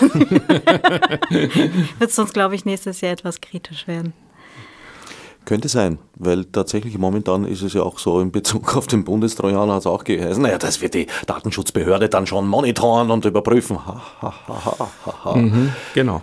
sonst, 2.16 2.34
glaube 2.34 2.56
ich, 2.56 2.66
nächstes 2.66 3.02
Jahr 3.02 3.12
etwas 3.12 3.40
kritisch 3.40 3.88
werden. 3.88 4.14
Könnte 5.46 5.70
sein, 5.70 6.00
weil 6.16 6.44
tatsächlich 6.46 6.98
momentan 6.98 7.46
ist 7.46 7.62
es 7.62 7.74
ja 7.74 7.82
auch 7.82 8.00
so, 8.00 8.20
in 8.20 8.32
Bezug 8.32 8.76
auf 8.76 8.88
den 8.88 9.06
Bundestrojaner 9.06 9.76
hat 9.76 9.82
es 9.82 9.88
auch 9.88 10.04
geheißen, 10.04 10.42
naja, 10.44 10.58
das 10.58 10.82
wird 10.82 10.94
die 10.94 11.08
Datenschutzbehörde 11.26 12.10
dann 12.10 12.28
schon 12.28 12.48
monitoren 12.48 13.12
und 13.12 13.24
überprüfen. 13.24 13.86
Ha, 13.86 14.02
ha, 14.22 14.34
ha, 15.24 15.36
mhm, 15.36 15.74
genau. 15.94 16.22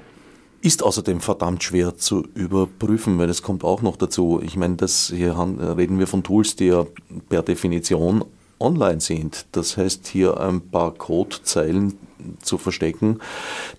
Ist 0.65 0.83
außerdem 0.83 1.21
verdammt 1.21 1.63
schwer 1.63 1.99
zu 1.99 2.27
überprüfen, 2.35 3.19
weil 3.19 3.29
es 3.29 3.43
kommt 3.43 3.65
auch 3.65 3.83
noch 3.83 3.97
dazu. 3.97 4.41
Ich 4.43 4.57
meine, 4.57 4.77
das 4.77 5.13
hier 5.15 5.37
reden 5.77 5.99
wir 5.99 6.07
von 6.07 6.23
Tools, 6.23 6.57
die 6.57 6.69
ja 6.69 6.87
per 7.29 7.43
Definition 7.43 8.25
online 8.59 9.03
sind. 9.03 9.45
Das 9.53 9.77
heißt, 9.77 10.07
hier 10.07 10.41
ein 10.41 10.63
paar 10.63 10.95
Codezeilen 10.95 11.99
zu 12.41 12.57
verstecken, 12.57 13.19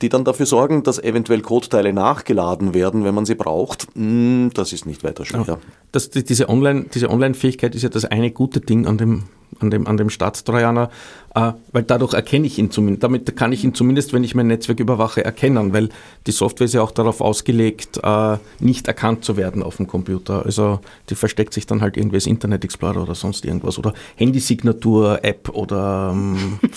die 0.04 0.10
dann 0.10 0.26
dafür 0.26 0.46
sorgen, 0.46 0.84
dass 0.84 1.00
eventuell 1.00 1.42
Codeteile 1.42 1.92
nachgeladen 1.92 2.76
werden, 2.76 3.04
wenn 3.04 3.16
man 3.16 3.26
sie 3.26 3.34
braucht. 3.34 3.88
Hm, 3.96 4.52
das 4.54 4.72
ist 4.72 4.86
nicht 4.86 5.04
weiter 5.04 5.26
schwer. 5.26 5.58
Das, 5.96 6.10
diese 6.10 6.50
Online-Fähigkeit 6.50 6.94
diese 6.94 7.10
Online 7.10 7.38
ist 7.74 7.84
ja 7.84 7.90
das 7.90 8.04
eine 8.04 8.30
gute 8.30 8.60
Ding 8.60 8.86
an 8.86 8.98
dem 8.98 9.24
an 9.60 9.72
dem, 9.72 9.88
an 9.88 9.96
dem 9.96 10.10
Staatstrojaner, 10.10 10.90
äh, 11.34 11.54
weil 11.72 11.84
dadurch 11.84 12.14
erkenne 12.14 12.46
ich 12.46 12.60
ihn 12.60 12.72
zumindest, 12.72 13.04
damit 13.04 13.36
kann 13.38 13.54
ich 13.54 13.64
ihn 13.64 13.74
zumindest, 13.74 14.12
wenn 14.12 14.24
ich 14.24 14.36
mein 14.36 14.48
Netzwerk 14.48 14.82
überwache, 14.82 15.24
erkennen, 15.24 15.72
weil 15.72 15.90
die 16.28 16.32
Software 16.32 16.66
ist 16.66 16.74
ja 16.74 16.82
auch 16.82 16.92
darauf 16.92 17.22
ausgelegt, 17.22 18.00
äh, 18.04 18.38
nicht 18.60 18.88
erkannt 18.90 19.24
zu 19.24 19.38
werden 19.38 19.64
auf 19.64 19.78
dem 19.78 19.88
Computer. 19.88 20.46
Also 20.46 20.80
die 21.10 21.16
versteckt 21.16 21.54
sich 21.54 21.66
dann 21.66 21.82
halt 21.82 21.96
irgendwie 21.96 22.18
als 22.18 22.28
Internet 22.28 22.66
Explorer 22.66 23.04
oder 23.04 23.16
sonst 23.16 23.46
irgendwas 23.46 23.78
oder 23.78 23.94
Handysignatur-App 24.18 25.50
oder... 25.50 26.12
Ähm 26.14 26.60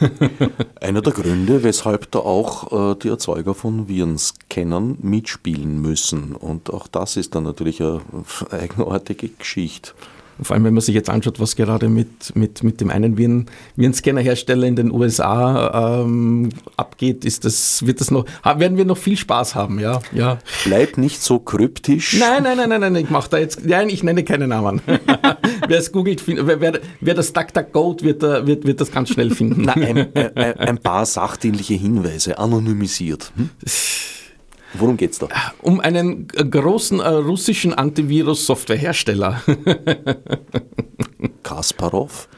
Einer 0.80 1.02
der 1.02 1.12
Gründe, 1.12 1.62
weshalb 1.62 2.10
da 2.10 2.20
auch 2.20 2.92
äh, 2.92 2.96
die 2.96 3.08
Erzeuger 3.08 3.54
von 3.54 3.88
Virenscannern 3.88 4.98
mitspielen 5.00 5.80
müssen. 5.80 6.34
Und 6.34 6.72
auch 6.72 6.86
das 6.86 7.16
ist 7.16 7.34
dann 7.34 7.44
natürlich 7.44 7.80
eine 7.80 8.00
eigenartige 8.50 9.28
Geschichte. 9.28 9.92
Vor 10.42 10.54
allem, 10.54 10.64
wenn 10.64 10.74
man 10.74 10.80
sich 10.80 10.94
jetzt 10.94 11.10
anschaut, 11.10 11.38
was 11.38 11.54
gerade 11.54 11.88
mit, 11.88 12.34
mit, 12.34 12.64
mit 12.64 12.80
dem 12.80 12.90
einen 12.90 13.16
Viren, 13.16 13.46
Virenscanner-Hersteller 13.76 14.66
in 14.66 14.76
den 14.76 14.90
USA 14.90 16.02
ähm, 16.02 16.50
abgeht, 16.76 17.24
ist 17.24 17.44
das, 17.44 17.86
wird 17.86 18.00
das 18.00 18.10
noch, 18.10 18.24
werden 18.44 18.76
wir 18.76 18.84
noch 18.84 18.98
viel 18.98 19.16
Spaß 19.16 19.54
haben, 19.54 19.78
ja. 19.78 20.00
ja. 20.12 20.38
Bleib 20.64 20.98
nicht 20.98 21.22
so 21.22 21.38
kryptisch. 21.38 22.18
Nein, 22.18 22.42
nein, 22.42 22.56
nein, 22.56 22.68
nein, 22.68 22.80
nein, 22.80 22.96
ich 22.96 23.10
mache 23.10 23.30
da 23.30 23.38
jetzt, 23.38 23.64
nein, 23.64 23.88
ich 23.88 24.02
nenne 24.02 24.24
keine 24.24 24.48
Namen. 24.48 24.80
wer 25.68 25.78
es 25.78 25.92
googelt, 25.92 26.26
wer, 26.26 26.60
wer, 26.60 26.80
wer 27.00 27.14
das 27.14 27.32
DuckDuckGo 27.32 27.96
wird, 28.00 28.22
wird, 28.22 28.66
wird 28.66 28.80
das 28.80 28.90
ganz 28.90 29.10
schnell 29.10 29.30
finden. 29.30 29.62
Na, 29.62 29.74
ein, 29.74 30.08
ein, 30.14 30.36
ein 30.58 30.78
paar 30.78 31.06
sachdienliche 31.06 31.74
Hinweise, 31.74 32.38
anonymisiert. 32.38 33.32
Hm? 33.36 33.50
Worum 34.74 34.96
geht 34.96 35.12
es 35.12 35.18
da? 35.18 35.28
Um 35.62 35.80
einen 35.80 36.28
großen 36.28 37.00
äh, 37.00 37.08
russischen 37.08 37.74
Antivirus-Softwarehersteller. 37.74 39.42
Kasparov? 41.42 42.28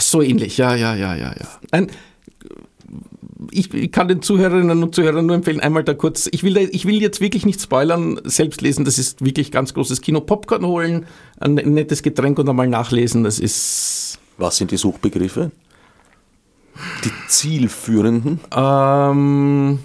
So 0.00 0.22
ähnlich, 0.22 0.58
ja, 0.58 0.76
ja, 0.76 0.94
ja, 0.94 1.14
ja, 1.16 1.34
ja. 1.38 1.48
Ein, 1.72 1.90
ich, 3.50 3.74
ich, 3.74 3.90
kann 3.90 4.06
den 4.06 4.22
Zuhörerinnen 4.22 4.80
und 4.82 4.94
Zuhörern 4.94 5.26
nur 5.26 5.34
empfehlen, 5.34 5.58
einmal 5.58 5.82
da 5.82 5.94
kurz, 5.94 6.28
ich 6.30 6.44
will, 6.44 6.56
ich 6.56 6.86
will 6.86 7.02
jetzt 7.02 7.20
wirklich 7.20 7.44
nicht 7.44 7.60
spoilern, 7.60 8.20
selbst 8.22 8.60
lesen, 8.62 8.84
das 8.84 8.98
ist 8.98 9.24
wirklich 9.24 9.50
ganz 9.50 9.74
großes 9.74 10.00
Kino. 10.00 10.20
Popcorn 10.20 10.64
holen, 10.64 11.06
ein 11.40 11.54
nettes 11.54 12.02
Getränk 12.02 12.38
und 12.38 12.48
einmal 12.48 12.68
nachlesen, 12.68 13.24
das 13.24 13.40
ist... 13.40 14.20
Was 14.38 14.56
sind 14.56 14.70
die 14.70 14.76
Suchbegriffe? 14.76 15.50
Die 17.04 17.12
zielführenden? 17.28 18.40
Ähm... 18.54 19.80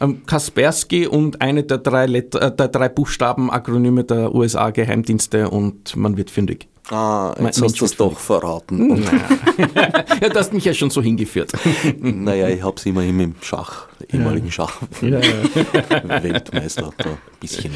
Ähm, 0.00 0.24
Kaspersky 0.24 1.06
und 1.06 1.42
eine 1.42 1.62
der 1.62 1.78
drei, 1.78 2.06
Letter, 2.06 2.40
äh, 2.40 2.54
der 2.54 2.68
drei 2.68 2.88
Buchstaben 2.88 3.50
Akronyme 3.50 4.04
der 4.04 4.34
USA-Geheimdienste 4.34 5.50
und 5.50 5.94
man 5.94 6.16
wird 6.16 6.30
fündig. 6.30 6.68
Ah, 6.90 7.34
jetzt 7.40 7.62
hast 7.62 7.80
du 7.80 7.84
es 7.84 7.96
doch 7.96 8.18
verraten. 8.18 9.00
Naja. 9.00 10.04
ja, 10.20 10.28
du 10.28 10.38
hast 10.38 10.52
mich 10.52 10.64
ja 10.64 10.74
schon 10.74 10.90
so 10.90 11.02
hingeführt. 11.02 11.52
naja, 12.00 12.48
ich 12.48 12.62
habe 12.62 12.76
es 12.76 12.86
immerhin 12.86 13.20
im 13.20 13.34
Schach, 13.42 13.88
ehemaligen 14.12 14.46
ja. 14.46 14.52
Schach, 14.52 14.80
ja, 15.02 15.20
ja. 15.20 16.22
Weltmeister, 16.22 16.92
da 16.96 17.10
ein 17.10 17.18
bisschen 17.38 17.72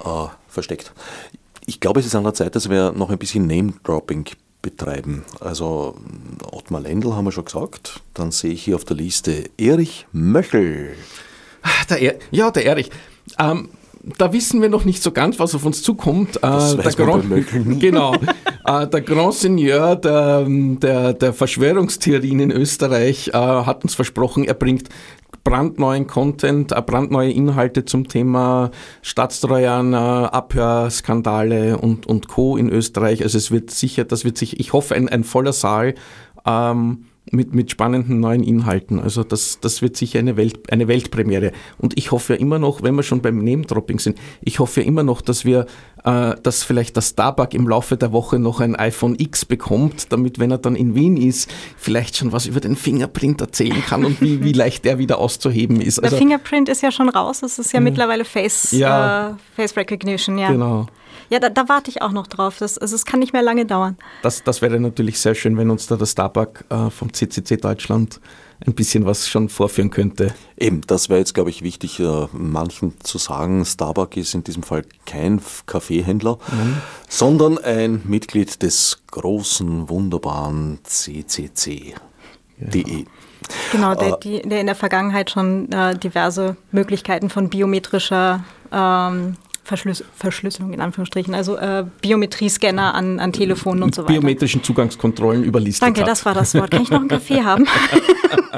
äh, 0.00 0.26
versteckt. 0.48 0.92
Ich 1.66 1.80
glaube, 1.80 2.00
es 2.00 2.06
ist 2.06 2.14
an 2.14 2.24
der 2.24 2.34
Zeit, 2.34 2.54
dass 2.54 2.68
wir 2.68 2.92
noch 2.92 3.10
ein 3.10 3.18
bisschen 3.18 3.46
Name-Dropping 3.46 4.26
betreiben. 4.66 5.24
Also 5.38 5.94
Ottmar 6.50 6.80
Lendl 6.80 7.14
haben 7.14 7.24
wir 7.24 7.32
schon 7.32 7.44
gesagt. 7.44 8.00
Dann 8.14 8.32
sehe 8.32 8.50
ich 8.52 8.64
hier 8.64 8.74
auf 8.74 8.84
der 8.84 8.96
Liste 8.96 9.44
Erich 9.56 10.06
Möchel. 10.12 10.94
Ah, 11.62 11.84
der 11.88 12.00
er 12.00 12.14
ja, 12.32 12.50
der 12.50 12.66
Erich. 12.66 12.90
Ähm, 13.38 13.68
da 14.18 14.32
wissen 14.32 14.62
wir 14.62 14.68
noch 14.68 14.84
nicht 14.84 15.02
so 15.02 15.12
ganz, 15.12 15.38
was 15.38 15.54
auf 15.54 15.64
uns 15.64 15.82
zukommt. 15.82 16.38
Das 16.42 16.74
äh, 16.74 16.82
der 16.82 16.92
Grand, 16.92 17.80
Genau. 17.80 18.14
äh, 18.64 18.86
der 18.86 19.00
Grand 19.02 19.34
Seigneur 19.34 19.94
der, 19.96 20.44
der, 20.48 21.12
der 21.12 21.32
Verschwörungstheorien 21.32 22.40
in 22.40 22.50
Österreich 22.50 23.28
äh, 23.28 23.32
hat 23.32 23.84
uns 23.84 23.94
versprochen, 23.94 24.44
er 24.44 24.54
bringt 24.54 24.88
brandneuen 25.46 26.08
Content, 26.08 26.72
äh, 26.72 26.82
brandneue 26.82 27.30
Inhalte 27.30 27.84
zum 27.84 28.08
Thema 28.08 28.72
Staatstrojaner, 29.02 30.34
Abhörskandale 30.34 31.78
und, 31.78 32.04
und 32.04 32.26
Co. 32.26 32.56
in 32.56 32.68
Österreich. 32.68 33.22
Also 33.22 33.38
es 33.38 33.52
wird 33.52 33.70
sicher, 33.70 34.04
das 34.04 34.24
wird 34.24 34.36
sich, 34.36 34.58
ich 34.58 34.72
hoffe, 34.72 34.96
ein, 34.96 35.08
ein 35.08 35.22
voller 35.22 35.52
Saal. 35.52 35.94
Ähm, 36.44 37.06
mit, 37.32 37.54
mit 37.54 37.70
spannenden 37.70 38.20
neuen 38.20 38.42
Inhalten. 38.42 39.00
Also 39.00 39.24
das, 39.24 39.58
das 39.60 39.82
wird 39.82 39.96
sicher 39.96 40.20
eine, 40.20 40.36
Welt, 40.36 40.70
eine 40.70 40.86
Weltpremiere. 40.86 41.52
Und 41.78 41.98
ich 41.98 42.12
hoffe 42.12 42.34
ja 42.34 42.38
immer 42.38 42.58
noch, 42.58 42.82
wenn 42.82 42.94
wir 42.94 43.02
schon 43.02 43.20
beim 43.20 43.38
Name-Dropping 43.38 43.98
sind, 43.98 44.18
ich 44.42 44.60
hoffe 44.60 44.80
ja 44.80 44.86
immer 44.86 45.02
noch, 45.02 45.20
dass 45.20 45.44
wir, 45.44 45.66
äh, 46.04 46.34
dass 46.42 46.62
vielleicht 46.62 46.96
das 46.96 47.10
Starbuck 47.10 47.52
im 47.54 47.68
Laufe 47.68 47.96
der 47.96 48.12
Woche 48.12 48.38
noch 48.38 48.60
ein 48.60 48.76
iPhone 48.76 49.16
X 49.18 49.44
bekommt, 49.44 50.12
damit, 50.12 50.38
wenn 50.38 50.52
er 50.52 50.58
dann 50.58 50.76
in 50.76 50.94
Wien 50.94 51.16
ist, 51.16 51.50
vielleicht 51.76 52.16
schon 52.16 52.30
was 52.30 52.46
über 52.46 52.60
den 52.60 52.76
Fingerprint 52.76 53.40
erzählen 53.40 53.82
kann 53.84 54.04
und 54.04 54.20
wie, 54.20 54.44
wie 54.44 54.52
leicht 54.52 54.84
der 54.84 54.98
wieder 54.98 55.18
auszuheben 55.18 55.80
ist. 55.80 55.98
Also, 55.98 56.10
der 56.10 56.18
Fingerprint 56.18 56.68
ist 56.68 56.82
ja 56.82 56.92
schon 56.92 57.08
raus, 57.08 57.40
das 57.40 57.58
ist 57.58 57.72
ja, 57.72 57.78
ja 57.78 57.84
mittlerweile 57.84 58.24
Face, 58.24 58.70
ja, 58.70 59.30
äh, 59.30 59.34
Face 59.56 59.76
Recognition, 59.76 60.38
ja. 60.38 60.52
Genau. 60.52 60.86
Ja, 61.28 61.38
da, 61.38 61.48
da, 61.48 61.68
warte 61.68 61.90
ich 61.90 62.02
auch 62.02 62.12
noch 62.12 62.26
drauf. 62.26 62.58
Das, 62.58 62.78
also 62.78 62.94
es 62.94 63.04
kann 63.04 63.20
nicht 63.20 63.32
mehr 63.32 63.42
lange 63.42 63.66
dauern. 63.66 63.96
Das, 64.22 64.42
das 64.44 64.62
wäre 64.62 64.78
natürlich 64.78 65.18
sehr 65.18 65.34
schön, 65.34 65.56
wenn 65.56 65.70
uns 65.70 65.86
da 65.86 65.96
der 65.96 66.06
Starbuck 66.06 66.64
äh, 66.70 66.90
vom 66.90 67.12
CCC 67.12 67.56
Deutschland 67.56 68.20
ein 68.64 68.74
bisschen 68.74 69.04
was 69.04 69.28
schon 69.28 69.48
vorführen 69.48 69.90
könnte. 69.90 70.34
Eben, 70.56 70.80
das 70.86 71.08
wäre 71.08 71.18
jetzt, 71.18 71.34
glaube 71.34 71.50
ich, 71.50 71.62
wichtig, 71.62 72.00
äh, 72.00 72.26
manchen 72.32 72.98
zu 73.00 73.18
sagen. 73.18 73.64
Starbuck 73.64 74.16
ist 74.16 74.34
in 74.34 74.44
diesem 74.44 74.62
Fall 74.62 74.84
kein 75.04 75.40
Kaffeehändler, 75.66 76.38
mhm. 76.50 76.76
sondern 77.08 77.58
ein 77.58 78.02
Mitglied 78.04 78.62
des 78.62 79.02
großen, 79.10 79.88
wunderbaren 79.88 80.78
CCC.de. 80.84 81.94
Ja. 82.58 83.04
Genau, 83.72 83.94
der, 83.94 84.14
äh, 84.14 84.20
die, 84.22 84.42
der 84.42 84.60
in 84.60 84.66
der 84.66 84.74
Vergangenheit 84.74 85.30
schon 85.30 85.70
äh, 85.70 85.96
diverse 85.96 86.56
Möglichkeiten 86.72 87.28
von 87.28 87.50
biometrischer 87.50 88.44
ähm, 88.72 89.36
Verschlüs 89.66 90.04
Verschlüsselung 90.14 90.72
in 90.72 90.80
Anführungsstrichen, 90.80 91.34
also 91.34 91.56
äh, 91.56 91.84
Biometriescanner 92.00 92.94
an, 92.94 93.18
an 93.18 93.32
Telefonen 93.32 93.82
und 93.82 93.96
so 93.96 94.02
weiter. 94.02 94.12
Biometrischen 94.12 94.62
Zugangskontrollen 94.62 95.42
überlistet 95.42 95.82
Danke, 95.82 96.02
hat. 96.02 96.08
das 96.08 96.24
war 96.24 96.34
das 96.34 96.54
Wort. 96.54 96.70
Kann 96.70 96.82
ich 96.82 96.90
noch 96.90 97.00
einen 97.00 97.08
Kaffee 97.08 97.42
haben? 97.42 97.66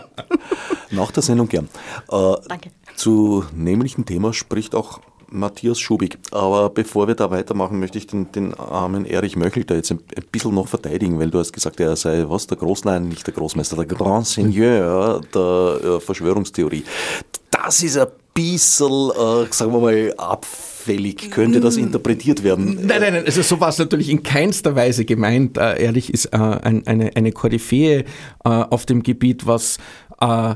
Nach 0.91 1.11
der 1.11 1.23
Sendung 1.23 1.49
gern. 1.49 1.69
Äh, 2.11 2.35
Danke. 2.47 2.71
Zu 2.95 3.45
nämlichen 3.55 4.05
Thema 4.05 4.35
spricht 4.35 4.75
auch 4.75 5.01
Matthias 5.31 5.79
Schubig. 5.79 6.19
Aber 6.31 6.69
bevor 6.69 7.09
wir 7.09 7.15
da 7.15 7.31
weitermachen, 7.31 7.81
möchte 7.81 7.97
ich 7.97 8.07
den, 8.07 8.31
den 8.33 8.53
armen 8.55 9.07
Erich 9.07 9.35
Möchel 9.35 9.65
da 9.65 9.77
jetzt 9.77 9.91
ein, 9.91 10.01
ein, 10.15 10.25
bisschen 10.31 10.55
noch 10.55 10.69
verteidigen, 10.69 11.19
weil 11.19 11.31
du 11.31 11.39
hast 11.39 11.53
gesagt, 11.53 11.81
er 11.81 11.97
sei 11.97 12.25
was, 12.29 12.47
der 12.47 12.59
Großlein, 12.59 13.09
nicht 13.09 13.27
der 13.27 13.33
Großmeister, 13.33 13.77
der 13.77 13.87
Grand 13.87 14.27
Seigneur 14.27 15.23
der 15.35 15.81
äh, 15.85 16.01
Verschwörungstheorie. 16.01 16.85
Das 17.51 17.83
ist 17.83 17.97
ein 17.97 18.09
bisschen, 18.35 19.11
äh, 19.11 19.53
sagen 19.53 19.73
wir 19.73 19.81
mal, 19.81 20.15
abfällig. 20.17 21.31
Könnte 21.31 21.61
das 21.61 21.77
interpretiert 21.77 22.43
werden? 22.45 22.79
Nein, 22.87 23.01
nein, 23.01 23.13
nein. 23.15 23.25
Also 23.27 23.43
so 23.43 23.61
war 23.61 23.69
es 23.71 23.79
natürlich 23.79 24.09
in 24.09 24.23
keinster 24.23 24.77
Weise 24.77 25.05
gemeint. 25.05 25.59
Äh, 25.59 25.83
ehrlich 25.83 26.13
ist 26.13 26.27
äh, 26.27 26.37
ein, 26.37 26.87
eine, 26.87 27.11
eine 27.17 27.33
Koryphäe 27.33 28.01
äh, 28.01 28.05
auf 28.45 28.87
dem 28.87 29.03
Gebiet, 29.03 29.47
was 29.47 29.79
äh, 30.21 30.55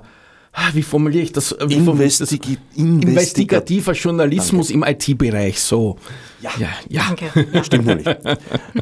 wie 0.74 0.82
formuliere 0.82 1.24
ich 1.24 1.32
das? 1.32 1.56
Wie 1.66 1.74
Investigi 1.74 2.58
investigativer 2.76 3.92
Journalismus 3.92 4.68
Danke. 4.68 4.88
im 4.88 4.94
IT-Bereich, 4.94 5.60
so. 5.60 5.96
Ja, 6.42 6.50
ja, 6.58 6.68
ja. 6.88 7.02
Danke. 7.06 7.46
Ja. 7.52 7.64
Stimmt 7.64 7.86
nämlich. 7.86 8.06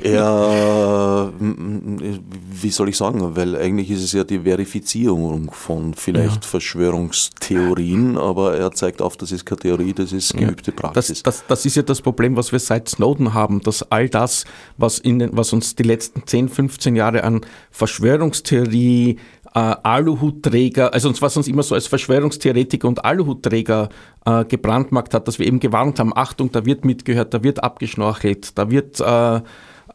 Er, 0.02 1.32
wie 1.38 2.70
soll 2.70 2.88
ich 2.88 2.96
sagen, 2.96 3.36
weil 3.36 3.54
eigentlich 3.56 3.90
ist 3.90 4.02
es 4.02 4.12
ja 4.12 4.24
die 4.24 4.40
Verifizierung 4.40 5.50
von 5.52 5.94
vielleicht 5.94 6.44
ja. 6.44 6.48
Verschwörungstheorien, 6.48 8.16
aber 8.16 8.56
er 8.56 8.72
zeigt 8.72 9.02
auf, 9.02 9.16
das 9.16 9.30
ist 9.30 9.44
keine 9.44 9.60
Theorie, 9.60 9.92
das 9.92 10.12
ist 10.12 10.36
geübte 10.36 10.72
Praxis. 10.72 11.22
Das, 11.22 11.40
das, 11.40 11.46
das, 11.46 11.66
ist 11.66 11.76
ja 11.76 11.82
das 11.82 12.00
Problem, 12.00 12.36
was 12.36 12.50
wir 12.50 12.58
seit 12.58 12.88
Snowden 12.88 13.34
haben, 13.34 13.60
dass 13.60 13.82
all 13.90 14.08
das, 14.08 14.44
was, 14.78 14.98
in 14.98 15.18
den, 15.18 15.36
was 15.36 15.52
uns 15.52 15.76
die 15.76 15.82
letzten 15.82 16.26
10, 16.26 16.48
15 16.48 16.96
Jahre 16.96 17.24
an 17.24 17.42
Verschwörungstheorie, 17.70 19.18
äh, 19.54 19.58
Aluhutträger, 19.58 20.92
also 20.94 21.12
was 21.20 21.36
uns 21.36 21.48
immer 21.48 21.62
so 21.62 21.74
als 21.74 21.86
Verschwörungstheoretiker 21.86 22.86
und 22.86 23.04
Aluhutträger 23.04 23.88
äh, 24.24 24.44
gebrandmarkt 24.44 25.14
hat, 25.14 25.26
dass 25.28 25.38
wir 25.38 25.46
eben 25.46 25.60
gewarnt 25.60 25.98
haben, 25.98 26.12
Achtung, 26.14 26.52
da 26.52 26.64
wird 26.64 26.84
mitgehört, 26.84 27.34
da 27.34 27.42
wird 27.42 27.62
abgeschnorchelt, 27.62 28.56
da 28.58 28.70
wird 28.70 29.00
äh, 29.00 29.40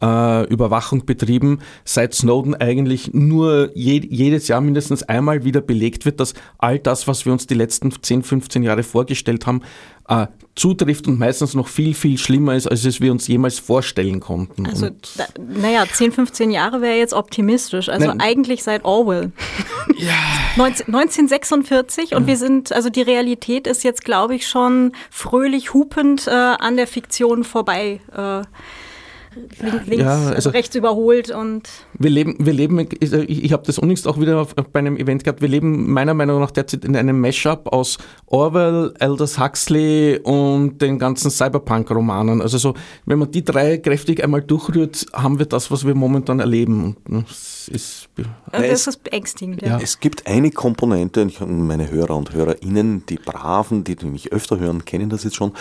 äh, 0.01 0.45
Überwachung 0.47 1.05
betrieben, 1.05 1.59
seit 1.83 2.13
Snowden 2.13 2.55
eigentlich 2.55 3.13
nur 3.13 3.71
je, 3.75 4.01
jedes 4.09 4.47
Jahr 4.47 4.61
mindestens 4.61 5.03
einmal 5.03 5.43
wieder 5.43 5.61
belegt 5.61 6.05
wird, 6.05 6.19
dass 6.19 6.33
all 6.57 6.79
das, 6.79 7.07
was 7.07 7.25
wir 7.25 7.33
uns 7.33 7.47
die 7.47 7.53
letzten 7.53 7.91
10, 8.01 8.23
15 8.23 8.63
Jahre 8.63 8.83
vorgestellt 8.83 9.45
haben, 9.45 9.61
äh, 10.07 10.27
zutrifft 10.55 11.07
und 11.07 11.19
meistens 11.19 11.53
noch 11.53 11.67
viel, 11.67 11.93
viel 11.93 12.17
schlimmer 12.17 12.55
ist, 12.55 12.67
als 12.67 12.85
es 12.85 13.01
wir 13.01 13.11
uns 13.11 13.27
jemals 13.27 13.59
vorstellen 13.59 14.19
konnten. 14.19 14.65
Also, 14.67 14.89
da, 15.17 15.25
naja, 15.37 15.85
10, 15.91 16.11
15 16.11 16.51
Jahre 16.51 16.81
wäre 16.81 16.97
jetzt 16.97 17.13
optimistisch. 17.13 17.89
Also 17.89 18.07
nein, 18.07 18.21
eigentlich 18.21 18.63
seit 18.63 18.85
Orwell. 18.85 19.31
Ja. 19.97 20.11
19, 20.57 20.87
1946 20.87 22.15
und 22.15 22.27
wir 22.27 22.35
sind, 22.35 22.73
also 22.73 22.89
die 22.89 23.01
Realität 23.01 23.65
ist 23.65 23.85
jetzt, 23.85 24.03
glaube 24.03 24.35
ich, 24.35 24.45
schon 24.45 24.91
fröhlich 25.09 25.73
hupend 25.73 26.27
äh, 26.27 26.31
an 26.31 26.75
der 26.75 26.85
Fiktion 26.85 27.45
vorbei. 27.45 28.01
Äh, 28.13 28.41
links, 29.85 30.03
ja, 30.03 30.29
also 30.29 30.49
rechts 30.49 30.75
überholt 30.75 31.29
und. 31.31 31.69
Wir 31.97 32.09
leben, 32.09 32.35
wir 32.39 32.53
leben, 32.53 32.79
ich, 32.79 33.43
ich 33.43 33.53
habe 33.53 33.63
das 33.65 33.79
unlängst 33.79 34.07
auch 34.07 34.19
wieder 34.19 34.45
bei 34.71 34.79
einem 34.79 34.97
Event 34.97 35.23
gehabt, 35.23 35.41
wir 35.41 35.47
leben 35.47 35.91
meiner 35.91 36.13
Meinung 36.13 36.39
nach 36.39 36.51
derzeit 36.51 36.85
in 36.85 36.95
einem 36.95 37.19
Mashup 37.19 37.67
aus 37.67 37.97
Orwell, 38.27 38.93
Aldous 38.99 39.39
Huxley 39.39 40.19
und 40.23 40.81
den 40.81 40.99
ganzen 40.99 41.31
Cyberpunk-Romanen. 41.31 42.41
Also 42.41 42.57
so, 42.57 42.73
wenn 43.05 43.19
man 43.19 43.31
die 43.31 43.43
drei 43.43 43.77
kräftig 43.77 44.23
einmal 44.23 44.41
durchrührt, 44.41 45.05
haben 45.13 45.39
wir 45.39 45.45
das, 45.45 45.71
was 45.71 45.85
wir 45.85 45.95
momentan 45.95 46.39
erleben. 46.39 46.97
Das 47.07 47.67
ist, 47.67 48.09
das 48.51 48.87
ist 48.87 49.03
beängstigend. 49.03 49.61
Ja. 49.61 49.79
Es 49.81 49.99
gibt 49.99 50.27
eine 50.27 50.51
Komponente, 50.51 51.27
meine 51.45 51.89
Hörer 51.89 52.15
und 52.15 52.33
Hörerinnen, 52.33 53.05
die 53.07 53.17
Braven, 53.17 53.83
die 53.83 53.95
mich 54.05 54.31
öfter 54.31 54.59
hören, 54.59 54.85
kennen 54.85 55.09
das 55.09 55.23
jetzt 55.23 55.35
schon. 55.35 55.53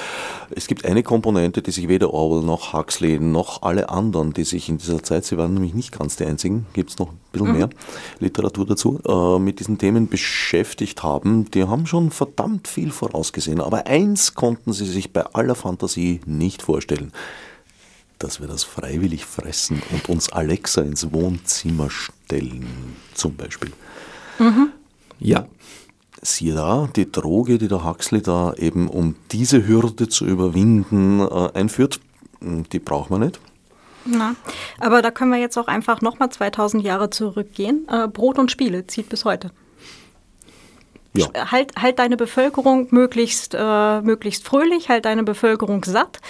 Es 0.50 0.66
gibt 0.66 0.84
eine 0.84 1.02
Komponente, 1.02 1.62
die 1.62 1.70
sich 1.70 1.88
weder 1.88 2.12
Orwell 2.12 2.44
noch 2.44 2.72
Huxley 2.72 3.18
noch 3.18 3.62
alle 3.64 3.88
anderen, 3.88 4.32
die 4.32 4.44
sich 4.44 4.68
in 4.68 4.78
dieser 4.78 5.02
Zeit, 5.02 5.24
sie 5.24 5.36
waren 5.36 5.54
nämlich 5.54 5.74
nicht 5.74 5.96
ganz 5.96 6.16
die 6.16 6.24
einzigen, 6.24 6.66
gibt 6.72 6.90
es 6.90 6.98
noch 6.98 7.10
ein 7.10 7.18
bisschen 7.32 7.48
mhm. 7.48 7.56
mehr 7.56 7.70
Literatur 8.20 8.66
dazu, 8.66 9.00
äh, 9.06 9.38
mit 9.38 9.60
diesen 9.60 9.78
Themen 9.78 10.08
beschäftigt 10.08 11.02
haben, 11.02 11.50
die 11.50 11.64
haben 11.64 11.86
schon 11.86 12.10
verdammt 12.10 12.68
viel 12.68 12.90
vorausgesehen. 12.90 13.60
Aber 13.60 13.86
eins 13.86 14.34
konnten 14.34 14.72
sie 14.72 14.86
sich 14.86 15.12
bei 15.12 15.24
aller 15.26 15.54
Fantasie 15.54 16.20
nicht 16.26 16.62
vorstellen 16.62 17.12
dass 18.18 18.40
wir 18.40 18.46
das 18.46 18.64
freiwillig 18.64 19.26
fressen 19.26 19.82
und 19.92 20.08
uns 20.08 20.32
Alexa 20.32 20.80
ins 20.80 21.12
Wohnzimmer 21.12 21.90
stellen, 21.90 22.96
zum 23.12 23.36
Beispiel. 23.36 23.72
Mhm. 24.38 24.70
Ja. 25.18 25.46
Siehe 26.22 26.54
da, 26.54 26.88
die 26.96 27.10
Droge, 27.10 27.58
die 27.58 27.68
der 27.68 27.84
Huxley 27.84 28.22
da 28.22 28.54
eben 28.54 28.88
um 28.88 29.14
diese 29.30 29.66
Hürde 29.66 30.08
zu 30.08 30.24
überwinden 30.24 31.20
äh, 31.20 31.50
einführt, 31.52 32.00
die 32.40 32.78
braucht 32.78 33.10
man 33.10 33.20
nicht. 33.20 33.40
Na, 34.04 34.34
aber 34.78 35.02
da 35.02 35.10
können 35.10 35.32
wir 35.32 35.38
jetzt 35.38 35.56
auch 35.56 35.66
einfach 35.66 36.00
nochmal 36.00 36.30
2000 36.30 36.82
Jahre 36.84 37.10
zurückgehen. 37.10 37.86
Äh, 37.88 38.08
Brot 38.08 38.38
und 38.38 38.50
Spiele 38.50 38.86
zieht 38.86 39.08
bis 39.08 39.24
heute. 39.24 39.50
Ja. 41.16 41.28
Halt, 41.50 41.72
halt 41.80 41.98
deine 41.98 42.16
Bevölkerung 42.16 42.88
möglichst, 42.90 43.54
äh, 43.56 44.00
möglichst 44.00 44.44
fröhlich, 44.44 44.88
halt 44.88 45.04
deine 45.04 45.22
Bevölkerung 45.22 45.84
satt, 45.84 46.20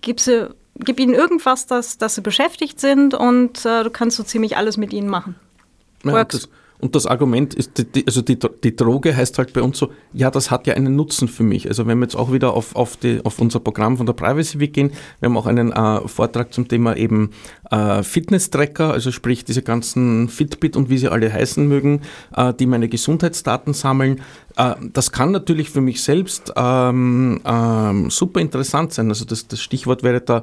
gib, 0.00 0.20
sie, 0.20 0.48
gib 0.76 1.00
ihnen 1.00 1.14
irgendwas, 1.14 1.66
dass, 1.66 1.98
dass 1.98 2.14
sie 2.14 2.20
beschäftigt 2.20 2.78
sind 2.78 3.14
und 3.14 3.64
äh, 3.66 3.82
du 3.82 3.90
kannst 3.90 4.16
so 4.16 4.22
ziemlich 4.22 4.56
alles 4.56 4.76
mit 4.76 4.92
ihnen 4.92 5.08
machen. 5.08 5.34
Ja, 6.04 6.22
das, 6.22 6.48
und 6.80 6.94
das 6.94 7.06
Argument 7.06 7.54
ist, 7.54 7.94
die, 7.94 8.06
also 8.06 8.22
die, 8.22 8.38
die 8.38 8.76
Droge 8.76 9.16
heißt 9.16 9.36
halt 9.38 9.52
bei 9.52 9.62
uns 9.62 9.78
so, 9.78 9.90
ja, 10.12 10.30
das 10.30 10.50
hat 10.50 10.66
ja 10.68 10.74
einen 10.74 10.94
Nutzen 10.94 11.26
für 11.26 11.42
mich. 11.42 11.66
Also 11.66 11.86
wenn 11.86 11.98
wir 11.98 12.04
jetzt 12.04 12.14
auch 12.14 12.32
wieder 12.32 12.54
auf, 12.54 12.76
auf, 12.76 12.96
die, 12.96 13.20
auf 13.24 13.40
unser 13.40 13.58
Programm 13.58 13.96
von 13.96 14.06
der 14.06 14.12
Privacy 14.12 14.60
Week 14.60 14.72
gehen, 14.72 14.92
wir 15.18 15.28
haben 15.28 15.36
auch 15.36 15.46
einen 15.46 15.72
äh, 15.72 16.06
Vortrag 16.06 16.52
zum 16.52 16.68
Thema 16.68 16.96
eben 16.96 17.30
äh, 17.70 18.02
Fitness-Tracker, 18.04 18.92
also 18.92 19.10
sprich 19.10 19.44
diese 19.44 19.62
ganzen 19.62 20.28
Fitbit 20.28 20.76
und 20.76 20.88
wie 20.88 20.98
sie 20.98 21.08
alle 21.08 21.32
heißen 21.32 21.66
mögen, 21.66 22.02
äh, 22.36 22.54
die 22.54 22.66
meine 22.66 22.88
Gesundheitsdaten 22.88 23.74
sammeln. 23.74 24.20
Äh, 24.58 24.74
das 24.92 25.12
kann 25.12 25.30
natürlich 25.30 25.70
für 25.70 25.80
mich 25.80 26.02
selbst 26.02 26.52
ähm, 26.56 27.40
ähm, 27.44 28.10
super 28.10 28.40
interessant 28.40 28.92
sein. 28.92 29.08
Also 29.08 29.24
das, 29.24 29.46
das 29.46 29.62
Stichwort 29.62 30.02
wäre 30.02 30.20
da 30.20 30.42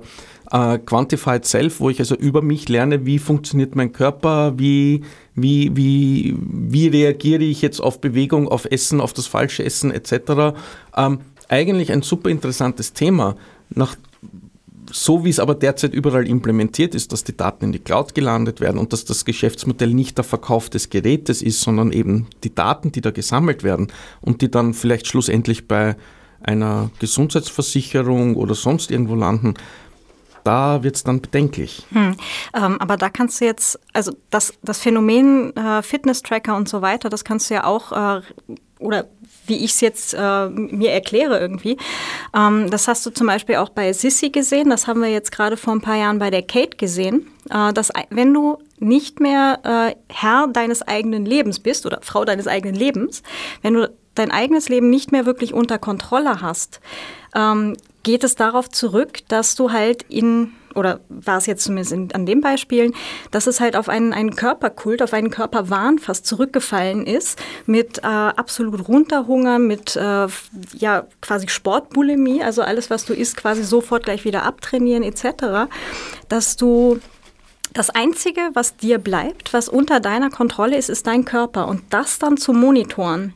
äh, 0.51 0.79
Quantified 0.79 1.45
Self, 1.45 1.79
wo 1.81 1.89
ich 1.89 1.99
also 1.99 2.15
über 2.15 2.41
mich 2.41 2.69
lerne, 2.69 3.05
wie 3.05 3.19
funktioniert 3.19 3.75
mein 3.75 3.91
Körper, 3.91 4.57
wie, 4.57 5.03
wie, 5.35 5.75
wie, 5.75 6.35
wie 6.39 6.87
reagiere 6.87 7.43
ich 7.43 7.61
jetzt 7.61 7.81
auf 7.81 7.99
Bewegung, 7.99 8.47
auf 8.47 8.65
Essen, 8.65 9.01
auf 9.01 9.13
das 9.13 9.27
falsche 9.27 9.63
Essen 9.63 9.91
etc. 9.91 10.55
Ähm, 10.95 11.19
eigentlich 11.49 11.91
ein 11.91 12.01
super 12.01 12.29
interessantes 12.29 12.93
Thema. 12.93 13.35
Nach, 13.69 13.95
so 14.91 15.25
wie 15.25 15.29
es 15.29 15.39
aber 15.39 15.55
derzeit 15.55 15.93
überall 15.93 16.27
implementiert 16.27 16.95
ist, 16.95 17.11
dass 17.11 17.23
die 17.23 17.35
Daten 17.35 17.65
in 17.65 17.71
die 17.71 17.79
Cloud 17.79 18.15
gelandet 18.15 18.61
werden 18.61 18.77
und 18.77 18.93
dass 18.93 19.05
das 19.05 19.25
Geschäftsmodell 19.25 19.93
nicht 19.93 20.17
der 20.17 20.23
Verkauf 20.23 20.69
des 20.69 20.89
Gerätes 20.89 21.41
ist, 21.41 21.61
sondern 21.61 21.91
eben 21.91 22.27
die 22.43 22.53
Daten, 22.53 22.91
die 22.91 23.01
da 23.01 23.11
gesammelt 23.11 23.63
werden 23.63 23.87
und 24.21 24.41
die 24.41 24.51
dann 24.51 24.73
vielleicht 24.73 25.07
schlussendlich 25.07 25.67
bei 25.67 25.95
einer 26.41 26.91
Gesundheitsversicherung 26.99 28.35
oder 28.35 28.55
sonst 28.55 28.91
irgendwo 28.91 29.15
landen, 29.15 29.55
da 30.43 30.83
wird 30.83 30.95
es 30.95 31.03
dann 31.03 31.21
bedenklich. 31.21 31.85
Hm. 31.89 32.15
Ähm, 32.53 32.79
aber 32.79 32.97
da 32.97 33.09
kannst 33.09 33.41
du 33.41 33.45
jetzt, 33.45 33.79
also 33.93 34.13
das, 34.29 34.53
das 34.61 34.77
Phänomen 34.79 35.55
äh, 35.57 35.81
Fitness-Tracker 35.81 36.55
und 36.55 36.69
so 36.69 36.81
weiter, 36.81 37.09
das 37.09 37.23
kannst 37.23 37.49
du 37.49 37.55
ja 37.55 37.63
auch, 37.63 37.91
äh, 37.91 38.21
oder 38.79 39.07
wie 39.47 39.57
ich 39.57 39.71
es 39.71 39.81
jetzt 39.81 40.13
äh, 40.13 40.49
mir 40.49 40.91
erkläre 40.91 41.39
irgendwie. 41.39 41.77
Ähm, 42.35 42.69
das 42.69 42.87
hast 42.87 43.05
du 43.05 43.11
zum 43.11 43.27
Beispiel 43.27 43.55
auch 43.55 43.69
bei 43.69 43.93
Sissy 43.93 44.29
gesehen, 44.29 44.69
das 44.69 44.87
haben 44.87 45.01
wir 45.01 45.09
jetzt 45.09 45.31
gerade 45.31 45.57
vor 45.57 45.73
ein 45.73 45.81
paar 45.81 45.97
Jahren 45.97 46.19
bei 46.19 46.29
der 46.29 46.41
Kate 46.41 46.77
gesehen, 46.77 47.27
äh, 47.49 47.73
dass 47.73 47.91
wenn 48.09 48.33
du 48.33 48.57
nicht 48.79 49.19
mehr 49.19 49.59
äh, 49.63 49.95
Herr 50.13 50.47
deines 50.47 50.81
eigenen 50.81 51.25
Lebens 51.25 51.59
bist 51.59 51.85
oder 51.85 51.99
Frau 52.01 52.25
deines 52.25 52.47
eigenen 52.47 52.75
Lebens, 52.75 53.23
wenn 53.61 53.75
du 53.75 53.91
dein 54.15 54.31
eigenes 54.31 54.69
Leben 54.69 54.89
nicht 54.89 55.11
mehr 55.11 55.25
wirklich 55.25 55.53
unter 55.53 55.77
Kontrolle 55.77 56.41
hast, 56.41 56.79
ähm, 57.35 57.75
geht 58.03 58.23
es 58.23 58.35
darauf 58.35 58.69
zurück, 58.69 59.19
dass 59.27 59.55
du 59.55 59.71
halt 59.71 60.03
in 60.03 60.53
oder 60.75 60.99
war 61.09 61.37
es 61.37 61.45
jetzt 61.45 61.63
zumindest 61.63 61.93
in, 61.93 62.11
an 62.13 62.25
den 62.25 62.41
Beispielen, 62.41 62.93
dass 63.31 63.47
es 63.47 63.59
halt 63.59 63.75
auf 63.75 63.89
einen, 63.89 64.13
einen 64.13 64.35
Körperkult, 64.35 65.01
auf 65.01 65.13
einen 65.13 65.29
Körperwahn 65.29 65.99
fast 65.99 66.25
zurückgefallen 66.25 67.05
ist, 67.05 67.41
mit 67.65 67.99
äh, 67.99 68.07
absolut 68.07 68.87
Runterhunger, 68.87 69.59
mit 69.59 69.95
äh, 69.95 70.27
ja 70.73 71.07
quasi 71.21 71.47
Sportbulimie, 71.47 72.43
also 72.43 72.61
alles, 72.61 72.89
was 72.89 73.05
du 73.05 73.13
isst, 73.13 73.37
quasi 73.37 73.63
sofort 73.63 74.03
gleich 74.03 74.25
wieder 74.25 74.43
abtrainieren 74.43 75.03
etc., 75.03 75.69
dass 76.29 76.55
du 76.55 76.99
das 77.73 77.89
Einzige, 77.89 78.39
was 78.53 78.77
dir 78.77 78.99
bleibt, 78.99 79.53
was 79.53 79.67
unter 79.67 79.99
deiner 79.99 80.29
Kontrolle 80.29 80.77
ist, 80.77 80.89
ist 80.89 81.07
dein 81.07 81.25
Körper 81.25 81.67
und 81.67 81.81
das 81.89 82.19
dann 82.19 82.37
zu 82.37 82.53
monitoren 82.53 83.33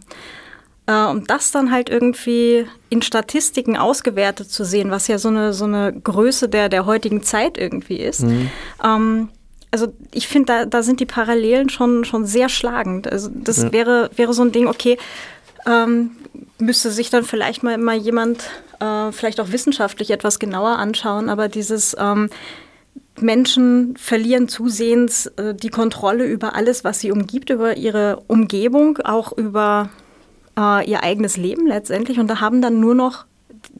äh, 0.89 1.05
um 1.05 1.25
das 1.27 1.51
dann 1.51 1.71
halt 1.71 1.89
irgendwie 1.89 2.65
in 2.89 3.03
Statistiken 3.03 3.77
ausgewertet 3.77 4.49
zu 4.49 4.65
sehen, 4.65 4.89
was 4.89 5.07
ja 5.07 5.19
so 5.19 5.29
eine, 5.29 5.53
so 5.53 5.65
eine 5.65 5.93
Größe 5.93 6.49
der, 6.49 6.67
der 6.67 6.87
heutigen 6.87 7.21
Zeit 7.21 7.59
irgendwie 7.59 7.97
ist. 7.97 8.23
Mhm. 8.23 8.49
Ähm, 8.83 9.29
also 9.69 9.93
ich 10.11 10.27
finde, 10.27 10.45
da, 10.47 10.65
da 10.65 10.81
sind 10.81 10.99
die 10.99 11.05
Parallelen 11.05 11.69
schon, 11.69 12.05
schon 12.05 12.25
sehr 12.25 12.49
schlagend. 12.49 13.11
Also 13.11 13.29
das 13.31 13.61
ja. 13.61 13.71
wäre, 13.71 14.09
wäre 14.15 14.33
so 14.33 14.41
ein 14.41 14.51
Ding, 14.51 14.65
okay, 14.65 14.97
ähm, 15.67 16.11
müsste 16.57 16.89
sich 16.89 17.11
dann 17.11 17.23
vielleicht 17.23 17.61
mal, 17.61 17.77
mal 17.77 17.95
jemand 17.95 18.49
äh, 18.79 19.11
vielleicht 19.11 19.39
auch 19.39 19.51
wissenschaftlich 19.51 20.09
etwas 20.09 20.39
genauer 20.39 20.79
anschauen, 20.79 21.29
aber 21.29 21.49
dieses 21.49 21.95
ähm, 21.99 22.31
Menschen 23.19 23.95
verlieren 23.95 24.47
zusehends 24.47 25.27
äh, 25.37 25.53
die 25.53 25.69
Kontrolle 25.69 26.25
über 26.25 26.55
alles, 26.55 26.83
was 26.83 26.99
sie 26.99 27.11
umgibt, 27.11 27.51
über 27.51 27.77
ihre 27.77 28.23
Umgebung, 28.25 28.97
auch 29.03 29.37
über 29.37 29.89
äh, 30.59 30.89
ihr 30.89 31.03
eigenes 31.03 31.37
Leben 31.37 31.65
letztendlich 31.65 32.19
und 32.19 32.27
da 32.27 32.41
haben 32.41 32.61
dann 32.61 32.79
nur 32.79 32.95
noch 32.95 33.25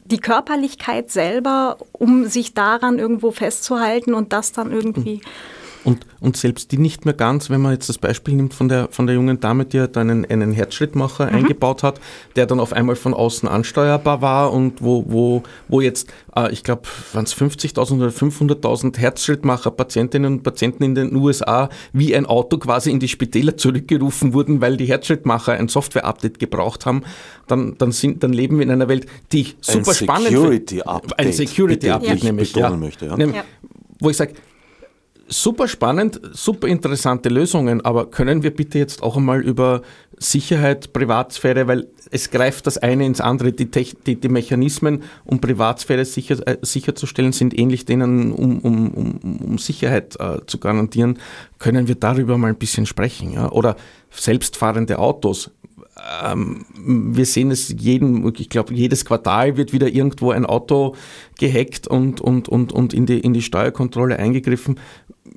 die 0.04 0.18
Körperlichkeit 0.18 1.10
selber, 1.10 1.76
um 1.92 2.26
sich 2.26 2.54
daran 2.54 2.98
irgendwo 2.98 3.30
festzuhalten 3.30 4.14
und 4.14 4.32
das 4.32 4.52
dann 4.52 4.72
irgendwie. 4.72 5.16
Mhm 5.16 5.59
und, 5.84 6.06
und 6.20 6.36
selbst 6.36 6.72
die 6.72 6.78
nicht 6.78 7.04
mehr 7.04 7.14
ganz, 7.14 7.48
wenn 7.48 7.60
man 7.60 7.72
jetzt 7.72 7.88
das 7.88 7.98
Beispiel 7.98 8.34
nimmt 8.34 8.52
von 8.52 8.68
der, 8.68 8.88
von 8.90 9.06
der 9.06 9.14
jungen 9.14 9.40
Dame, 9.40 9.64
die 9.64 9.80
halt 9.80 9.96
einen, 9.96 10.24
einen 10.26 10.52
Herzschrittmacher 10.52 11.26
mhm. 11.26 11.36
eingebaut 11.36 11.82
hat, 11.82 12.00
der 12.36 12.46
dann 12.46 12.60
auf 12.60 12.72
einmal 12.72 12.96
von 12.96 13.14
außen 13.14 13.48
ansteuerbar 13.48 14.20
war 14.20 14.52
und 14.52 14.82
wo, 14.82 15.04
wo, 15.08 15.42
wo 15.68 15.80
jetzt, 15.80 16.12
äh, 16.36 16.52
ich 16.52 16.64
glaube, 16.64 16.82
waren 17.12 17.24
es 17.24 17.34
50.000 17.34 17.96
oder 17.96 18.08
500.000 18.08 18.98
Herzschrittmacher 18.98 19.70
Patientinnen 19.70 20.34
und 20.34 20.42
Patienten 20.42 20.82
in 20.82 20.94
den 20.94 21.16
USA 21.16 21.70
wie 21.92 22.14
ein 22.14 22.26
Auto 22.26 22.58
quasi 22.58 22.90
in 22.90 23.00
die 23.00 23.08
Spitäler 23.08 23.56
zurückgerufen 23.56 24.34
wurden, 24.34 24.60
weil 24.60 24.76
die 24.76 24.86
Herzschrittmacher 24.86 25.52
ein 25.52 25.68
Software-Update 25.68 26.38
gebraucht 26.38 26.84
haben, 26.84 27.02
dann, 27.46 27.76
dann, 27.78 27.92
sind, 27.92 28.22
dann 28.22 28.32
leben 28.32 28.58
wir 28.58 28.64
in 28.64 28.70
einer 28.70 28.88
Welt, 28.88 29.06
die 29.32 29.40
ich 29.40 29.56
super 29.60 29.90
ein 29.90 29.94
spannend 29.94 30.28
finde. 30.28 30.86
Ein 31.16 31.32
Security-Update, 31.32 32.22
nämlich. 32.22 32.54
Ja. 32.54 32.70
Möchte, 32.70 33.06
ja. 33.06 33.16
ja. 33.16 33.44
Wo 33.98 34.10
ich 34.10 34.16
sage, 34.16 34.34
super 35.30 35.68
spannend, 35.68 36.20
super 36.32 36.66
interessante 36.66 37.28
Lösungen, 37.28 37.80
aber 37.82 38.10
können 38.10 38.42
wir 38.42 38.54
bitte 38.54 38.78
jetzt 38.78 39.02
auch 39.02 39.16
einmal 39.16 39.40
über 39.40 39.82
Sicherheit, 40.18 40.92
Privatsphäre, 40.92 41.66
weil 41.66 41.86
es 42.10 42.30
greift 42.30 42.66
das 42.66 42.76
eine 42.76 43.06
ins 43.06 43.20
andere. 43.20 43.52
Die, 43.52 43.70
die, 43.70 44.16
die 44.16 44.28
Mechanismen, 44.28 45.04
um 45.24 45.40
Privatsphäre 45.40 46.04
sicher, 46.04 46.46
äh, 46.46 46.58
sicherzustellen, 46.60 47.32
sind 47.32 47.58
ähnlich 47.58 47.86
denen, 47.86 48.32
um, 48.32 48.58
um, 48.58 48.90
um, 48.90 49.38
um 49.38 49.58
Sicherheit 49.58 50.16
äh, 50.18 50.44
zu 50.46 50.58
garantieren. 50.58 51.18
Können 51.58 51.88
wir 51.88 51.94
darüber 51.94 52.36
mal 52.36 52.48
ein 52.48 52.58
bisschen 52.58 52.84
sprechen? 52.84 53.32
Ja? 53.32 53.50
Oder 53.50 53.76
selbstfahrende 54.10 54.98
Autos 54.98 55.50
ähm, 56.24 56.64
wir 56.74 57.26
sehen 57.26 57.50
es 57.50 57.74
jeden, 57.78 58.32
ich 58.36 58.48
glaube, 58.48 58.74
jedes 58.74 59.04
Quartal 59.04 59.56
wird 59.56 59.72
wieder 59.72 59.88
irgendwo 59.88 60.30
ein 60.30 60.46
Auto 60.46 60.94
gehackt 61.38 61.88
und, 61.88 62.20
und, 62.20 62.48
und, 62.48 62.72
und 62.72 62.94
in, 62.94 63.06
die, 63.06 63.20
in 63.20 63.32
die 63.32 63.42
Steuerkontrolle 63.42 64.18
eingegriffen. 64.18 64.78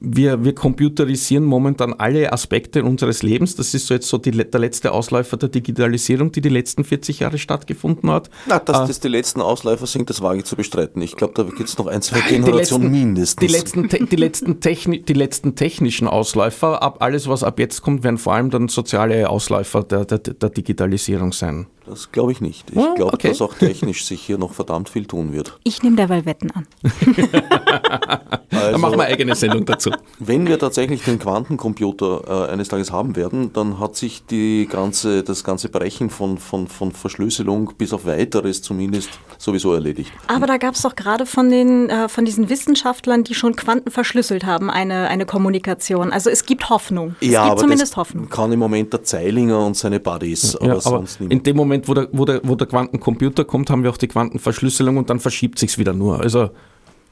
Wir, 0.05 0.43
wir 0.43 0.53
computerisieren 0.53 1.45
momentan 1.45 1.93
alle 1.93 2.33
Aspekte 2.33 2.83
unseres 2.83 3.23
Lebens. 3.23 3.55
Das 3.55 3.73
ist 3.73 3.87
so 3.87 3.93
jetzt 3.93 4.09
so 4.09 4.17
die, 4.17 4.31
der 4.31 4.59
letzte 4.59 4.91
Ausläufer 4.91 5.37
der 5.37 5.47
Digitalisierung, 5.47 6.33
die 6.33 6.41
die 6.41 6.49
letzten 6.49 6.83
40 6.83 7.19
Jahre 7.19 7.37
stattgefunden 7.37 8.11
hat. 8.11 8.29
Na, 8.45 8.59
dass 8.59 8.81
äh, 8.81 8.87
das 8.87 8.99
die 8.99 9.07
letzten 9.07 9.39
Ausläufer 9.39 9.87
sind, 9.87 10.09
das 10.09 10.21
wage 10.21 10.39
ich 10.39 10.45
zu 10.45 10.57
bestreiten. 10.57 11.01
Ich 11.01 11.15
glaube, 11.15 11.33
da 11.35 11.43
gibt 11.43 11.69
es 11.69 11.77
noch 11.77 11.87
ein, 11.87 12.01
zwei 12.01 12.19
Generationen 12.19 12.91
mindestens. 12.91 13.47
Die 13.47 13.47
letzten, 13.47 13.87
die, 13.87 14.15
letzten 14.17 14.59
Techni 14.59 15.01
die 15.01 15.13
letzten 15.13 15.55
technischen 15.55 16.09
Ausläufer, 16.09 16.83
ab 16.83 16.97
alles, 16.99 17.29
was 17.29 17.45
ab 17.45 17.57
jetzt 17.57 17.81
kommt, 17.81 18.03
werden 18.03 18.17
vor 18.17 18.33
allem 18.33 18.49
dann 18.49 18.67
soziale 18.67 19.29
Ausläufer 19.29 19.83
der, 19.83 20.03
der, 20.03 20.19
der 20.19 20.49
Digitalisierung 20.49 21.31
sein. 21.31 21.67
Das 21.85 22.11
glaube 22.13 22.31
ich 22.31 22.39
nicht. 22.39 22.69
Ich 22.71 22.77
Oh, 22.77 22.93
glaube, 22.95 23.13
okay. 23.13 23.27
dass 23.29 23.41
auch 23.41 23.53
technisch 23.55 24.05
sich 24.05 24.21
hier 24.21 24.37
noch 24.37 24.53
verdammt 24.53 24.87
viel 24.89 25.05
tun 25.05 25.33
wird. 25.33 25.57
Ich 25.63 25.83
nehme 25.83 25.95
derweil 25.97 26.25
Wetten 26.25 26.49
an. 26.51 26.65
Also, 26.83 27.21
Dann 28.71 28.81
machen 28.81 28.93
wir 28.97 29.03
eine 29.03 29.13
eigene 29.13 29.35
Sendung 29.35 29.65
dazu. 29.65 29.91
wenn 30.19 30.47
wir 30.47 30.57
tatsächlich 30.59 31.03
den 31.03 31.19
Quantencomputer 31.19 32.47
äh, 32.47 32.51
eines 32.53 32.67
Tages 32.69 32.91
haben 32.91 33.15
werden, 33.15 33.51
dann 33.53 33.79
hat 33.79 33.95
sich 33.95 34.25
die 34.25 34.67
ganze, 34.71 35.23
das 35.23 35.43
ganze 35.43 35.69
Brechen 35.69 36.09
von, 36.09 36.37
von, 36.37 36.67
von 36.67 36.91
Verschlüsselung 36.91 37.73
bis 37.77 37.91
auf 37.93 38.05
weiteres 38.05 38.61
zumindest 38.61 39.09
sowieso 39.37 39.73
erledigt. 39.73 40.11
Aber 40.27 40.45
da 40.47 40.57
gab 40.57 40.75
es 40.75 40.83
doch 40.83 40.95
gerade 40.95 41.25
von, 41.25 41.49
den, 41.49 41.89
äh, 41.89 42.07
von 42.07 42.25
diesen 42.25 42.49
Wissenschaftlern, 42.49 43.23
die 43.23 43.33
schon 43.33 43.55
Quanten 43.55 43.91
verschlüsselt 43.91 44.45
haben, 44.45 44.69
eine, 44.69 45.07
eine 45.09 45.25
Kommunikation. 45.25 46.11
Also 46.13 46.29
es 46.29 46.45
gibt 46.45 46.69
Hoffnung. 46.69 47.15
Es 47.19 47.27
gibt 47.29 47.59
zumindest 47.59 47.91
das 47.93 47.97
Hoffnung. 47.97 48.29
kann 48.29 48.51
im 48.51 48.59
Moment 48.59 48.93
der 48.93 49.03
Zeilinger 49.03 49.65
und 49.65 49.75
seine 49.75 49.99
Buddies, 49.99 50.55
aber 50.55 50.65
Ja, 50.65 50.71
aber 50.73 50.81
sonst 50.81 51.19
in 51.19 51.27
niemand. 51.27 51.47
dem 51.47 51.57
Moment, 51.57 51.72
wo 51.83 51.93
der, 51.93 52.07
wo, 52.11 52.25
der, 52.25 52.41
wo 52.43 52.55
der 52.55 52.67
Quantencomputer 52.67 53.43
kommt, 53.45 53.69
haben 53.69 53.83
wir 53.83 53.89
auch 53.89 53.97
die 53.97 54.07
Quantenverschlüsselung 54.07 54.97
und 54.97 55.09
dann 55.09 55.19
verschiebt 55.19 55.59
sich's 55.59 55.77
wieder 55.77 55.93
nur. 55.93 56.19
Also, 56.19 56.49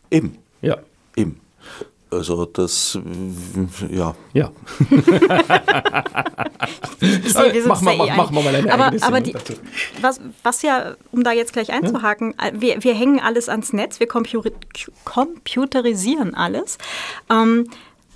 Eben, 0.10 0.38
ja. 0.62 0.78
eben. 1.16 1.40
Also 2.12 2.44
das, 2.46 3.00
ja, 3.90 4.14
Ja. 4.34 4.52
Sind 7.00 7.68
Machen 7.68 7.86
wir- 7.88 7.96
mach- 7.96 8.08
eh 8.08 8.16
machen 8.18 8.36
wir 8.36 8.42
mal 8.44 8.56
eine 8.56 8.74
aber, 8.74 8.92
aber 9.02 9.22
die, 9.22 9.32
dazu. 9.32 9.54
was, 10.02 10.20
was 10.44 10.62
ja, 10.62 10.96
um 11.12 11.24
da 11.24 11.32
jetzt 11.32 11.54
gleich 11.54 11.72
einzuhaken, 11.72 12.36
äh, 12.38 12.52
wir, 12.54 12.84
wir 12.84 12.94
hängen 12.94 13.20
alles 13.20 13.50
ans 13.50 13.74
Netz, 13.74 14.00
wir 14.00 14.08
compu 14.08 14.42
computerisieren 15.06 16.36
alles. 16.36 16.78
Ähm, 17.30 17.68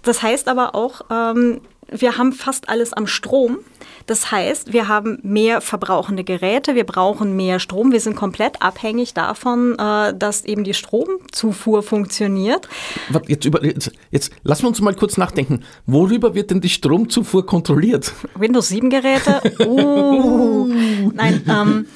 das 0.03 0.21
heißt 0.21 0.47
aber 0.49 0.75
auch, 0.75 1.01
ähm, 1.09 1.61
wir 1.89 2.17
haben 2.17 2.33
fast 2.33 2.69
alles 2.69 2.93
am 2.93 3.07
Strom. 3.07 3.57
Das 4.05 4.31
heißt, 4.31 4.73
wir 4.73 4.87
haben 4.87 5.17
mehr 5.23 5.61
verbrauchende 5.61 6.23
Geräte, 6.23 6.75
wir 6.75 6.85
brauchen 6.85 7.35
mehr 7.35 7.59
Strom. 7.59 7.91
Wir 7.91 7.99
sind 7.99 8.15
komplett 8.15 8.61
abhängig 8.61 9.13
davon, 9.13 9.75
äh, 9.79 10.13
dass 10.13 10.45
eben 10.45 10.63
die 10.63 10.73
Stromzufuhr 10.73 11.81
funktioniert. 11.81 12.67
Jetzt, 13.27 13.45
über, 13.45 13.63
jetzt, 13.63 13.91
jetzt 14.11 14.31
lassen 14.43 14.63
wir 14.63 14.69
uns 14.69 14.81
mal 14.81 14.93
kurz 14.93 15.17
nachdenken. 15.17 15.63
Worüber 15.85 16.35
wird 16.35 16.51
denn 16.51 16.61
die 16.61 16.69
Stromzufuhr 16.69 17.45
kontrolliert? 17.45 18.13
Windows 18.35 18.69
7 18.69 18.89
Geräte. 18.89 19.41
Uh. 19.65 20.67
Nein, 21.13 21.43
ähm, 21.47 21.87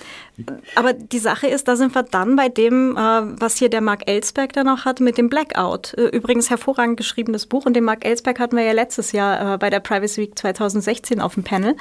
aber 0.76 0.94
die 0.94 1.20
Sache 1.20 1.48
ist, 1.48 1.68
da 1.68 1.76
sind 1.76 1.94
wir 1.96 2.04
dann 2.04 2.36
bei 2.36 2.50
dem, 2.50 2.96
äh, 2.96 3.00
was 3.00 3.58
hier 3.58 3.70
der 3.70 3.82
Mark 3.82 4.08
Ellsberg 4.08 4.54
dann 4.54 4.66
noch 4.66 4.86
hat 4.86 5.00
mit 5.00 5.18
dem 5.18 5.30
Blackout. 5.30 5.94
Äh, 5.96 6.08
übrigens 6.08 6.50
hervorragend 6.50 6.98
geschriebenes 6.98 7.46
Buch 7.46 7.66
und 7.66 7.74
den 7.74 7.84
Mark 7.84 8.06
Ellsberg 8.06 8.40
hatten 8.40 8.56
wir 8.56 8.64
ja 8.64 8.74
letztes 8.74 9.12
Jahr 9.12 9.56
äh, 9.56 9.58
bei 9.58 9.70
der 9.70 9.80
Privacy 9.80 10.22
Week 10.22 10.38
2016 10.38 11.22
auf 11.22 11.34
dem 11.36 11.44
Panel. 11.44 11.76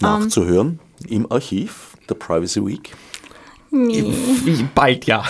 nachzuhören 0.00 0.78
im 1.08 1.30
Archiv 1.30 1.96
der 2.08 2.14
Privacy 2.14 2.64
Week. 2.64 2.92
Wie 3.76 4.66
bald, 4.74 5.04
ja. 5.06 5.24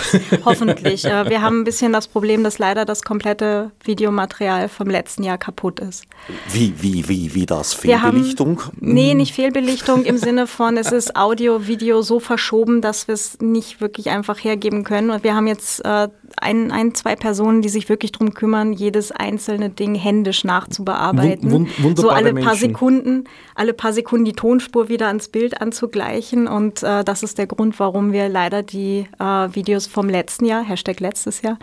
Hoffentlich. 0.45 1.03
wir 1.03 1.41
haben 1.41 1.61
ein 1.61 1.63
bisschen 1.63 1.93
das 1.93 2.07
Problem, 2.07 2.43
dass 2.43 2.57
leider 2.59 2.85
das 2.85 3.03
komplette 3.03 3.71
Videomaterial 3.83 4.69
vom 4.69 4.87
letzten 4.89 5.23
Jahr 5.23 5.37
kaputt 5.37 5.79
ist. 5.79 6.05
Wie, 6.51 6.73
wie, 6.81 7.07
wie, 7.09 7.33
wie 7.33 7.45
das? 7.45 7.83
Wir 7.83 8.01
haben- 8.01 8.11
Fehlbelichtung? 8.13 8.61
Nee, 8.79 9.13
nicht 9.13 9.33
Fehlbelichtung 9.33 10.05
im 10.05 10.17
Sinne 10.17 10.47
von, 10.47 10.77
es 10.77 10.91
ist 10.91 11.15
Audio, 11.15 11.67
Video 11.67 12.01
so 12.01 12.19
verschoben, 12.19 12.81
dass 12.81 13.07
wir 13.07 13.13
es 13.15 13.39
nicht 13.41 13.81
wirklich 13.81 14.09
einfach 14.09 14.37
hergeben 14.43 14.83
können. 14.83 15.09
Und 15.09 15.23
wir 15.23 15.35
haben 15.35 15.47
jetzt 15.47 15.83
äh, 15.85 16.07
ein, 16.39 16.71
ein, 16.71 16.93
zwei 16.95 17.15
Personen, 17.15 17.61
die 17.61 17.69
sich 17.69 17.89
wirklich 17.89 18.11
darum 18.11 18.33
kümmern, 18.33 18.73
jedes 18.73 19.11
einzelne 19.11 19.69
Ding 19.69 19.95
händisch 19.95 20.43
nachzubearbeiten. 20.43 21.51
Wun- 21.51 21.67
wun- 21.67 21.83
wunderbare 21.83 22.01
so 22.01 22.09
alle 22.09 22.33
paar 22.33 22.43
Menschen. 22.53 22.59
Sekunden, 22.59 23.23
alle 23.55 23.73
paar 23.73 23.93
Sekunden 23.93 24.25
die 24.25 24.33
Tonspur 24.33 24.89
wieder 24.89 25.07
ans 25.07 25.27
Bild 25.27 25.61
anzugleichen. 25.61 26.47
Und 26.47 26.83
äh, 26.83 27.03
das 27.03 27.23
ist 27.23 27.37
der 27.37 27.47
Grund, 27.47 27.79
warum 27.79 28.11
wir 28.11 28.29
leider 28.37 28.61
die 28.61 29.07
äh, 29.19 29.23
Videos 29.23 29.87
vom 29.87 30.09
letzten 30.09 30.45
Jahr, 30.45 30.63
Hashtag 30.63 30.99
letztes 30.99 31.41
Jahr, 31.41 31.57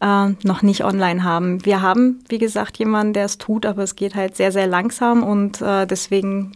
äh, 0.00 0.30
noch 0.42 0.62
nicht 0.62 0.82
online 0.82 1.22
haben. 1.22 1.62
Wir 1.66 1.82
haben, 1.82 2.24
wie 2.30 2.38
gesagt, 2.38 2.78
jemanden, 2.78 3.12
der 3.12 3.26
es 3.26 3.36
tut, 3.36 3.66
aber 3.66 3.82
es 3.82 3.94
geht 3.94 4.14
halt 4.14 4.34
sehr, 4.34 4.50
sehr 4.50 4.66
langsam 4.66 5.22
und 5.22 5.60
äh, 5.60 5.86
deswegen 5.86 6.52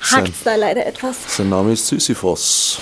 hakt 0.00 0.28
es 0.28 0.44
da 0.44 0.54
leider 0.54 0.86
etwas. 0.86 1.36
Sein 1.36 1.48
Name 1.48 1.72
ist 1.72 1.88
Sisyphos. 1.88 2.78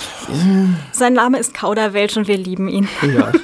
Sein 0.91 1.13
Name 1.13 1.39
ist 1.39 1.55
Kauderwelsch 1.55 2.15
und 2.15 2.27
wir 2.27 2.37
lieben 2.37 2.67
ihn. 2.67 2.87
ja. 3.01 3.31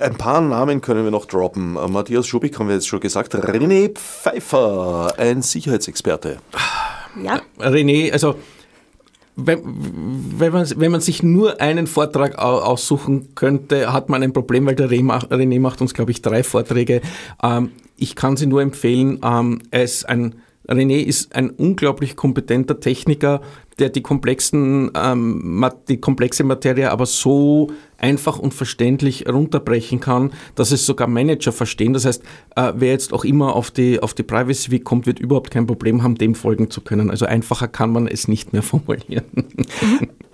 Ein 0.00 0.16
paar 0.16 0.40
Namen 0.40 0.80
können 0.80 1.02
wir 1.02 1.10
noch 1.10 1.26
droppen. 1.26 1.76
Äh, 1.76 1.88
Matthias 1.88 2.26
Schubik 2.26 2.58
haben 2.58 2.68
wir 2.68 2.74
jetzt 2.74 2.86
schon 2.86 3.00
gesagt. 3.00 3.34
René 3.34 3.94
Pfeiffer, 3.94 5.14
ein 5.16 5.40
Sicherheitsexperte. 5.42 6.38
Ja, 7.20 7.40
René, 7.58 8.12
also 8.12 8.36
wenn, 9.40 9.60
wenn, 10.38 10.52
man, 10.52 10.66
wenn 10.76 10.90
man 10.90 11.00
sich 11.00 11.22
nur 11.22 11.60
einen 11.60 11.86
Vortrag 11.86 12.38
au- 12.38 12.58
aussuchen 12.58 13.34
könnte, 13.36 13.92
hat 13.92 14.08
man 14.08 14.22
ein 14.22 14.32
Problem, 14.32 14.66
weil 14.66 14.74
der 14.74 14.90
René 14.90 15.60
macht, 15.60 15.80
uns, 15.80 15.94
glaube 15.94 16.10
ich, 16.10 16.22
drei 16.22 16.42
Vorträge. 16.42 17.00
Ähm, 17.42 17.70
ich 17.96 18.16
kann 18.16 18.36
sie 18.36 18.46
nur 18.46 18.62
empfehlen. 18.62 19.20
Ähm, 19.22 19.60
er 19.70 19.84
ist 19.84 20.08
ein, 20.08 20.34
René 20.68 21.02
ist 21.02 21.34
ein 21.36 21.50
unglaublich 21.50 22.16
kompetenter 22.16 22.80
Techniker, 22.80 23.40
der 23.78 23.90
die, 23.90 24.02
komplexen, 24.02 24.90
ähm, 24.94 25.64
die 25.88 26.00
komplexe 26.00 26.42
Materie 26.42 26.90
aber 26.90 27.06
so 27.06 27.70
einfach 27.98 28.38
und 28.38 28.54
verständlich 28.54 29.28
runterbrechen 29.28 30.00
kann, 30.00 30.32
dass 30.54 30.70
es 30.70 30.86
sogar 30.86 31.08
Manager 31.08 31.52
verstehen. 31.52 31.92
Das 31.92 32.04
heißt, 32.04 32.22
äh, 32.56 32.72
wer 32.76 32.92
jetzt 32.92 33.12
auch 33.12 33.24
immer 33.24 33.54
auf 33.54 33.70
die, 33.70 34.00
auf 34.00 34.14
die 34.14 34.22
Privacy 34.22 34.70
Week 34.70 34.84
kommt, 34.84 35.06
wird 35.06 35.18
überhaupt 35.18 35.50
kein 35.50 35.66
Problem 35.66 36.02
haben, 36.02 36.14
dem 36.16 36.34
folgen 36.34 36.70
zu 36.70 36.80
können. 36.80 37.10
Also 37.10 37.26
einfacher 37.26 37.68
kann 37.68 37.90
man 37.90 38.06
es 38.06 38.28
nicht 38.28 38.52
mehr 38.52 38.62
formulieren. 38.68 39.24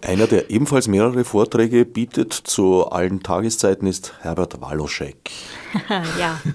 Einer, 0.02 0.26
der 0.26 0.50
ebenfalls 0.50 0.86
mehrere 0.86 1.24
Vorträge 1.24 1.86
bietet 1.86 2.32
zu 2.32 2.86
allen 2.86 3.22
Tageszeiten, 3.22 3.88
ist 3.88 4.14
Herbert 4.20 4.60
Waloschek. 4.60 5.30
ja. 6.18 6.40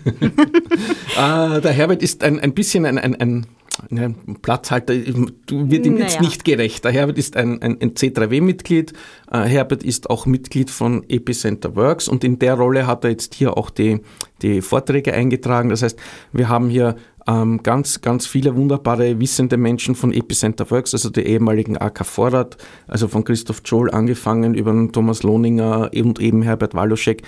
Äh, 1.18 1.60
der 1.60 1.72
Herbert 1.74 2.02
ist 2.02 2.24
ein, 2.24 2.40
ein 2.40 2.54
bisschen 2.54 2.86
ein, 2.86 2.98
ein, 2.98 3.16
ein, 3.16 3.46
ein 3.92 4.38
Platzhalter, 4.42 4.94
du 4.96 5.70
wird 5.70 5.86
ihm 5.86 5.98
jetzt 5.98 6.18
Naja. 6.18 6.22
nicht 6.22 6.46
gerecht. 6.46 6.84
Der 6.86 6.92
Herbert 6.92 7.18
ist 7.18 7.36
ein, 7.36 7.62
ein, 7.62 7.78
ein 7.82 7.94
C3W-Mitglied. 7.94 8.94
Äh, 9.32 9.40
Herbert 9.44 9.84
ist 9.84 10.10
auch 10.10 10.26
Mitglied 10.26 10.70
von 10.70 11.04
Epicenter 11.10 11.76
Works 11.76 12.08
und 12.08 12.24
in 12.24 12.40
der 12.40 12.56
Rolle 12.56 12.88
hat 12.88 13.04
er 13.04 13.12
jetzt 13.12 13.36
hier 13.36 13.58
auch 13.58 13.70
die, 13.70 14.02
die 14.42 14.62
Vorträge 14.62 15.14
eingetragen. 15.14 15.70
Das 15.70 15.84
heißt, 15.84 16.00
wir 16.34 16.50
haben 16.50 16.70
hier 16.70 16.96
ähm, 17.28 17.62
ganz, 17.64 18.02
ganz 18.02 18.26
viele 18.26 18.56
wunderbare, 18.56 19.20
wissende 19.20 19.58
Menschen 19.58 19.96
von 19.96 20.14
Epicenter 20.14 20.70
Works, 20.72 20.94
also 20.94 21.10
der 21.10 21.26
ehemaligen 21.26 21.78
AK 21.78 22.06
Vorrat, 22.06 22.58
also 22.88 23.08
von 23.08 23.24
Christoph 23.24 23.62
Joel 23.66 23.92
angefangen 23.92 24.54
über 24.54 24.74
Thomas 24.92 25.24
Lohninger 25.24 25.92
und 25.94 26.20
eben 26.20 26.42
Herbert 26.42 26.74
Waloschek, 26.74 27.24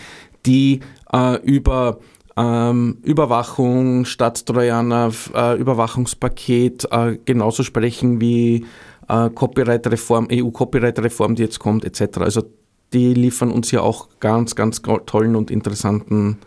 die 0.46 0.80
äh, 1.14 1.38
über 1.44 2.00
ähm, 2.38 2.98
Überwachung, 3.04 4.06
Staatstrojaner, 4.06 5.12
äh, 5.34 5.58
Überwachungspaket 5.60 6.88
äh, 6.92 7.18
genauso 7.26 7.64
sprechen 7.64 8.22
wie 8.22 8.66
äh, 9.08 9.30
Copyright-Reform, 9.30 10.28
EU-Copyright-Reform, 10.32 11.36
die 11.36 11.44
jetzt 11.44 11.60
kommt, 11.60 11.86
etc. 11.86 12.20
Also 12.20 12.44
die 12.94 13.14
liefern 13.14 13.52
uns 13.52 13.72
ja 13.72 13.82
auch 13.82 14.10
ganz, 14.20 14.56
ganz 14.56 14.82
tollen 15.06 15.36
und 15.36 15.52
interessanten 15.52 16.38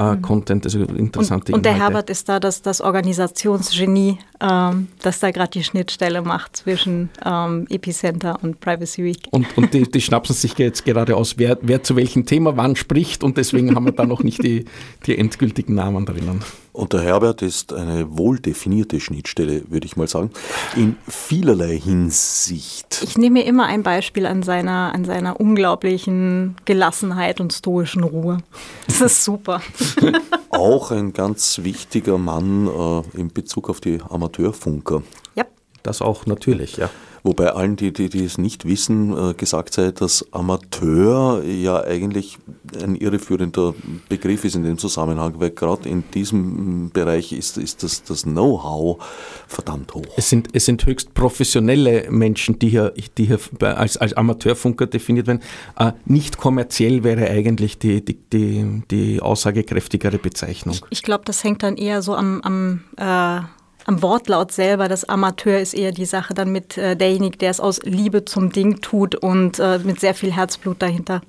äh, 0.00 0.16
Content, 0.16 0.64
also 0.64 0.80
interessante 0.80 1.52
Und, 1.52 1.58
und 1.58 1.66
der. 1.66 1.74
Herbert 1.74 2.10
ist 2.10 2.28
da 2.28 2.40
das, 2.40 2.62
das 2.62 2.80
Organisationsgenie, 2.80 4.18
ähm, 4.40 4.88
das 5.02 5.20
da 5.20 5.30
gerade 5.30 5.50
die 5.50 5.64
Schnittstelle 5.64 6.22
macht 6.22 6.56
zwischen 6.56 7.10
ähm, 7.24 7.66
Epicenter 7.68 8.38
und 8.42 8.60
Privacy 8.60 9.04
Week. 9.04 9.28
Und, 9.30 9.46
und 9.56 9.74
die, 9.74 9.82
die 9.82 10.00
schnapsen 10.00 10.34
sich 10.34 10.56
jetzt 10.58 10.84
gerade 10.84 11.16
aus, 11.16 11.34
wer, 11.36 11.58
wer 11.62 11.82
zu 11.82 11.96
welchem 11.96 12.26
Thema 12.26 12.56
wann 12.56 12.76
spricht 12.76 13.22
und 13.22 13.36
deswegen 13.36 13.74
haben 13.74 13.84
wir 13.84 13.92
da 13.92 14.06
noch 14.06 14.22
nicht 14.22 14.42
die, 14.42 14.64
die 15.06 15.18
endgültigen 15.18 15.74
Namen 15.74 16.06
drinnen. 16.06 16.40
Und 16.72 16.92
der 16.92 17.00
Herbert 17.00 17.42
ist 17.42 17.72
eine 17.72 18.16
wohl 18.16 18.38
definierte 18.38 19.00
Schnittstelle, 19.00 19.64
würde 19.68 19.86
ich 19.86 19.96
mal 19.96 20.06
sagen, 20.06 20.30
in 20.76 20.96
vielerlei 21.08 21.78
Hinsicht. 21.78 23.02
Ich 23.02 23.18
nehme 23.18 23.40
mir 23.40 23.46
immer 23.46 23.66
ein 23.66 23.82
Beispiel 23.82 24.26
an 24.26 24.42
seiner, 24.42 24.92
an 24.94 25.04
seiner 25.04 25.40
unglaublichen 25.40 26.56
Gelassenheit 26.64 27.40
und 27.40 27.52
stoischen 27.52 28.04
Ruhe. 28.04 28.38
Das 28.86 29.00
ist 29.00 29.24
super. 29.24 29.60
Auch 30.50 30.90
ein 30.90 31.12
ganz 31.12 31.60
wichtiger 31.62 32.18
Mann 32.18 32.66
äh, 32.66 33.18
in 33.18 33.32
Bezug 33.32 33.68
auf 33.68 33.80
die 33.80 34.00
Amateurfunker. 34.08 35.02
Ja. 35.34 35.44
Das 35.82 36.02
auch 36.02 36.26
natürlich, 36.26 36.76
ja. 36.76 36.90
Wobei 37.22 37.52
allen, 37.52 37.76
die, 37.76 37.92
die, 37.92 38.08
die 38.08 38.24
es 38.24 38.38
nicht 38.38 38.64
wissen, 38.64 39.16
äh, 39.16 39.34
gesagt 39.34 39.74
sei, 39.74 39.90
dass 39.90 40.26
Amateur 40.32 41.44
ja 41.44 41.82
eigentlich 41.82 42.38
ein 42.82 42.94
irreführender 42.94 43.74
Begriff 44.08 44.44
ist 44.44 44.56
in 44.56 44.62
dem 44.62 44.78
Zusammenhang, 44.78 45.34
weil 45.38 45.50
gerade 45.50 45.88
in 45.88 46.04
diesem 46.12 46.90
Bereich 46.90 47.32
ist, 47.32 47.58
ist 47.58 47.82
das, 47.82 48.02
das 48.04 48.22
Know-how 48.22 49.02
verdammt 49.46 49.94
hoch. 49.94 50.06
Es 50.16 50.30
sind, 50.30 50.48
es 50.52 50.64
sind 50.64 50.86
höchst 50.86 51.14
professionelle 51.14 52.10
Menschen, 52.10 52.58
die 52.58 52.68
hier, 52.68 52.92
die 53.18 53.26
hier 53.26 53.38
als, 53.60 53.96
als 53.96 54.14
Amateurfunker 54.14 54.86
definiert 54.86 55.26
werden. 55.26 55.40
Äh, 55.78 55.92
nicht 56.06 56.38
kommerziell 56.38 57.04
wäre 57.04 57.28
eigentlich 57.30 57.78
die, 57.78 58.04
die, 58.04 58.18
die, 58.32 58.82
die 58.90 59.20
aussagekräftigere 59.20 60.18
Bezeichnung. 60.18 60.76
Ich 60.90 61.02
glaube, 61.02 61.24
das 61.24 61.44
hängt 61.44 61.62
dann 61.62 61.76
eher 61.76 62.02
so 62.02 62.14
am, 62.14 62.40
am 62.42 62.84
äh, 62.96 63.40
am 63.86 64.02
Wortlaut 64.02 64.52
selber, 64.52 64.88
das 64.88 65.04
Amateur 65.04 65.58
ist 65.58 65.74
eher 65.74 65.92
die 65.92 66.04
Sache 66.04 66.34
dann 66.34 66.52
mit 66.52 66.76
äh, 66.76 66.96
derjenige, 66.96 67.38
der 67.38 67.50
es 67.50 67.60
aus 67.60 67.80
Liebe 67.82 68.24
zum 68.24 68.52
Ding 68.52 68.80
tut 68.80 69.14
und 69.14 69.58
äh, 69.58 69.78
mit 69.78 70.00
sehr 70.00 70.14
viel 70.14 70.32
Herzblut 70.32 70.82
dahinter 70.82 71.22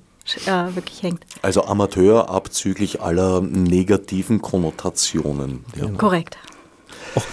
äh, 0.46 0.74
wirklich 0.74 1.02
hängt. 1.02 1.24
Also 1.42 1.64
Amateur 1.64 2.30
abzüglich 2.30 3.00
aller 3.00 3.40
negativen 3.40 4.40
Konnotationen. 4.40 5.64
Ja. 5.76 5.88
Korrekt. 5.88 6.38
Auch, 7.14 7.24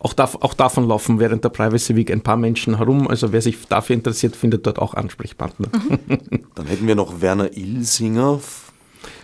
auch, 0.00 0.12
da, 0.12 0.24
auch, 0.40 0.54
davon 0.54 0.88
laufen 0.88 1.20
während 1.20 1.44
der 1.44 1.50
Privacy 1.50 1.96
Week 1.96 2.10
ein 2.10 2.22
paar 2.22 2.36
Menschen 2.36 2.78
herum. 2.78 3.08
Also 3.08 3.32
wer 3.32 3.42
sich 3.42 3.66
dafür 3.68 3.94
interessiert, 3.94 4.36
findet 4.36 4.66
dort 4.66 4.78
auch 4.78 4.94
Ansprechpartner. 4.94 5.68
Mhm. 5.68 6.44
Dann 6.54 6.66
hätten 6.66 6.86
wir 6.86 6.94
noch 6.94 7.20
Werner 7.20 7.56
Ilsinger 7.56 8.40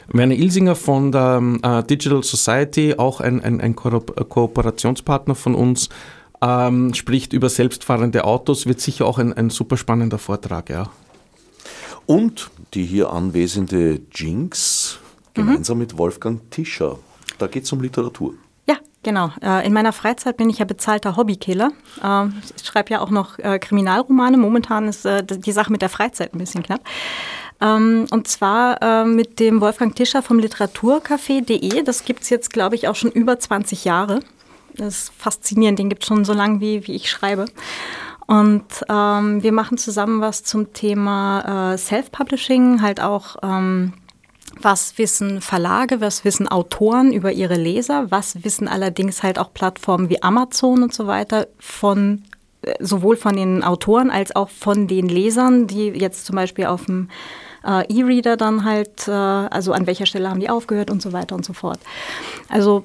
Werner 0.09 0.35
Ilsinger 0.35 0.75
von 0.75 1.13
der 1.13 1.43
äh, 1.63 1.83
Digital 1.85 2.23
Society, 2.23 2.95
auch 2.97 3.21
ein, 3.21 3.43
ein, 3.43 3.61
ein 3.61 3.75
Ko 3.77 4.01
Kooperationspartner 4.01 5.35
von 5.35 5.55
uns, 5.55 5.89
ähm, 6.43 6.93
spricht 6.95 7.33
über 7.33 7.49
selbstfahrende 7.49 8.25
Autos, 8.25 8.67
wird 8.67 8.81
sicher 8.81 9.07
auch 9.07 9.19
ein, 9.19 9.33
ein 9.33 9.51
super 9.51 9.77
spannender 9.77 10.19
Vortrag, 10.19 10.69
ja. 10.71 10.91
Und 12.07 12.51
die 12.75 12.85
hier 12.85 13.11
anwesende 13.11 14.01
Jinx 14.13 14.99
gemeinsam 15.33 15.79
mhm. 15.79 15.83
mit 15.83 15.99
Wolfgang 15.99 16.51
Tischer. 16.51 16.99
Da 17.39 17.47
geht 17.47 17.65
es 17.65 17.73
um 17.73 17.81
Literatur. 17.81 18.35
Ja, 18.69 18.77
genau. 19.03 19.31
Äh, 19.43 19.67
in 19.67 19.73
meiner 19.73 19.93
Freizeit 19.93 20.37
bin 20.37 20.51
ich 20.51 20.59
ja 20.59 20.67
bezahlter 20.67 21.17
Hobbykiller. 21.17 21.73
Ähm, 22.03 22.35
ich 22.57 22.67
schreibe 22.67 22.91
ja 22.91 23.01
auch 23.01 23.11
noch 23.11 23.39
äh, 23.39 23.59
Kriminalromane. 23.59 24.37
Momentan 24.37 24.87
ist 24.87 25.07
die 25.07 25.53
Sache 25.53 25.73
mit 25.73 25.81
der 25.81 25.89
Freizeit 25.89 26.35
ein 26.35 26.39
bisschen 26.39 26.63
knapp. 26.63 26.83
Ähm, 27.61 28.07
und 28.11 28.29
zwar 28.29 28.83
äh, 28.83 29.05
mit 29.05 29.41
dem 29.41 29.61
Wolfgang 29.61 29.95
Tischer 29.95 30.23
vom 30.23 30.39
Literaturcafé.de. 30.39 31.83
Das 31.83 32.05
gibt 32.05 32.23
es 32.23 32.31
jetzt, 32.31 32.53
glaube 32.53 32.75
ich, 32.75 32.89
auch 32.89 32.97
schon 32.97 33.11
über 33.11 33.39
20 33.39 33.85
Jahre. 33.85 34.21
Das 34.77 34.95
ist 34.95 35.13
faszinierend, 35.17 35.79
den 35.79 35.89
gibt 35.89 36.03
es 36.03 36.09
schon 36.09 36.25
so 36.25 36.33
lange, 36.33 36.61
wie, 36.61 36.87
wie 36.87 36.95
ich 36.95 37.11
schreibe. 37.11 37.47
Und 38.27 38.65
ähm, 38.89 39.43
wir 39.43 39.53
machen 39.53 39.79
zusammen 39.79 40.21
was 40.21 40.43
zum 40.43 40.73
Thema 40.73 41.75
äh, 41.75 41.79
Self-Publishing, 41.79 42.81
halt 42.81 43.01
auch, 43.01 43.37
ähm, 43.43 43.93
was 44.61 44.99
wissen 44.99 45.41
Verlage, 45.41 46.01
was 46.01 46.25
wissen 46.25 46.49
Autoren 46.49 47.13
über 47.13 47.33
ihre 47.33 47.57
Leser, 47.57 48.11
was 48.11 48.45
wissen 48.45 48.67
allerdings 48.67 49.23
halt 49.23 49.39
auch 49.39 49.53
Plattformen 49.53 50.09
wie 50.09 50.23
Amazon 50.23 50.83
und 50.83 50.95
so 50.95 51.07
weiter 51.07 51.49
von 51.59 52.23
äh, 52.63 52.75
sowohl 52.81 53.17
von 53.17 53.37
den 53.37 53.63
Autoren 53.63 54.11
als 54.11 54.35
auch 54.35 54.49
von 54.49 54.89
den 54.89 55.09
Lesern, 55.09 55.67
die 55.67 55.89
jetzt 55.89 56.25
zum 56.25 56.37
Beispiel 56.37 56.67
auf 56.67 56.87
dem 56.87 57.11
äh, 57.65 57.85
E-Reader 57.93 58.37
dann 58.37 58.65
halt, 58.65 59.09
äh, 59.09 59.11
also 59.11 59.73
an 59.73 59.87
welcher 59.87 60.07
Stelle 60.07 60.29
haben 60.31 60.41
die 60.41 60.51
aufgehört 60.51 60.91
und 60.91 61.03
so 61.03 61.13
weiter 61.13 61.35
und 61.35 61.45
so 61.45 61.53
fort. 61.53 61.79
Also 62.49 62.85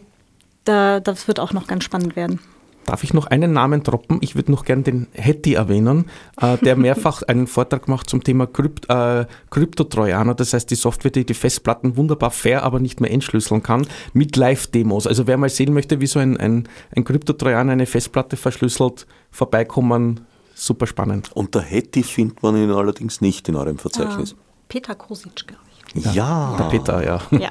da, 0.66 1.00
das 1.00 1.28
wird 1.28 1.40
auch 1.40 1.54
noch 1.54 1.68
ganz 1.68 1.84
spannend 1.84 2.16
werden. 2.16 2.40
Darf 2.86 3.04
ich 3.04 3.14
noch 3.14 3.28
einen 3.28 3.54
Namen 3.54 3.84
droppen? 3.84 4.18
Ich 4.22 4.34
würde 4.36 4.52
noch 4.52 4.66
gerne 4.66 4.82
den 4.82 5.08
Hetty 5.12 5.54
erwähnen, 5.54 6.06
äh, 6.42 6.58
der 6.58 6.76
mehrfach 6.76 7.22
einen 7.22 7.46
Vortrag 7.46 7.88
macht 7.88 8.10
zum 8.10 8.24
Thema 8.24 8.48
Krypt, 8.48 8.90
äh, 8.90 9.28
Kryptotrojaner, 9.52 10.34
das 10.34 10.54
heißt 10.54 10.72
die 10.72 10.76
Software, 10.76 11.12
die 11.12 11.24
die 11.24 11.36
Festplatten 11.36 11.98
wunderbar 11.98 12.32
fair, 12.32 12.64
aber 12.64 12.80
nicht 12.80 13.00
mehr 13.00 13.12
entschlüsseln 13.12 13.62
kann, 13.62 13.86
mit 14.14 14.36
Live-Demos. 14.38 15.06
Also 15.06 15.28
wer 15.28 15.38
mal 15.38 15.50
sehen 15.50 15.74
möchte, 15.74 16.02
wie 16.02 16.08
so 16.08 16.18
ein, 16.18 16.38
ein, 16.38 16.68
ein 16.96 17.04
Kryptotrojaner 17.04 17.74
eine 17.74 17.86
Festplatte 17.86 18.38
verschlüsselt, 18.38 19.06
vorbeikommen, 19.30 20.22
super 20.56 20.88
spannend. 20.88 21.32
Und 21.36 21.54
der 21.54 21.62
Hetty 21.62 22.02
findet 22.02 22.42
man 22.42 22.56
ihn 22.56 22.72
allerdings 22.72 23.22
nicht 23.22 23.48
in 23.50 23.56
eurem 23.56 23.78
Verzeichnis. 23.78 24.36
Ah. 24.36 24.49
Peter 24.70 24.96
Kosic, 24.96 25.48
glaube 25.48 25.64
ich. 25.96 26.06
Ja, 26.06 26.14
ja, 26.14 26.56
der 26.58 26.64
Peter, 26.66 27.04
ja. 27.04 27.22
ja. 27.32 27.50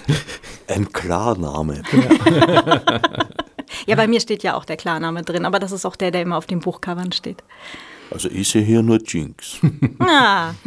Ein 0.66 0.92
Klarname. 0.92 1.82
Ja. 1.92 2.82
ja, 3.86 3.96
bei 3.96 4.06
mir 4.08 4.20
steht 4.20 4.42
ja 4.42 4.54
auch 4.56 4.64
der 4.64 4.76
Klarname 4.76 5.22
drin, 5.22 5.46
aber 5.46 5.58
das 5.60 5.72
ist 5.72 5.86
auch 5.86 5.96
der, 5.96 6.10
der 6.10 6.22
immer 6.22 6.36
auf 6.36 6.46
den 6.46 6.60
Buchcovern 6.60 7.12
steht. 7.12 7.42
Also 8.10 8.28
ich 8.28 8.48
sehe 8.48 8.62
hier 8.62 8.82
nur 8.82 8.98
Jinx. 9.02 9.58
Ah. 10.00 10.54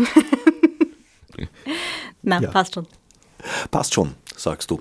Na, 2.21 2.39
ja. 2.39 2.49
passt 2.51 2.75
schon. 2.75 2.87
Passt 3.69 3.93
schon, 3.93 4.13
sagst 4.35 4.71
du. 4.71 4.79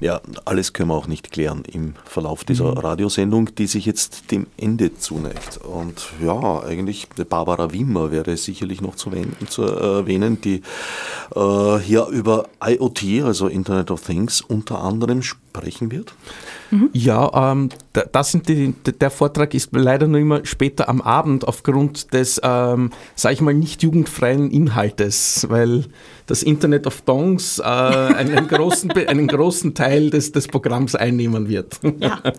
Ja, 0.00 0.20
alles 0.44 0.72
können 0.72 0.88
wir 0.88 0.94
auch 0.94 1.06
nicht 1.06 1.30
klären 1.32 1.62
im 1.70 1.94
Verlauf 2.04 2.44
dieser 2.44 2.72
mhm. 2.72 2.78
Radiosendung, 2.78 3.54
die 3.54 3.66
sich 3.66 3.86
jetzt 3.86 4.30
dem 4.30 4.46
Ende 4.56 4.96
zuneigt. 4.96 5.58
Und 5.58 6.08
ja, 6.22 6.62
eigentlich 6.62 7.08
Barbara 7.28 7.72
Wimmer 7.72 8.10
wäre 8.10 8.36
sicherlich 8.36 8.80
noch 8.80 8.96
zu, 8.96 9.10
erwähnen, 9.10 10.40
die 10.40 10.62
äh, 11.34 11.78
hier 11.78 12.06
über 12.06 12.48
IoT, 12.64 13.22
also 13.24 13.48
Internet 13.48 13.90
of 13.90 14.02
Things, 14.02 14.40
unter 14.40 14.80
anderem 14.82 15.22
sprechen 15.50 15.90
wird. 15.90 16.14
Mhm. 16.70 16.90
Ja, 16.92 17.52
ähm, 17.52 17.68
das 18.12 18.32
sind 18.32 18.48
die, 18.48 18.72
der 19.00 19.10
Vortrag 19.10 19.54
ist 19.54 19.70
leider 19.72 20.06
nur 20.06 20.20
immer 20.20 20.44
später 20.46 20.88
am 20.88 21.00
Abend 21.00 21.46
aufgrund 21.46 22.12
des, 22.12 22.40
ähm, 22.42 22.90
sage 23.16 23.34
ich 23.34 23.40
mal, 23.40 23.54
nicht 23.54 23.82
jugendfreien 23.82 24.50
Inhaltes, 24.50 25.46
weil 25.48 25.86
das 26.26 26.42
Internet 26.42 26.86
of 26.86 27.02
Dongs 27.02 27.58
äh, 27.58 27.62
einen, 27.64 28.46
großen, 28.46 28.92
einen 28.92 29.26
großen 29.26 29.74
Teil 29.74 30.10
des, 30.10 30.32
des 30.32 30.46
Programms 30.46 30.94
einnehmen 30.94 31.48
wird. 31.48 31.80
Ja. 31.98 32.22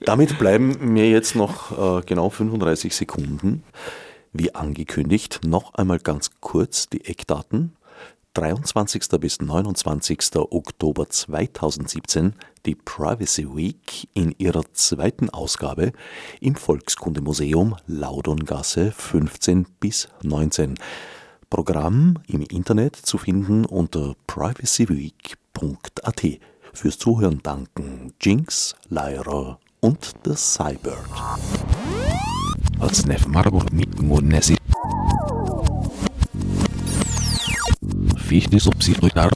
Damit 0.00 0.38
bleiben 0.38 0.92
mir 0.92 1.10
jetzt 1.10 1.34
noch 1.36 1.98
äh, 1.98 2.02
genau 2.06 2.30
35 2.30 2.94
Sekunden. 2.94 3.62
Wie 4.32 4.54
angekündigt, 4.54 5.40
noch 5.44 5.74
einmal 5.74 5.98
ganz 5.98 6.30
kurz 6.40 6.88
die 6.88 7.04
Eckdaten. 7.04 7.72
23. 8.34 9.18
bis 9.18 9.40
29. 9.40 10.36
Oktober 10.36 11.08
2017 11.08 12.34
die 12.64 12.76
Privacy 12.76 13.44
Week 13.56 14.08
in 14.14 14.32
ihrer 14.38 14.62
zweiten 14.72 15.30
Ausgabe 15.30 15.90
im 16.40 16.54
Volkskundemuseum 16.54 17.74
Laudongasse 17.88 18.92
15 18.92 19.66
bis 19.80 20.08
19. 20.22 20.76
Programm 21.48 22.18
im 22.28 22.42
Internet 22.42 22.94
zu 22.94 23.18
finden 23.18 23.64
unter 23.64 24.14
privacyweek.at. 24.28 26.22
Fürs 26.72 26.98
Zuhören 26.98 27.40
danken 27.42 28.12
Jinx, 28.20 28.76
Lyra 28.88 29.58
und 29.80 30.14
The 30.24 30.36
Cybird. 30.36 30.98
Als 32.78 33.04
Marburg 33.26 33.72
mit 33.72 34.00
Fähnis, 38.30 38.68
um 38.68 38.80
sie 38.80 38.92
durchdacht 38.92 39.34